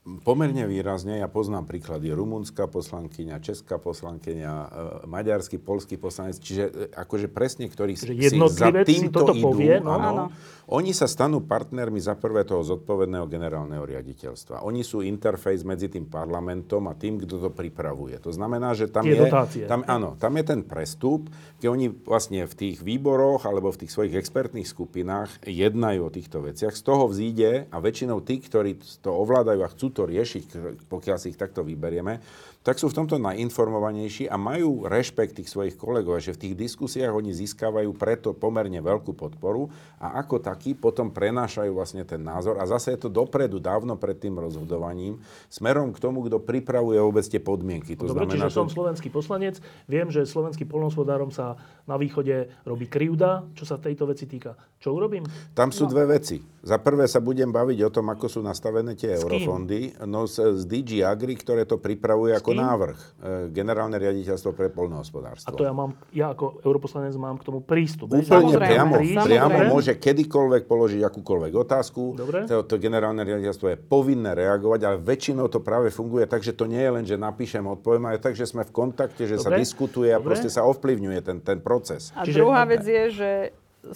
[0.00, 4.68] Pomerne výrazne, ja poznám príklady rumunská poslankyňa, česká poslankyňa, e,
[5.04, 8.08] maďarský, polský poslanec, čiže e, akože presne, ktorí si
[8.48, 10.32] za týmto si idú, povie, no, áno,
[10.72, 14.64] oni sa stanú partnermi za prvé toho zodpovedného generálneho riaditeľstva.
[14.64, 18.16] Oni sú interfejs medzi tým parlamentom a tým, kto to pripravuje.
[18.24, 19.20] To znamená, že tam je,
[19.68, 21.28] tam, áno, tam je ten prestup,
[21.60, 26.40] keď oni vlastne v tých výboroch alebo v tých svojich expertných skupinách jednajú o týchto
[26.40, 26.72] veciach.
[26.72, 30.44] Z toho vzíde a väčšinou tí, ktorí to ovládajú a chcú to riešiť,
[30.88, 32.16] pokiaľ si ich takto vyberieme,
[32.60, 37.08] tak sú v tomto najinformovanejší a majú rešpekt tých svojich kolegov, že v tých diskusiách
[37.08, 42.68] oni získavajú preto pomerne veľkú podporu a ako takí potom prenášajú vlastne ten názor a
[42.68, 45.16] zase je to dopredu, dávno pred tým rozhodovaním,
[45.48, 47.96] smerom k tomu, kto pripravuje vôbec tie podmienky.
[47.96, 49.56] To Dobre, znamená, čiže som slovenský poslanec,
[49.88, 51.56] viem, že slovenským polnospodárom sa
[51.88, 54.52] na východe robí krivda, čo sa tejto veci týka.
[54.80, 55.24] Čo urobím?
[55.52, 55.92] Tam sú no.
[55.92, 56.40] dve veci.
[56.60, 59.96] Za prvé sa budem baviť o tom, ako sú nastavené tie s eurofondy.
[60.08, 62.98] No z, z DG Agri, ktoré to pripravuje ako návrh.
[62.98, 65.50] E, Generálne riaditeľstvo pre polnohospodárstvo.
[65.50, 68.10] A to ja mám, ja ako europoslanec mám k tomu prístup.
[68.10, 72.02] Úplne priamo, priamo môže kedykoľvek položiť akúkoľvek otázku.
[72.16, 72.46] Dobre.
[72.46, 76.66] To, to generálne riaditeľstvo je povinné reagovať, ale väčšinou to práve funguje tak, že to
[76.66, 79.44] nie je len, že napíšem, odpoviem, ale tak, že sme v kontakte, že Dobre.
[79.44, 80.26] sa diskutuje a Dobre.
[80.32, 82.10] proste sa ovplyvňuje ten, ten proces.
[82.14, 83.30] A Čiže, druhá vec je, že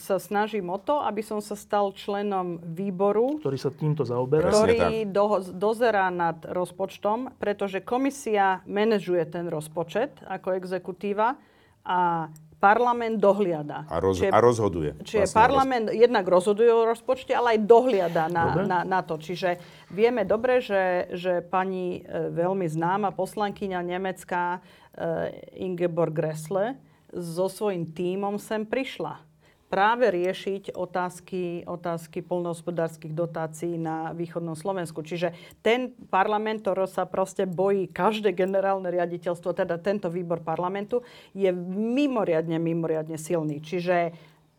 [0.00, 4.48] sa snažím o to, aby som sa stal členom výboru, ktorý sa týmto zaoberá.
[4.48, 11.36] Ktorý do, dozerá nad rozpočtom, pretože komisia manažuje ten rozpočet ako exekutíva
[11.84, 13.84] a parlament dohliada.
[13.92, 14.90] A, roz, čiže, a rozhoduje.
[15.04, 16.00] Čiže vlastne parlament roz...
[16.00, 19.20] jednak rozhoduje o rozpočte, ale aj dohliada na, na, na to.
[19.20, 19.60] Čiže
[19.92, 24.64] vieme dobre, že, že pani e, veľmi známa poslankyňa nemecká
[24.96, 26.80] e, Ingeborg Gressle
[27.12, 29.33] so svojím tímom sem prišla
[29.68, 35.02] práve riešiť otázky, otázky polnohospodárskych dotácií na východnom Slovensku.
[35.02, 35.34] Čiže
[35.64, 41.02] ten parlament, ktorý sa proste bojí každé generálne riaditeľstvo, teda tento výbor parlamentu,
[41.34, 43.58] je mimoriadne, mimoriadne silný.
[43.58, 44.14] Čiže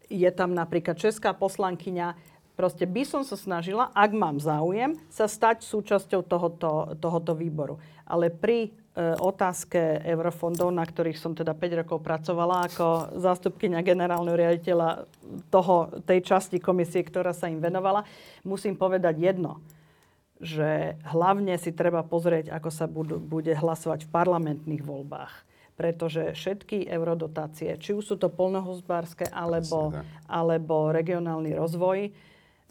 [0.09, 2.13] je tam napríklad česká poslankyňa,
[2.53, 7.81] proste by som sa snažila, ak mám záujem, sa stať súčasťou tohoto, tohoto výboru.
[8.05, 15.03] Ale pri otázke eurofondov, na ktorých som teda 5 rokov pracovala ako zástupkynia generálneho riaditeľa
[15.51, 18.07] toho, tej časti komisie, ktorá sa im venovala,
[18.47, 19.59] musím povedať jedno
[20.43, 25.31] že hlavne si treba pozrieť, ako sa budú, bude hlasovať v parlamentných voľbách.
[25.75, 29.91] Pretože všetky eurodotácie, či už sú to polnohospodárske alebo,
[30.27, 32.11] alebo regionálny rozvoj,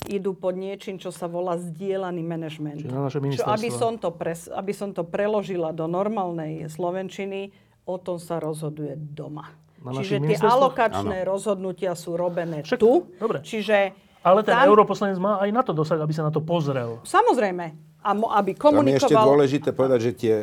[0.05, 2.81] idú pod niečím, čo sa volá zdieľaný manažment.
[2.85, 7.55] Čo, aby, som to pres, aby som to preložila do normálnej slovenčiny,
[7.89, 9.53] o tom sa rozhoduje doma.
[9.85, 11.29] Na čiže tie alokačné ano.
[11.37, 13.05] rozhodnutia sú robené Však, tu.
[13.21, 13.45] Dobre.
[13.45, 13.93] Čiže
[14.25, 14.65] ale ten tam...
[14.65, 17.05] europoslanec má aj na to dosah, aby sa na to pozrel.
[17.05, 17.77] Samozrejme.
[18.01, 18.81] A mo, aby komunikoval...
[18.81, 20.35] Tam je ešte dôležité povedať, že tie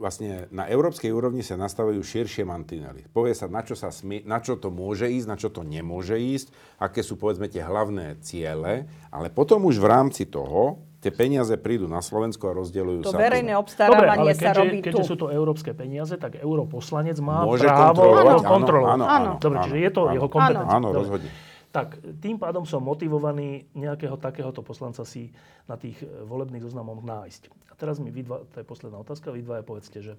[0.00, 3.04] vlastne na európskej úrovni sa nastavujú širšie mantinely.
[3.12, 6.16] Povie sa, na čo, sa smie, na čo to môže ísť, na čo to nemôže
[6.16, 6.48] ísť,
[6.80, 11.84] aké sú povedzme tie hlavné ciele, ale potom už v rámci toho tie peniaze prídu
[11.88, 13.20] na Slovensko a rozdeľujú To sa.
[13.20, 15.08] verejné Dobre, obstarávanie sa robí keďže tu.
[15.12, 18.92] sú to európske peniaze, tak europoslanec má Môže právo kontrolovať, áno, kontrolovať.
[18.96, 20.12] áno, áno, Dobre, čiže je to áno.
[20.16, 20.76] jeho kompetencia.
[20.76, 21.00] Áno, Dobre.
[21.04, 21.30] rozhodne.
[21.70, 25.30] Tak, tým pádom som motivovaný nejakého takéhoto poslanca si
[25.70, 27.42] na tých e, volebných zoznamoch nájsť.
[27.70, 30.18] A teraz mi vy dva, to je posledná otázka, vy dvaja povedzte, že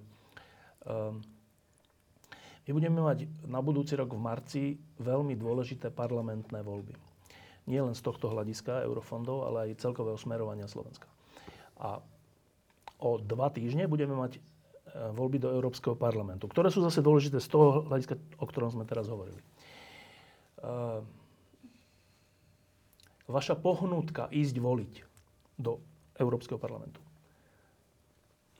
[0.88, 1.20] um,
[2.64, 4.62] my budeme mať na budúci rok v marci
[4.96, 6.96] veľmi dôležité parlamentné voľby.
[7.68, 11.04] Nie len z tohto hľadiska eurofondov, ale aj celkového smerovania Slovenska.
[11.76, 12.00] A
[12.96, 14.40] o dva týždne budeme mať e,
[15.12, 19.04] voľby do Európskeho parlamentu, ktoré sú zase dôležité z toho hľadiska, o ktorom sme teraz
[19.12, 19.36] hovorili.
[20.62, 21.04] Uh,
[23.30, 24.94] vaša pohnutka ísť voliť
[25.58, 25.78] do
[26.18, 27.02] Európskeho parlamentu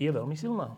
[0.02, 0.74] je veľmi silná.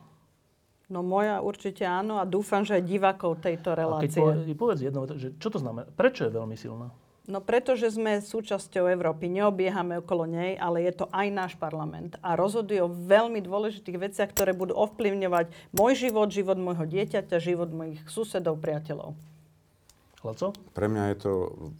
[0.93, 4.21] No moja určite áno a dúfam, že aj divákov tejto A keď relácie.
[4.21, 5.89] povedz, povedz jedno, že čo to znamená?
[5.97, 6.93] Prečo je veľmi silná?
[7.25, 12.21] No pretože sme súčasťou Európy, neobiehame okolo nej, ale je to aj náš parlament.
[12.21, 17.73] A rozhoduje o veľmi dôležitých veciach, ktoré budú ovplyvňovať môj život, život môjho dieťaťa, život
[17.73, 19.17] mojich susedov, priateľov.
[20.25, 20.57] Laco?
[20.73, 21.33] Pre mňa je to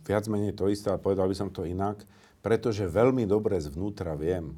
[0.05, 2.05] viac menej to isté, ale povedal by som to inak,
[2.45, 4.53] pretože veľmi dobre zvnútra viem,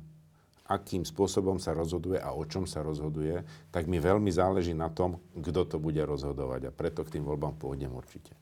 [0.67, 5.23] akým spôsobom sa rozhoduje a o čom sa rozhoduje, tak mi veľmi záleží na tom,
[5.39, 6.69] kto to bude rozhodovať.
[6.69, 8.35] A preto k tým voľbám pôjdem určite.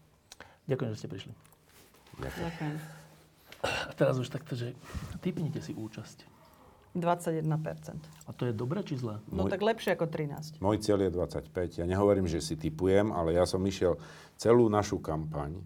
[0.65, 1.33] Ďakujem, že ste prišli.
[2.25, 2.45] Ďakujem.
[2.49, 2.77] Ďakujem.
[3.65, 4.73] A teraz už takto, že
[5.21, 6.34] typnite si účasť.
[6.95, 7.43] 21%.
[8.25, 9.19] A to je dobré či zlé?
[9.29, 10.59] No Môj- tak lepšie ako 13.
[10.59, 11.51] Môj cieľ je 25.
[11.77, 13.99] Ja nehovorím, že si typujem, ale ja som išiel
[14.37, 15.59] celú našu kampaň,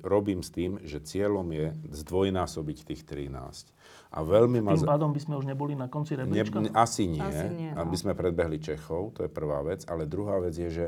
[0.00, 3.68] robím s tým, že cieľom je zdvojnásobiť tých 13.
[4.10, 4.72] A veľmi ma...
[4.72, 6.60] Tým pádom by sme už neboli na konci rebríčka?
[6.60, 7.80] ne- asi nie, Asi nie, no.
[7.80, 9.84] aby sme predbehli Čechov, to je prvá vec.
[9.84, 10.86] Ale druhá vec je, že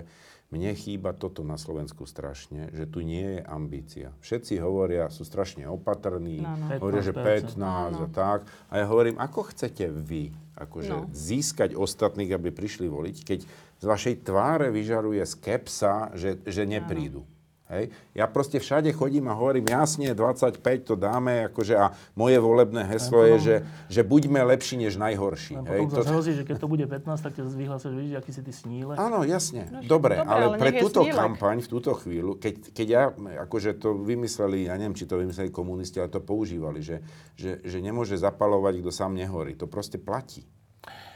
[0.48, 4.08] mne chýba toto na Slovensku strašne, že tu nie je ambícia.
[4.20, 6.78] Všetci hovoria, sú strašne opatrní, Áno.
[6.78, 7.58] hovoria, že 15%.
[7.58, 8.38] 15 a tak.
[8.68, 11.10] A ja hovorím, ako chcete vy akože No.
[11.10, 13.38] získať ostatných, aby prišli voliť, keď
[13.74, 17.26] z vašej tváre vyžaruje skepsa, že, že neprídu.
[17.64, 17.96] Hej.
[18.12, 23.24] Ja proste všade chodím a hovorím, jasne, 25 to dáme, akože a moje volebné heslo
[23.24, 23.56] je, že,
[23.88, 25.56] že buďme lepší než najhorší.
[25.56, 25.80] Len Hej.
[25.88, 28.42] potom To- hrozí, že keď to bude 15, tak ťa vyhlásia, že vidíš, aký si
[28.44, 28.92] ty sníle.
[29.00, 29.64] Áno, jasne.
[29.72, 31.16] No, dobre, dobre, ale ale pre túto snílek.
[31.16, 33.02] kampaň v túto chvíľu, keď, keď ja,
[33.48, 37.00] akože to vymysleli, ja neviem, či to vymysleli komunisti, ale to používali, že,
[37.32, 39.56] že, že nemôže zapalovať, kto sám nehorí.
[39.56, 40.44] To proste platí.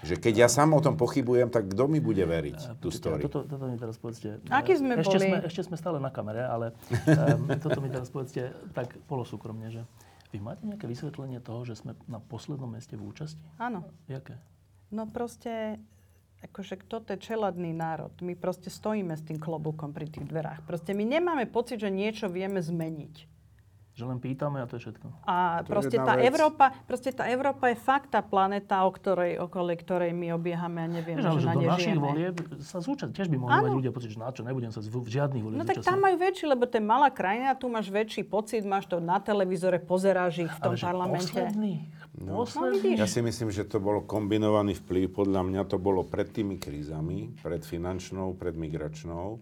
[0.07, 3.27] Že keď ja sám o tom pochybujem, tak kto mi bude veriť tú story?
[3.27, 4.39] Toto, toto mi teraz povedzte.
[4.47, 5.27] Aký sme ešte boli?
[5.27, 9.83] Sme, ešte sme stále na kamere, ale um, toto mi teraz povedzte tak polosúkromne, že
[10.31, 13.43] vy máte nejaké vysvetlenie toho, že sme na poslednom mieste v účasti?
[13.59, 13.89] Áno.
[14.07, 14.39] Jaké?
[14.93, 15.83] No proste,
[16.45, 18.13] akože toto je čeladný národ.
[18.21, 20.63] My proste stojíme s tým klobúkom pri tých dverách.
[20.69, 23.38] Proste my nemáme pocit, že niečo vieme zmeniť.
[23.99, 25.07] Že len pýtame a to je všetko.
[25.27, 26.31] A To proste tá, vec.
[26.31, 30.89] Európa, proste tá Európa je fakt tá planeta, o ktorej, okolo ktorej my obiehame a
[30.89, 33.17] nevieme, ale že že na do našich volieb sa zúčastniť.
[33.19, 33.65] Tiež by mohli Áno.
[33.67, 35.91] mať ľudia pocit, že na čo, nebudem sa v žiadnych volieb No tak zúčastniť.
[35.91, 39.19] tam majú väčší, lebo to je malá krajina, tu máš väčší pocit, máš to na
[39.19, 41.35] televízore, pozeráš ich v tom ale parlamente.
[41.35, 41.75] posledný,
[42.19, 42.99] No posledný.
[42.99, 45.11] Ja si myslím, že to bolo kombinovaný vplyv.
[45.13, 49.39] Podľa mňa to bolo pred tými krízami, pred finančnou, pred migračnou.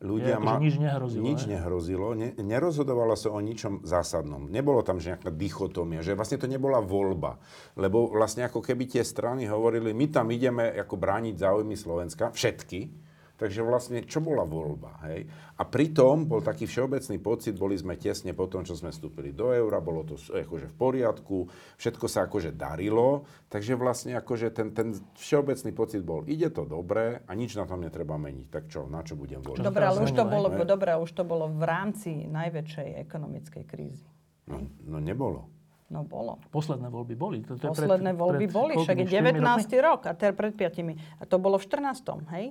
[0.00, 1.50] Je, akože nič nehrozilo, Nič hej?
[1.52, 2.06] nehrozilo.
[2.16, 4.48] Ne, nerozhodovalo sa o ničom zásadnom.
[4.48, 7.36] Nebolo tam že nejaká dichotómia, že vlastne to nebola voľba.
[7.76, 13.09] Lebo vlastne ako keby tie strany hovorili, my tam ideme ako brániť záujmy Slovenska, všetky.
[13.40, 15.24] Takže vlastne, čo bola voľba, hej?
[15.56, 19.48] A pritom bol taký všeobecný pocit, boli sme tesne po tom, čo sme vstúpili do
[19.48, 21.48] eura, bolo to akože v poriadku,
[21.80, 27.24] všetko sa akože darilo, takže vlastne akože ten, ten všeobecný pocit bol, ide to dobre
[27.24, 28.46] a nič na tom netreba meniť.
[28.52, 29.64] Tak čo, na čo budem voliť?
[29.64, 30.68] Dobre, ale už to, bolo, hej?
[30.68, 34.04] dobre, už to bolo v rámci najväčšej ekonomickej krízy.
[34.52, 35.48] No, no nebolo.
[35.88, 36.38] No bolo.
[36.54, 37.42] Posledné voľby boli.
[37.48, 39.42] To, to Posledné pred, voľby pred, boli, však je štyrmi 19.
[39.42, 39.78] rokmi?
[39.80, 41.18] rok a teraz pred 5.
[41.18, 42.30] A to bolo v 14.
[42.36, 42.46] hej?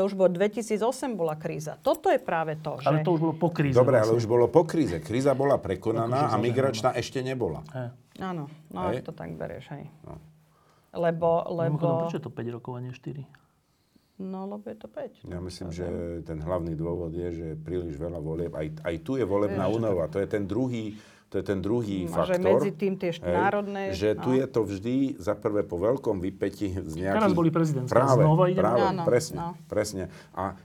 [0.00, 0.80] To už bolo 2008
[1.12, 1.76] bola kríza.
[1.76, 2.88] Toto je práve to, že...
[2.88, 3.76] Ale to už bolo po kríze.
[3.76, 4.24] Dobre, ale vlastne.
[4.24, 4.96] už bolo po kríze.
[4.96, 7.60] Kríza bola prekonaná a migračná ešte nebola.
[7.76, 7.92] Hej.
[8.24, 9.04] Áno, no Hej.
[9.04, 9.92] ak to tak berieš, hej.
[10.08, 10.16] No.
[10.96, 12.00] Lebo, Mimochodom, lebo...
[12.08, 14.24] prečo je to 5 rokov a nie 4?
[14.24, 15.28] No, lebo je to 5.
[15.28, 15.84] Ja myslím, že
[16.24, 18.56] ten hlavný dôvod je, že príliš veľa volieb.
[18.56, 20.08] Aj, aj tu je volebná únova.
[20.08, 20.96] To je ten druhý,
[21.30, 22.42] to je ten druhý Mm, a že faktor.
[22.58, 24.36] medzi tým tie št- národné, Že tu no.
[24.36, 27.22] je to vždy za prvé po veľkom vypetí z nejakých...
[27.22, 28.60] Teraz boli prezidentské, Práve, znova ideme?
[28.60, 29.50] práve, Áno, presne, no.
[29.64, 30.02] presne.
[30.32, 30.58] A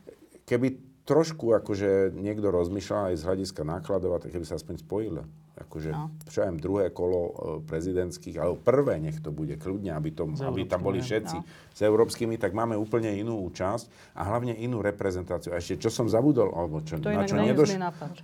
[0.43, 0.73] keby
[1.03, 5.21] trošku akože niekto rozmýšľal aj z hľadiska nákladov, tak keby sa aspoň spojil
[5.55, 6.11] akože, No.
[6.25, 7.31] čo viem, druhé kolo e,
[7.63, 11.47] prezidentských, alebo prvé nech to bude kľudne, aby, to, aby tam boli všetci no.
[11.71, 15.53] s európskymi, tak máme úplne inú účasť a hlavne inú reprezentáciu.
[15.53, 17.71] A ešte, čo som zabudol, alebo čo, To na, čo nedoš,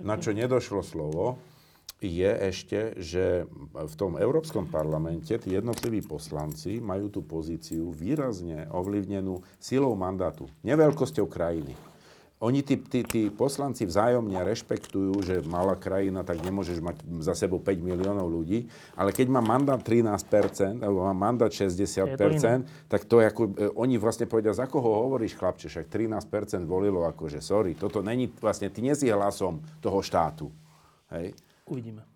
[0.01, 1.39] na čo nedošlo slovo,
[2.01, 3.45] je ešte, že
[3.77, 11.29] v tom Európskom parlamente tí jednotliví poslanci majú tú pozíciu výrazne ovlivnenú silou mandátu, neveľkosťou
[11.29, 11.77] krajiny.
[12.41, 17.61] Oni, tí, tí, tí poslanci vzájomne rešpektujú, že malá krajina, tak nemôžeš mať za sebou
[17.61, 18.65] 5 miliónov ľudí,
[18.97, 24.01] ale keď má mandát 13%, alebo má mandát 60%, tak to je ako, e, oni
[24.01, 28.81] vlastne povedia, za koho hovoríš, chlapče, však 13% volilo, akože sorry, toto není, vlastne, ty
[28.81, 30.49] nie si hlasom toho štátu.
[31.13, 31.37] Hej?
[31.72, 32.10] Uvidíme.